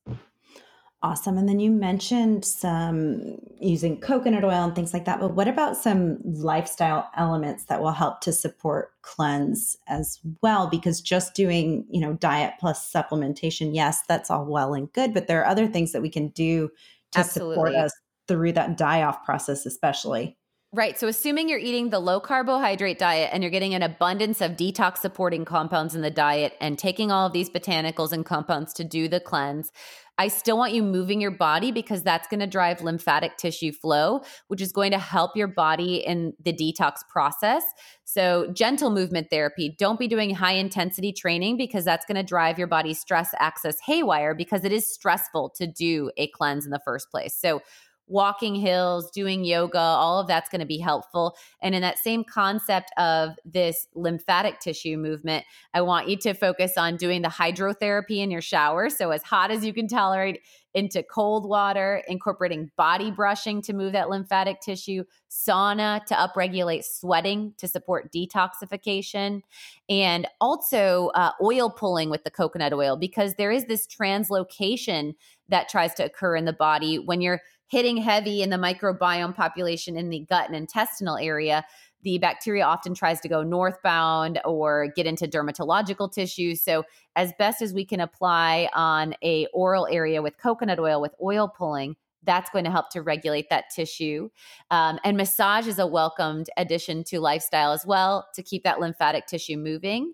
Awesome. 1.03 1.38
And 1.38 1.49
then 1.49 1.59
you 1.59 1.69
mentioned 1.69 2.45
some 2.45 3.38
using 3.59 3.99
coconut 3.99 4.45
oil 4.45 4.63
and 4.63 4.73
things 4.73 4.93
like 4.93 5.03
that. 5.03 5.19
But 5.19 5.34
what 5.34 5.49
about 5.49 5.75
some 5.75 6.17
lifestyle 6.23 7.09
elements 7.17 7.65
that 7.65 7.81
will 7.81 7.91
help 7.91 8.21
to 8.21 8.31
support 8.31 8.93
cleanse 9.01 9.75
as 9.88 10.21
well? 10.41 10.67
Because 10.67 11.01
just 11.01 11.36
doing, 11.36 11.86
you 11.89 11.99
know, 11.99 12.13
diet 12.13 12.53
plus 12.57 12.89
supplementation, 12.89 13.75
yes, 13.75 13.99
that's 14.07 14.31
all 14.31 14.45
well 14.45 14.73
and 14.73 14.91
good. 14.93 15.13
But 15.13 15.27
there 15.27 15.41
are 15.41 15.45
other 15.45 15.67
things 15.67 15.91
that 15.91 16.01
we 16.01 16.09
can 16.09 16.29
do 16.29 16.69
to 17.11 17.19
Absolutely. 17.19 17.55
support 17.55 17.75
us 17.75 17.93
through 18.34 18.53
that 18.53 18.77
die 18.77 19.03
off 19.03 19.23
process, 19.23 19.67
especially. 19.67 20.36
Right. 20.75 20.99
So, 20.99 21.07
assuming 21.07 21.49
you're 21.49 21.59
eating 21.59 21.91
the 21.91 21.99
low 21.99 22.19
carbohydrate 22.19 22.97
diet 22.97 23.29
and 23.31 23.43
you're 23.43 23.51
getting 23.51 23.75
an 23.75 23.84
abundance 23.84 24.41
of 24.41 24.53
detox 24.53 24.97
supporting 24.97 25.45
compounds 25.45 25.93
in 25.93 26.01
the 26.01 26.09
diet 26.09 26.53
and 26.59 26.79
taking 26.79 27.11
all 27.11 27.27
of 27.27 27.34
these 27.34 27.47
botanicals 27.47 28.11
and 28.11 28.25
compounds 28.25 28.73
to 28.73 28.84
do 28.84 29.07
the 29.07 29.19
cleanse, 29.19 29.71
I 30.17 30.29
still 30.29 30.57
want 30.57 30.73
you 30.73 30.81
moving 30.81 31.21
your 31.21 31.31
body 31.31 31.71
because 31.71 32.01
that's 32.01 32.27
going 32.27 32.39
to 32.39 32.47
drive 32.47 32.81
lymphatic 32.81 33.38
tissue 33.38 33.71
flow, 33.71 34.21
which 34.47 34.61
is 34.61 34.71
going 34.71 34.91
to 34.91 34.97
help 34.97 35.36
your 35.36 35.47
body 35.47 35.97
in 35.97 36.34
the 36.43 36.53
detox 36.53 36.97
process. 37.07 37.63
So, 38.03 38.51
gentle 38.51 38.89
movement 38.89 39.27
therapy. 39.29 39.75
Don't 39.77 39.99
be 39.99 40.07
doing 40.07 40.34
high 40.34 40.53
intensity 40.53 41.13
training 41.13 41.57
because 41.57 41.86
that's 41.86 42.05
going 42.07 42.15
to 42.15 42.23
drive 42.23 42.57
your 42.57 42.67
body's 42.67 42.99
stress 42.99 43.29
axis 43.39 43.77
haywire 43.86 44.34
because 44.34 44.63
it 44.63 44.71
is 44.71 44.91
stressful 44.91 45.51
to 45.57 45.67
do 45.67 46.09
a 46.17 46.27
cleanse 46.29 46.65
in 46.65 46.71
the 46.71 46.81
first 46.84 47.11
place. 47.11 47.36
So, 47.36 47.61
walking 48.08 48.56
hills, 48.56 49.10
doing 49.12 49.43
yoga, 49.43 49.80
all 49.80 50.20
of 50.20 50.28
that's 50.28 50.49
going 50.49 50.62
to 50.62 50.68
be 50.68 50.78
helpful. 50.78 51.36
And 51.62 51.74
in 51.74 51.82
that 51.82 51.97
same 51.97 52.24
concept 52.24 52.91
of 52.97 53.32
this 53.45 53.88
lymphatic 53.95 54.60
tissue 54.60 54.97
movement, 54.97 55.45
I 55.74 55.82
want 55.82 56.10
you 56.10 56.18
to 56.18 56.34
focus 56.34 56.74
on 56.78 56.97
doing 56.97 57.22
the 57.22 57.30
hydrotherapy 57.30 58.18
in 58.18 58.32
your 58.32 58.41
shower. 58.41 58.89
So, 58.89 59.12
as 59.12 59.24
hot 59.24 59.51
as 59.51 59.66
you 59.66 59.74
can 59.74 59.88
tolerate, 59.88 60.41
into 60.74 61.04
cold 61.04 61.47
water, 61.47 62.04
incorporating 62.08 62.72
body 62.76 63.12
brushing 63.12 63.62
to 63.62 63.74
move 63.74 63.93
that 63.93 64.10
lymphatic 64.10 64.60
tissue, 64.60 65.04
sauna 65.30 66.04
to 66.06 66.16
upregulate 66.16 66.84
sweating 66.84 67.54
to 67.58 67.68
support 67.68 68.12
detoxification, 68.12 69.41
and 69.88 70.28
also 70.41 71.12
uh, 71.14 71.32
oil 71.41 71.70
pulling 71.70 72.10
with 72.10 72.24
the 72.24 72.32
coconut 72.32 72.74
oil 72.74 72.97
because 72.97 73.36
there 73.36 73.51
is 73.51 73.66
this 73.66 73.86
translocation 73.86 75.14
that 75.49 75.70
tries 75.70 75.93
to 75.93 76.06
occur 76.06 76.36
in 76.36 76.45
the 76.45 76.54
body 76.54 76.97
when 76.97 77.22
you're 77.22 77.41
hitting 77.68 77.97
heavy 77.97 78.41
in 78.41 78.49
the 78.49 78.57
microbiome 78.57 79.36
population 79.36 79.97
in 79.97 80.09
the 80.09 80.26
gut 80.30 80.47
and 80.47 80.55
intestinal 80.55 81.18
area, 81.18 81.64
the 82.03 82.18
bacteria 82.18 82.64
often 82.66 82.93
tries 82.93 83.20
to 83.22 83.30
go 83.30 83.43
northbound 83.43 84.39
or 84.45 84.89
get 84.95 85.05
into 85.05 85.28
dermatological 85.28 86.11
tissues. 86.11 86.61
So, 86.61 86.84
as 87.16 87.32
best 87.39 87.61
as 87.61 87.74
we 87.74 87.86
can 87.86 87.99
apply 87.99 88.70
on 88.74 89.16
a 89.24 89.47
oral 89.53 89.88
area 89.89 90.22
with 90.22 90.38
coconut 90.38 90.80
oil 90.80 91.01
with 91.01 91.14
oil 91.22 91.47
pulling, 91.47 91.95
that's 92.26 92.49
going 92.49 92.66
to 92.66 92.72
help 92.72 92.89
to 92.91 93.01
regulate 93.01 93.49
that 93.49 93.66
tissue. 93.74 94.30
Um, 94.72 94.99
and 95.03 95.18
massage 95.18 95.68
is 95.68 95.80
a 95.80 95.88
welcomed 95.88 96.47
addition 96.57 97.03
to 97.05 97.20
lifestyle 97.20 97.72
as 97.72 97.86
well 97.86 98.28
to 98.36 98.43
keep 98.43 98.64
that 98.64 98.80
lymphatic 98.80 99.28
tissue 99.28 99.57
moving. 99.57 100.14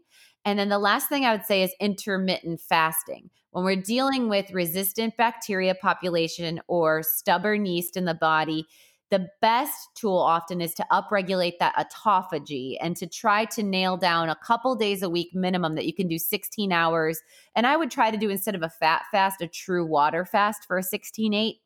And 0.49 0.57
then 0.57 0.69
the 0.69 0.79
last 0.79 1.09
thing 1.09 1.25
I 1.25 1.31
would 1.31 1.45
say 1.45 1.61
is 1.61 1.75
intermittent 1.79 2.59
fasting. 2.59 3.29
When 3.51 3.63
we're 3.63 3.75
dealing 3.75 4.29
with 4.29 4.49
resistant 4.49 5.15
bacteria 5.15 5.75
population 5.75 6.59
or 6.67 7.03
stubborn 7.03 7.67
yeast 7.67 7.95
in 7.95 8.05
the 8.05 8.15
body, 8.15 8.65
the 9.11 9.27
best 9.41 9.89
tool 9.93 10.17
often 10.17 10.59
is 10.59 10.73
to 10.73 10.85
upregulate 10.91 11.59
that 11.59 11.75
autophagy 11.75 12.77
and 12.81 12.97
to 12.97 13.05
try 13.05 13.45
to 13.45 13.61
nail 13.61 13.95
down 13.95 14.29
a 14.29 14.35
couple 14.35 14.75
days 14.75 15.03
a 15.03 15.09
week 15.09 15.29
minimum 15.35 15.75
that 15.75 15.85
you 15.85 15.93
can 15.93 16.07
do 16.07 16.17
16 16.17 16.71
hours. 16.71 17.21
And 17.55 17.67
I 17.67 17.77
would 17.77 17.91
try 17.91 18.09
to 18.09 18.17
do 18.17 18.31
instead 18.31 18.55
of 18.55 18.63
a 18.63 18.69
fat 18.69 19.03
fast, 19.11 19.43
a 19.43 19.47
true 19.47 19.85
water 19.85 20.25
fast 20.25 20.65
for 20.65 20.79
a 20.79 20.83
16 20.83 21.31
8 21.31 21.57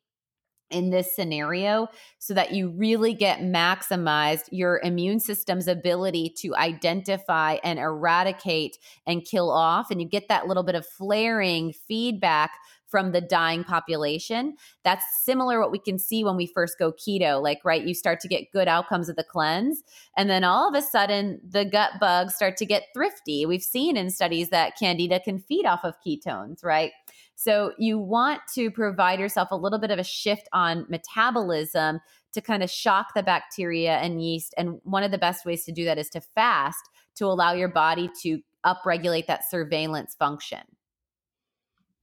in 0.70 0.90
this 0.90 1.14
scenario 1.14 1.88
so 2.18 2.34
that 2.34 2.52
you 2.52 2.70
really 2.70 3.14
get 3.14 3.40
maximized 3.40 4.48
your 4.50 4.80
immune 4.82 5.20
system's 5.20 5.68
ability 5.68 6.32
to 6.38 6.54
identify 6.56 7.58
and 7.62 7.78
eradicate 7.78 8.76
and 9.06 9.24
kill 9.24 9.50
off 9.50 9.90
and 9.90 10.00
you 10.00 10.08
get 10.08 10.28
that 10.28 10.46
little 10.46 10.62
bit 10.62 10.74
of 10.74 10.86
flaring 10.86 11.72
feedback 11.72 12.52
from 12.94 13.10
the 13.10 13.20
dying 13.20 13.64
population. 13.64 14.54
That's 14.84 15.04
similar 15.24 15.58
what 15.58 15.72
we 15.72 15.80
can 15.80 15.98
see 15.98 16.22
when 16.22 16.36
we 16.36 16.46
first 16.46 16.78
go 16.78 16.92
keto. 16.92 17.42
Like, 17.42 17.58
right, 17.64 17.82
you 17.82 17.92
start 17.92 18.20
to 18.20 18.28
get 18.28 18.52
good 18.52 18.68
outcomes 18.68 19.08
of 19.08 19.16
the 19.16 19.24
cleanse. 19.24 19.82
And 20.16 20.30
then 20.30 20.44
all 20.44 20.68
of 20.68 20.76
a 20.76 20.80
sudden, 20.80 21.40
the 21.44 21.64
gut 21.64 21.94
bugs 21.98 22.36
start 22.36 22.56
to 22.58 22.66
get 22.66 22.84
thrifty. 22.94 23.46
We've 23.46 23.64
seen 23.64 23.96
in 23.96 24.10
studies 24.10 24.50
that 24.50 24.78
candida 24.78 25.18
can 25.18 25.40
feed 25.40 25.66
off 25.66 25.80
of 25.82 25.94
ketones, 26.06 26.62
right? 26.62 26.92
So 27.36 27.72
you 27.78 27.98
want 27.98 28.40
to 28.54 28.70
provide 28.70 29.18
yourself 29.18 29.48
a 29.50 29.56
little 29.56 29.78
bit 29.78 29.90
of 29.90 29.98
a 29.98 30.04
shift 30.04 30.48
on 30.52 30.86
metabolism 30.88 32.00
to 32.32 32.40
kind 32.40 32.62
of 32.62 32.70
shock 32.70 33.08
the 33.14 33.22
bacteria 33.22 33.96
and 33.96 34.22
yeast. 34.22 34.54
And 34.56 34.80
one 34.84 35.02
of 35.02 35.10
the 35.10 35.18
best 35.18 35.44
ways 35.44 35.64
to 35.64 35.72
do 35.72 35.84
that 35.84 35.98
is 35.98 36.10
to 36.10 36.20
fast 36.20 36.88
to 37.16 37.26
allow 37.26 37.52
your 37.52 37.68
body 37.68 38.10
to 38.22 38.40
upregulate 38.64 39.26
that 39.26 39.48
surveillance 39.48 40.14
function. 40.14 40.60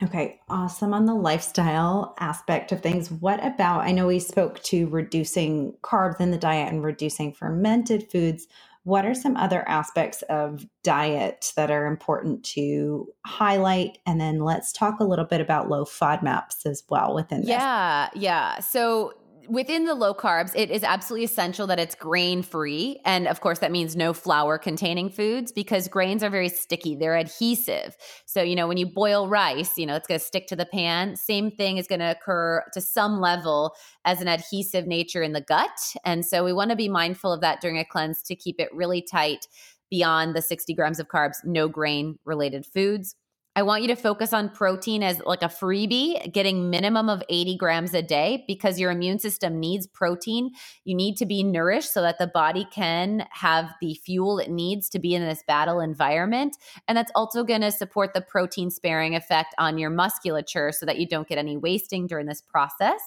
Okay, 0.03 0.39
awesome 0.49 0.95
on 0.95 1.05
the 1.05 1.13
lifestyle 1.13 2.15
aspect 2.19 2.71
of 2.71 2.81
things. 2.81 3.11
What 3.11 3.43
about? 3.45 3.81
I 3.81 3.91
know 3.91 4.07
we 4.07 4.19
spoke 4.19 4.61
to 4.63 4.87
reducing 4.87 5.73
carbs 5.83 6.19
in 6.19 6.31
the 6.31 6.39
diet 6.39 6.73
and 6.73 6.83
reducing 6.83 7.33
fermented 7.33 8.09
foods. 8.11 8.47
What 8.83 9.05
are 9.05 9.13
some 9.13 9.37
other 9.37 9.67
aspects 9.67 10.23
of 10.23 10.65
diet 10.83 11.53
that 11.55 11.69
are 11.69 11.85
important 11.85 12.43
to 12.45 13.07
highlight? 13.25 13.99
And 14.07 14.19
then 14.19 14.39
let's 14.39 14.71
talk 14.71 14.99
a 14.99 15.03
little 15.03 15.25
bit 15.25 15.39
about 15.39 15.69
low 15.69 15.85
FODMAPs 15.85 16.65
as 16.65 16.83
well 16.89 17.13
within 17.13 17.41
this. 17.41 17.49
Yeah, 17.49 18.09
yeah. 18.15 18.59
So 18.59 19.13
within 19.47 19.85
the 19.85 19.93
low 19.93 20.13
carbs, 20.13 20.51
it 20.55 20.69
is 20.69 20.83
absolutely 20.83 21.25
essential 21.25 21.67
that 21.67 21.79
it's 21.79 21.95
grain 21.95 22.41
free. 22.41 22.99
And 23.05 23.27
of 23.27 23.41
course, 23.41 23.59
that 23.59 23.71
means 23.71 23.95
no 23.95 24.13
flour 24.13 24.57
containing 24.57 25.09
foods 25.09 25.51
because 25.51 25.87
grains 25.87 26.23
are 26.23 26.29
very 26.29 26.49
sticky, 26.49 26.95
they're 26.95 27.17
adhesive. 27.17 27.95
So, 28.25 28.41
you 28.41 28.55
know, 28.55 28.67
when 28.67 28.77
you 28.77 28.85
boil 28.85 29.27
rice, 29.27 29.77
you 29.77 29.85
know, 29.85 29.95
it's 29.95 30.07
going 30.07 30.19
to 30.19 30.25
stick 30.25 30.47
to 30.47 30.55
the 30.55 30.65
pan. 30.65 31.15
Same 31.15 31.51
thing 31.51 31.77
is 31.77 31.87
going 31.87 31.99
to 31.99 32.11
occur 32.11 32.63
to 32.73 32.81
some 32.81 33.19
level 33.19 33.75
as 34.05 34.21
an 34.21 34.27
adhesive 34.27 34.87
nature 34.87 35.21
in 35.21 35.33
the 35.33 35.41
gut. 35.41 35.95
And 36.05 36.25
so 36.25 36.43
we 36.43 36.53
want 36.53 36.71
to 36.71 36.75
be 36.75 36.89
mindful 36.89 37.31
of 37.31 37.41
that 37.41 37.61
during 37.61 37.77
a 37.77 37.85
cleanse 37.85 38.21
to 38.23 38.35
keep 38.35 38.59
it 38.59 38.73
really 38.73 39.01
tight 39.01 39.47
beyond 39.89 40.35
the 40.35 40.41
60 40.41 40.73
grams 40.73 40.99
of 40.99 41.09
carbs, 41.09 41.37
no 41.43 41.67
grain 41.67 42.17
related 42.25 42.65
foods. 42.65 43.15
I 43.53 43.63
want 43.63 43.81
you 43.81 43.89
to 43.89 43.97
focus 43.97 44.31
on 44.31 44.47
protein 44.47 45.03
as 45.03 45.21
like 45.25 45.41
a 45.41 45.47
freebie, 45.47 46.31
getting 46.31 46.69
minimum 46.69 47.09
of 47.09 47.21
80 47.27 47.57
grams 47.57 47.93
a 47.93 48.01
day 48.01 48.45
because 48.47 48.79
your 48.79 48.91
immune 48.91 49.19
system 49.19 49.59
needs 49.59 49.87
protein. 49.87 50.51
You 50.85 50.95
need 50.95 51.17
to 51.17 51.25
be 51.25 51.43
nourished 51.43 51.91
so 51.91 52.01
that 52.01 52.17
the 52.17 52.27
body 52.27 52.65
can 52.71 53.27
have 53.29 53.73
the 53.81 53.93
fuel 53.93 54.39
it 54.39 54.49
needs 54.49 54.87
to 54.91 54.99
be 54.99 55.15
in 55.15 55.21
this 55.21 55.43
battle 55.45 55.81
environment. 55.81 56.55
And 56.87 56.97
that's 56.97 57.11
also 57.13 57.43
going 57.43 57.59
to 57.59 57.71
support 57.71 58.13
the 58.13 58.21
protein 58.21 58.69
sparing 58.69 59.15
effect 59.15 59.53
on 59.57 59.77
your 59.77 59.89
musculature 59.89 60.71
so 60.71 60.85
that 60.85 60.97
you 60.97 61.05
don't 61.05 61.27
get 61.27 61.37
any 61.37 61.57
wasting 61.57 62.07
during 62.07 62.27
this 62.27 62.41
process. 62.41 63.01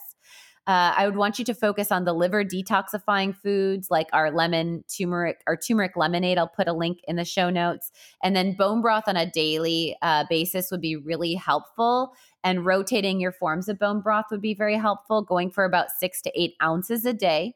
Uh, 0.67 0.95
I 0.97 1.07
would 1.07 1.17
want 1.17 1.39
you 1.39 1.45
to 1.45 1.55
focus 1.55 1.93
on 1.93 2.05
the 2.05 2.15
liver 2.15 2.43
detoxifying 2.43 3.37
foods 3.37 3.91
like 3.91 4.09
our 4.15 4.31
lemon 4.31 4.83
turmeric 4.89 5.43
or 5.47 5.59
turmeric 5.59 5.95
lemonade. 5.95 6.39
I'll 6.39 6.49
put 6.49 6.69
a 6.69 6.73
link 6.73 7.01
in 7.07 7.17
the 7.17 7.25
show 7.25 7.51
notes. 7.51 7.91
And 8.23 8.35
then 8.35 8.57
bone 8.57 8.81
broth 8.81 9.05
on 9.07 9.17
a 9.17 9.31
daily 9.31 9.95
uh, 10.01 10.25
basis 10.31 10.71
would 10.71 10.81
be 10.81 10.97
really 10.97 11.35
helpful. 11.35 12.15
And 12.43 12.65
rotating 12.65 13.21
your 13.21 13.33
forms 13.33 13.69
of 13.69 13.79
bone 13.79 14.01
broth 14.01 14.27
would 14.31 14.41
be 14.41 14.55
very 14.55 14.77
helpful, 14.77 15.23
going 15.23 15.51
for 15.51 15.65
about 15.65 15.89
six 15.99 16.23
to 16.23 16.33
eight 16.35 16.55
ounces 16.63 17.05
a 17.05 17.13
day. 17.13 17.55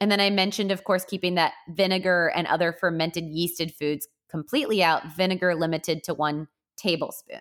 And 0.00 0.10
then 0.10 0.20
I 0.20 0.30
mentioned, 0.30 0.72
of 0.72 0.84
course, 0.84 1.04
keeping 1.04 1.36
that 1.36 1.52
vinegar 1.68 2.32
and 2.34 2.46
other 2.46 2.72
fermented 2.72 3.24
yeasted 3.24 3.72
foods 3.72 4.08
completely 4.28 4.82
out, 4.82 5.12
vinegar 5.16 5.54
limited 5.54 6.02
to 6.04 6.14
one 6.14 6.48
tablespoon. 6.76 7.40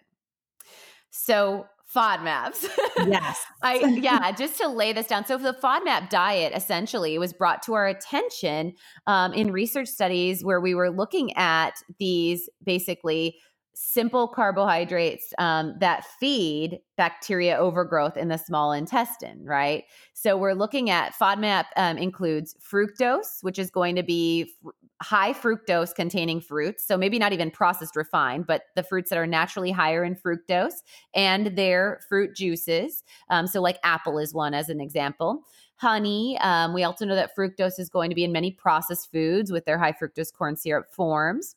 So 1.09 1.65
FODMAPs. 1.97 2.67
Yes. 3.07 3.43
I 3.63 3.77
yeah, 3.99 4.31
just 4.31 4.57
to 4.57 4.67
lay 4.67 4.93
this 4.93 5.07
down. 5.07 5.25
So 5.25 5.37
the 5.37 5.53
FODMAP 5.53 6.09
diet 6.09 6.53
essentially 6.55 7.17
was 7.17 7.33
brought 7.33 7.63
to 7.63 7.73
our 7.73 7.87
attention 7.87 8.73
um, 9.07 9.33
in 9.33 9.51
research 9.51 9.87
studies 9.87 10.45
where 10.45 10.61
we 10.61 10.75
were 10.75 10.91
looking 10.91 11.35
at 11.35 11.81
these 11.99 12.49
basically 12.63 13.37
simple 13.79 14.27
carbohydrates 14.27 15.33
um, 15.37 15.75
that 15.79 16.03
feed 16.19 16.79
bacteria 16.97 17.55
overgrowth 17.57 18.17
in 18.17 18.27
the 18.27 18.37
small 18.37 18.71
intestine, 18.71 19.43
right? 19.43 19.83
So 20.13 20.35
we're 20.35 20.53
looking 20.53 20.89
at 20.89 21.13
FODMAP 21.13 21.65
um, 21.77 21.97
includes 21.97 22.55
fructose, 22.59 23.41
which 23.41 23.59
is 23.59 23.69
going 23.69 23.95
to 23.95 24.03
be 24.03 24.51
fr- 24.63 24.69
high 25.01 25.33
fructose 25.33 25.93
containing 25.93 26.41
fruits. 26.41 26.85
So 26.85 26.97
maybe 26.97 27.19
not 27.19 27.33
even 27.33 27.51
processed 27.51 27.95
refined, 27.95 28.47
but 28.47 28.63
the 28.75 28.83
fruits 28.83 29.09
that 29.11 29.19
are 29.19 29.27
naturally 29.27 29.71
higher 29.71 30.03
in 30.03 30.15
fructose 30.15 30.81
and 31.13 31.55
their 31.55 31.99
fruit 32.09 32.35
juices. 32.35 33.03
Um, 33.29 33.45
so 33.45 33.61
like 33.61 33.77
apple 33.83 34.17
is 34.17 34.33
one 34.33 34.53
as 34.53 34.69
an 34.69 34.81
example 34.81 35.43
honey. 35.77 36.37
Um, 36.39 36.73
we 36.73 36.83
also 36.83 37.05
know 37.05 37.15
that 37.15 37.35
fructose 37.35 37.79
is 37.79 37.89
going 37.89 38.09
to 38.09 38.15
be 38.15 38.23
in 38.23 38.31
many 38.31 38.51
processed 38.51 39.11
foods 39.11 39.51
with 39.51 39.65
their 39.65 39.77
high 39.77 39.93
fructose 39.93 40.33
corn 40.33 40.55
syrup 40.55 40.87
forms. 40.91 41.55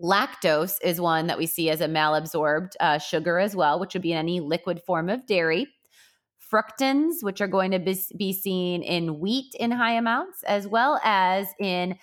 Lactose 0.00 0.76
is 0.82 1.00
one 1.00 1.26
that 1.26 1.38
we 1.38 1.46
see 1.46 1.70
as 1.70 1.80
a 1.80 1.88
malabsorbed 1.88 2.72
uh, 2.80 2.98
sugar 2.98 3.38
as 3.38 3.56
well, 3.56 3.80
which 3.80 3.94
would 3.94 4.02
be 4.02 4.12
in 4.12 4.18
any 4.18 4.40
liquid 4.40 4.80
form 4.82 5.08
of 5.08 5.26
dairy. 5.26 5.66
Fructans, 6.52 7.22
which 7.22 7.40
are 7.40 7.48
going 7.48 7.72
to 7.72 7.78
be, 7.78 7.98
be 8.16 8.32
seen 8.32 8.82
in 8.82 9.18
wheat 9.18 9.54
in 9.58 9.70
high 9.70 9.92
amounts, 9.92 10.42
as 10.44 10.66
well 10.66 11.00
as 11.04 11.46
in 11.58 11.96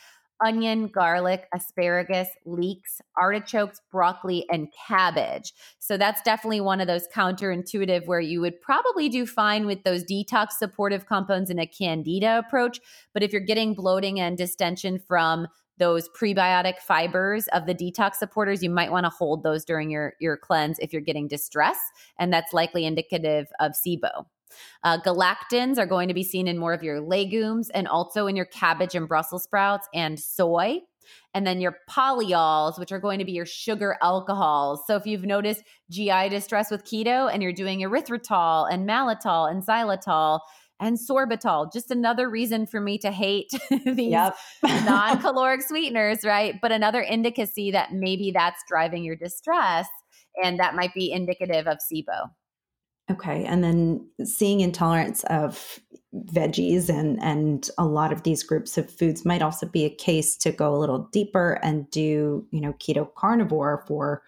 onion, 0.44 0.88
garlic, 0.88 1.48
asparagus, 1.54 2.28
leeks, 2.46 3.02
artichokes, 3.20 3.82
broccoli, 3.92 4.46
and 4.50 4.68
cabbage. 4.88 5.54
So 5.80 5.98
that's 5.98 6.22
definitely 6.22 6.62
one 6.62 6.82
of 6.82 6.88
those 6.88 7.08
counterintuitive 7.14 8.06
where 8.06 8.20
you 8.20 8.42
would 8.42 8.62
probably 8.62 9.10
do 9.10 9.26
fine 9.26 9.66
with 9.66 9.84
those 9.84 10.04
detox 10.04 10.52
supportive 10.52 11.06
compounds 11.06 11.50
in 11.50 11.60
a 11.60 11.68
candida 11.68 12.38
approach. 12.38 12.80
But 13.14 13.24
if 13.24 13.32
you're 13.32 13.42
getting 13.42 13.74
bloating 13.74 14.20
and 14.20 14.38
distension 14.38 15.00
from 15.00 15.48
those 15.78 16.08
prebiotic 16.10 16.80
fibers 16.80 17.48
of 17.50 17.66
the 17.66 17.76
detox 17.76 18.16
supporters, 18.16 18.64
you 18.64 18.70
might 18.70 18.92
want 18.92 19.06
to 19.06 19.10
hold 19.10 19.44
those 19.44 19.66
during 19.66 19.90
your, 19.90 20.14
your 20.20 20.38
cleanse 20.38 20.80
if 20.80 20.94
you're 20.94 21.02
getting 21.02 21.28
distress. 21.28 21.78
And 22.18 22.32
that's 22.32 22.54
likely 22.54 22.86
indicative 22.86 23.48
of 23.60 23.74
SIBO. 23.74 24.26
Uh, 24.84 25.00
galactans 25.02 25.78
are 25.78 25.86
going 25.86 26.08
to 26.08 26.14
be 26.14 26.24
seen 26.24 26.48
in 26.48 26.58
more 26.58 26.74
of 26.74 26.84
your 26.84 27.02
legumes 27.02 27.70
and 27.70 27.88
also 27.88 28.28
in 28.28 28.36
your 28.36 28.46
cabbage 28.46 28.96
and 28.96 29.08
Brussels 29.08 29.44
sprouts 29.44 29.88
and 29.94 30.20
soy. 30.20 30.80
And 31.34 31.46
then 31.46 31.62
your 31.62 31.78
polyols, 31.90 32.80
which 32.80 32.92
are 32.92 33.00
going 33.00 33.20
to 33.20 33.26
be 33.26 33.34
your 33.34 33.46
sugar 33.46 33.96
alcohols. 34.02 34.82
So 34.88 34.96
if 34.96 35.06
you've 35.06 35.26
noticed 35.26 35.64
GI 35.92 36.30
distress 36.30 36.72
with 36.72 36.84
keto 36.84 37.32
and 37.32 37.44
you're 37.44 37.54
doing 37.54 37.82
erythritol 37.82 38.72
and 38.72 38.90
mannitol 38.90 39.52
and 39.52 39.66
xylitol, 39.66 40.40
and 40.80 40.98
sorbitol. 40.98 41.72
Just 41.72 41.92
another 41.92 42.30
reason 42.30 42.68
for 42.68 42.82
me 42.82 42.98
to 43.00 43.12
hate 43.12 43.50
these 43.86 44.14
non 44.64 45.22
caloric 45.22 45.62
sweeteners, 45.62 46.24
right? 46.24 46.56
But 46.62 46.72
another 46.72 47.02
indicacy 47.02 47.72
that 47.72 47.94
maybe 47.94 48.32
that's 48.32 48.62
driving 48.68 49.04
your 49.04 49.16
distress 49.16 49.88
and 50.44 50.60
that 50.60 50.76
might 50.76 50.94
be 50.94 51.12
indicative 51.12 51.68
of 51.68 51.78
SIBO. 51.78 52.30
Okay. 53.12 53.46
And 53.46 53.64
then 53.64 54.08
seeing 54.24 54.62
intolerance 54.62 55.24
of 55.26 55.80
veggies 56.14 56.90
and 56.90 57.22
and 57.22 57.70
a 57.78 57.86
lot 57.86 58.14
of 58.14 58.24
these 58.24 58.42
groups 58.42 58.78
of 58.78 58.90
foods 58.90 59.26
might 59.26 59.42
also 59.42 59.68
be 59.68 59.84
a 59.86 59.90
case 59.90 60.38
to 60.38 60.52
go 60.52 60.74
a 60.74 60.80
little 60.80 61.10
deeper 61.12 61.60
and 61.62 61.90
do, 61.92 62.48
you 62.52 62.62
know, 62.62 62.74
keto 62.74 63.14
carnivore 63.16 63.84
for 63.88 64.24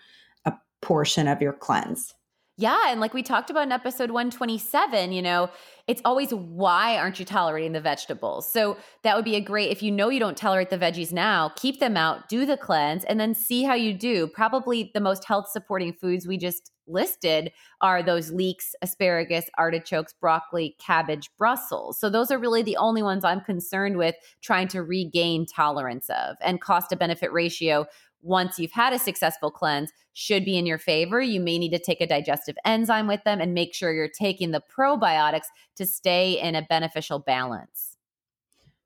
a 0.46 0.54
portion 0.82 1.28
of 1.28 1.42
your 1.42 1.54
cleanse. 1.54 2.14
Yeah. 2.60 2.86
And 2.88 3.00
like 3.00 3.14
we 3.14 3.22
talked 3.22 3.52
about 3.52 3.64
in 3.64 3.72
episode 3.72 4.10
127, 4.10 5.12
you 5.12 5.22
know, 5.22 5.52
it's 5.88 6.02
always 6.04 6.34
why 6.34 6.98
aren't 6.98 7.20
you 7.20 7.26
tolerating 7.26 7.72
the 7.72 7.80
vegetables? 7.80 8.52
So 8.52 8.78
that 9.04 9.16
would 9.16 9.24
be 9.24 9.36
a 9.36 9.42
great, 9.42 9.70
if 9.70 9.84
you 9.84 9.92
know 9.92 10.10
you 10.10 10.20
don't 10.20 10.36
tolerate 10.36 10.72
the 10.72 10.78
veggies 10.78 11.14
now, 11.14 11.50
keep 11.56 11.80
them 11.80 11.96
out, 11.96 12.28
do 12.30 12.48
the 12.48 12.58
cleanse, 12.58 13.04
and 13.06 13.20
then 13.20 13.36
see 13.36 13.64
how 13.64 13.76
you 13.76 13.94
do. 13.94 14.26
Probably 14.28 14.90
the 14.96 15.00
most 15.00 15.24
health 15.24 15.50
supporting 15.50 15.94
foods 15.94 16.28
we 16.28 16.36
just 16.36 16.72
listed 16.88 17.52
are 17.82 18.02
those 18.02 18.32
leeks, 18.32 18.74
asparagus, 18.82 19.46
artichokes, 19.58 20.14
broccoli, 20.20 20.76
cabbage, 20.80 21.30
Brussels. 21.38 22.00
So 22.00 22.10
those 22.10 22.32
are 22.32 22.40
really 22.40 22.64
the 22.64 22.78
only 22.78 23.04
ones 23.04 23.24
I'm 23.24 23.42
concerned 23.42 23.98
with 23.98 24.16
trying 24.42 24.68
to 24.70 24.82
regain 24.82 25.46
tolerance 25.46 26.10
of. 26.10 26.38
And 26.42 26.60
cost 26.62 26.90
to 26.90 26.96
benefit 26.96 27.32
ratio 27.32 27.86
once 28.22 28.60
you've 28.60 28.72
had 28.72 28.94
a 28.94 29.00
successful 29.00 29.52
cleanse 29.52 29.92
should 30.14 30.44
be 30.44 30.58
in 30.58 30.66
your 30.66 30.78
favor. 30.78 31.22
You 31.22 31.40
may 31.40 31.58
need 31.58 31.72
to 31.72 31.80
take 31.80 32.02
a 32.02 32.08
digestive 32.08 32.56
enzyme 32.66 33.08
with 33.08 33.24
them 33.24 33.40
and 33.40 33.54
make 33.54 33.74
sure 33.74 33.94
you're 33.94 34.08
taking 34.08 34.52
the 34.52 34.64
probiotics 34.76 35.46
to 35.76 35.86
stay 35.86 36.40
in 36.40 36.56
a 36.56 36.64
beneficial 36.64 37.20
balance. 37.20 37.98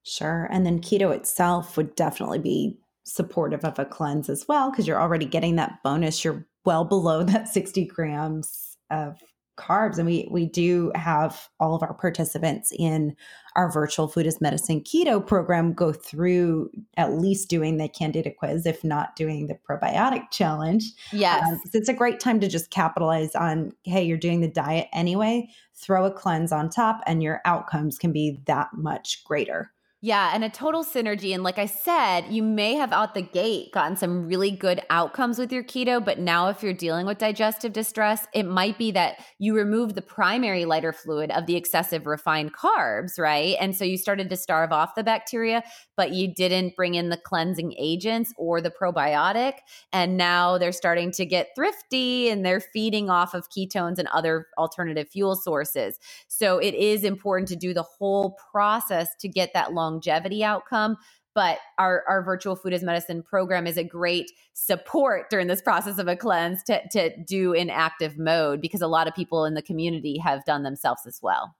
Sure. 0.04 0.48
And 0.52 0.66
then 0.66 0.82
keto 0.82 1.16
itself 1.16 1.78
would 1.78 1.96
definitely 1.96 2.40
be 2.40 2.78
supportive 3.04 3.64
of 3.64 3.80
a 3.80 3.86
cleanse 3.86 4.30
as 4.30 4.48
well 4.48 4.72
because 4.72 4.88
you're 4.88 5.02
already 5.02 5.26
getting 5.26 5.56
that 5.56 5.82
bonus. 5.84 6.24
You're 6.24 6.46
well 6.66 6.84
below 6.84 7.24
that 7.26 7.48
60 7.48 7.86
grams 7.86 8.78
of 8.90 9.18
carbs 9.62 9.98
and 9.98 10.06
we 10.06 10.28
we 10.32 10.46
do 10.46 10.92
have 10.96 11.50
all 11.60 11.76
of 11.76 11.84
our 11.84 11.94
participants 11.94 12.72
in 12.78 13.16
our 13.56 13.72
virtual 13.72 14.08
food 14.08 14.26
as 14.26 14.42
medicine 14.42 14.82
keto 14.82 15.26
program 15.26 15.74
go 15.74 15.92
through 15.92 16.70
at 16.98 17.14
least 17.14 17.50
doing 17.50 17.78
the 17.78 17.88
candida 17.88 18.32
quiz 18.32 18.66
if 18.66 18.84
not 18.84 19.16
doing 19.16 19.48
the 19.48 19.58
probiotic 19.70 20.32
challenge. 20.32 20.86
Yes. 21.12 21.44
Um, 21.48 21.60
it's 21.74 21.90
a 21.90 21.94
great 21.94 22.20
time 22.20 22.40
to 22.40 22.48
just 22.48 22.72
capitalize 22.72 23.36
on 23.36 23.72
hey 23.84 24.04
you're 24.04 24.18
doing 24.18 24.42
the 24.42 24.48
diet 24.48 24.88
anyway 24.94 25.48
throw 25.76 26.06
a 26.06 26.12
cleanse 26.12 26.52
on 26.52 26.70
top 26.70 27.02
and 27.06 27.22
your 27.22 27.42
outcomes 27.46 27.98
can 27.98 28.12
be 28.12 28.40
that 28.46 28.70
much 28.74 29.24
greater 29.24 29.72
yeah, 30.04 30.32
and 30.34 30.44
a 30.44 30.50
total 30.50 30.84
synergy. 30.84 31.32
And 31.32 31.44
like 31.44 31.60
I 31.60 31.68
said, 31.68 32.26
you 32.32 32.42
may 32.42 32.74
have 32.74 32.92
out 32.92 33.14
the 33.14 33.22
gate 33.22 33.72
gotten 33.72 33.96
some 33.96 34.26
really 34.26 34.50
good 34.50 34.82
outcomes 34.90 35.38
with 35.38 35.52
your 35.52 35.64
keto, 35.64 36.04
but 36.04 36.18
now 36.18 36.50
if 36.50 36.64
you're 36.64 36.74
dealing 36.74 37.06
with 37.06 37.20
digestive 37.20 37.72
distress, 37.72 38.26
it 38.34 38.48
might 38.48 38.80
be 38.80 38.90
that 38.94 39.24
you 39.38 39.56
removed 39.56 39.94
the 39.94 40.02
primary 40.02 40.66
lighter 40.66 40.92
fluid 40.92 41.30
of 41.30 41.46
the 41.46 41.56
excessive 41.56 42.08
refined 42.08 42.52
carbs, 42.52 43.20
right? 43.20 43.56
And 43.62 43.76
so 43.76 43.86
you 43.86 43.96
started 43.96 44.28
to 44.32 44.36
starve 44.36 44.72
off 44.72 44.96
the 44.96 45.04
bacteria, 45.04 45.62
but 45.96 46.12
you 46.12 46.34
didn't 46.34 46.76
bring 46.76 46.96
in 46.96 47.10
the 47.10 47.18
cleansing 47.18 47.76
agents 47.78 48.34
or 48.38 48.60
the 48.60 48.72
probiotic. 48.72 49.54
And 49.94 50.18
now 50.18 50.58
they're 50.58 50.72
starting 50.72 51.12
to 51.12 51.28
get 51.28 51.50
thrifty 51.56 52.28
and 52.30 52.44
they're 52.44 52.60
feeding 52.60 53.12
off 53.12 53.36
of 53.36 53.52
ketones 53.52 54.00
and 54.00 54.08
other 54.08 54.48
alternative 54.58 55.10
fuel 55.10 55.36
sources. 55.36 56.00
So 56.28 56.58
it 56.58 56.74
is 56.74 57.04
important 57.04 57.50
to 57.50 57.56
do 57.56 57.72
the 57.76 57.84
whole 57.84 58.36
process 58.52 59.16
to 59.20 59.30
get 59.30 59.54
that 59.54 59.74
long 59.74 59.91
longevity 59.92 60.44
outcome 60.44 60.98
but 61.34 61.60
our, 61.78 62.04
our 62.08 62.24
virtual 62.24 62.56
food 62.56 62.74
as 62.74 62.84
medicine 62.84 63.24
program 63.24 63.66
is 63.66 63.78
a 63.78 63.84
great 63.84 64.32
support 64.54 65.30
during 65.30 65.48
this 65.48 65.62
process 65.62 65.98
of 65.98 66.08
a 66.08 66.16
cleanse 66.16 66.62
to, 66.64 66.82
to 66.90 67.12
do 67.24 67.54
in 67.54 67.70
active 67.70 68.18
mode 68.18 68.62
because 68.62 68.82
a 68.82 68.88
lot 68.88 69.08
of 69.08 69.16
people 69.16 69.46
in 69.46 69.54
the 69.54 69.62
community 69.62 70.18
have 70.18 70.44
done 70.46 70.64
themselves 70.64 71.06
as 71.06 71.20
well. 71.22 71.56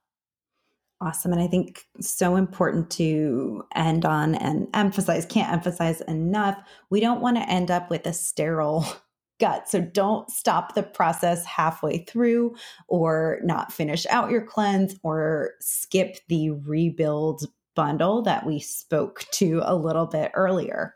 Awesome. 1.00 1.32
And 1.32 1.40
i 1.40 1.48
think 1.48 1.86
so 2.00 2.36
important 2.36 2.90
to 2.92 3.64
end 3.74 4.04
on 4.04 4.36
and 4.36 4.68
emphasize 4.72 5.26
can't 5.26 5.52
emphasize 5.52 6.00
enough 6.02 6.56
we 6.90 7.00
don't 7.00 7.20
want 7.20 7.36
to 7.38 7.48
end 7.48 7.70
up 7.70 7.90
with 7.90 8.06
a 8.06 8.12
sterile 8.12 8.86
gut. 9.40 9.68
So 9.68 9.80
don't 9.80 10.30
stop 10.30 10.76
the 10.76 10.84
process 10.84 11.44
halfway 11.44 12.04
through 12.04 12.54
or 12.86 13.40
not 13.42 13.72
finish 13.72 14.06
out 14.06 14.30
your 14.30 14.42
cleanse 14.46 14.94
or 15.02 15.54
skip 15.58 16.18
the 16.28 16.50
rebuild 16.50 17.46
bundle 17.74 18.22
that 18.22 18.46
we 18.46 18.60
spoke 18.60 19.24
to 19.32 19.62
a 19.64 19.74
little 19.74 20.06
bit 20.06 20.30
earlier. 20.34 20.94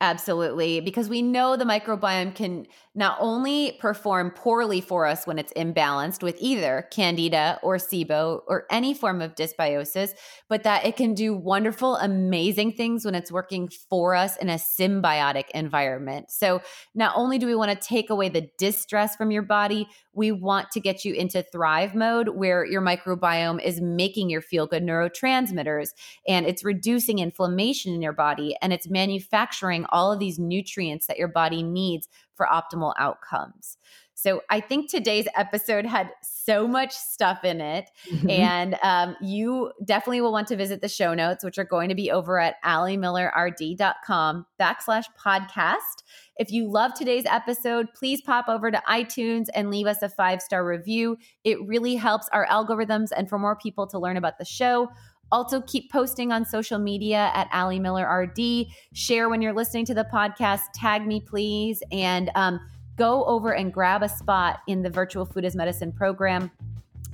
Absolutely, 0.00 0.78
because 0.78 1.08
we 1.08 1.22
know 1.22 1.56
the 1.56 1.64
microbiome 1.64 2.32
can 2.32 2.66
not 2.94 3.18
only 3.18 3.76
perform 3.80 4.30
poorly 4.30 4.80
for 4.80 5.06
us 5.06 5.26
when 5.26 5.40
it's 5.40 5.52
imbalanced 5.54 6.22
with 6.22 6.36
either 6.38 6.86
candida 6.92 7.58
or 7.64 7.78
SIBO 7.78 8.42
or 8.46 8.64
any 8.70 8.94
form 8.94 9.20
of 9.20 9.34
dysbiosis, 9.34 10.10
but 10.48 10.62
that 10.62 10.86
it 10.86 10.94
can 10.94 11.14
do 11.14 11.34
wonderful, 11.34 11.96
amazing 11.96 12.74
things 12.74 13.04
when 13.04 13.16
it's 13.16 13.32
working 13.32 13.68
for 13.90 14.14
us 14.14 14.36
in 14.36 14.48
a 14.48 14.54
symbiotic 14.54 15.50
environment. 15.52 16.30
So, 16.30 16.62
not 16.94 17.14
only 17.16 17.38
do 17.38 17.46
we 17.48 17.56
want 17.56 17.72
to 17.72 17.88
take 17.88 18.08
away 18.08 18.28
the 18.28 18.48
distress 18.56 19.16
from 19.16 19.32
your 19.32 19.42
body, 19.42 19.88
we 20.18 20.32
want 20.32 20.72
to 20.72 20.80
get 20.80 21.04
you 21.04 21.14
into 21.14 21.44
thrive 21.44 21.94
mode 21.94 22.30
where 22.30 22.66
your 22.66 22.82
microbiome 22.82 23.62
is 23.62 23.80
making 23.80 24.28
your 24.28 24.42
feel 24.42 24.66
good 24.66 24.82
neurotransmitters 24.82 25.90
and 26.26 26.44
it's 26.44 26.64
reducing 26.64 27.20
inflammation 27.20 27.94
in 27.94 28.02
your 28.02 28.12
body 28.12 28.56
and 28.60 28.72
it's 28.72 28.90
manufacturing 28.90 29.86
all 29.90 30.12
of 30.12 30.18
these 30.18 30.36
nutrients 30.36 31.06
that 31.06 31.18
your 31.18 31.28
body 31.28 31.62
needs 31.62 32.08
for 32.34 32.48
optimal 32.52 32.94
outcomes. 32.98 33.78
So 34.18 34.42
I 34.50 34.58
think 34.58 34.90
today's 34.90 35.28
episode 35.36 35.86
had 35.86 36.10
so 36.22 36.66
much 36.66 36.92
stuff 36.92 37.44
in 37.44 37.60
it. 37.60 37.88
Mm-hmm. 38.10 38.30
And 38.30 38.76
um, 38.82 39.14
you 39.22 39.70
definitely 39.84 40.22
will 40.22 40.32
want 40.32 40.48
to 40.48 40.56
visit 40.56 40.80
the 40.80 40.88
show 40.88 41.14
notes, 41.14 41.44
which 41.44 41.56
are 41.56 41.64
going 41.64 41.88
to 41.88 41.94
be 41.94 42.10
over 42.10 42.40
at 42.40 42.56
alimillerrd.com 42.64 44.46
backslash 44.58 45.04
podcast. 45.24 46.02
If 46.36 46.50
you 46.50 46.68
love 46.68 46.94
today's 46.94 47.26
episode, 47.26 47.94
please 47.94 48.20
pop 48.20 48.48
over 48.48 48.72
to 48.72 48.82
iTunes 48.88 49.46
and 49.54 49.70
leave 49.70 49.86
us 49.86 50.02
a 50.02 50.08
five 50.08 50.42
star 50.42 50.66
review. 50.66 51.16
It 51.44 51.64
really 51.64 51.94
helps 51.94 52.28
our 52.32 52.44
algorithms 52.48 53.10
and 53.16 53.28
for 53.28 53.38
more 53.38 53.54
people 53.54 53.86
to 53.86 54.00
learn 54.00 54.16
about 54.16 54.38
the 54.38 54.44
show. 54.44 54.88
Also, 55.30 55.60
keep 55.60 55.92
posting 55.92 56.32
on 56.32 56.44
social 56.44 56.78
media 56.80 57.30
at 57.34 57.48
Ali 57.52 57.78
Miller 57.78 58.08
RD. 58.08 58.66
Share 58.94 59.28
when 59.28 59.42
you're 59.42 59.52
listening 59.52 59.84
to 59.84 59.94
the 59.94 60.06
podcast. 60.12 60.62
Tag 60.74 61.06
me, 61.06 61.20
please. 61.20 61.82
And 61.92 62.30
um, 62.34 62.58
go 62.98 63.24
over 63.24 63.54
and 63.54 63.72
grab 63.72 64.02
a 64.02 64.08
spot 64.08 64.60
in 64.66 64.82
the 64.82 64.90
Virtual 64.90 65.24
Food 65.24 65.44
as 65.44 65.56
Medicine 65.56 65.92
program. 65.92 66.50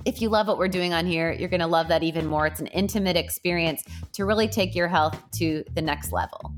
If 0.03 0.21
you 0.21 0.29
love 0.29 0.47
what 0.47 0.57
we're 0.57 0.67
doing 0.67 0.93
on 0.93 1.05
here, 1.05 1.31
you're 1.31 1.49
going 1.49 1.61
to 1.61 1.67
love 1.67 1.87
that 1.87 2.03
even 2.03 2.25
more. 2.25 2.45
It's 2.47 2.59
an 2.59 2.67
intimate 2.67 3.15
experience 3.15 3.83
to 4.13 4.25
really 4.25 4.47
take 4.47 4.75
your 4.75 4.87
health 4.87 5.17
to 5.33 5.63
the 5.73 5.81
next 5.81 6.11
level. 6.11 6.53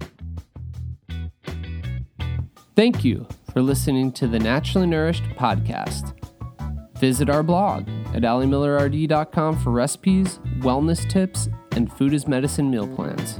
Thank 2.76 3.04
you 3.04 3.28
for 3.54 3.62
listening 3.62 4.12
to 4.14 4.28
the 4.28 4.40
Naturally 4.40 4.88
Nourished 4.88 5.24
podcast. 5.36 6.14
Visit 7.00 7.30
our 7.30 7.44
blog 7.44 7.88
at 8.14 8.24
alimillerrd.com 8.24 9.60
for 9.60 9.72
recipes, 9.72 10.40
wellness 10.60 11.08
tips, 11.10 11.48
and 11.72 11.92
food 11.92 12.14
as 12.14 12.28
medicine 12.28 12.70
meal 12.72 12.88
plans. 12.88 13.40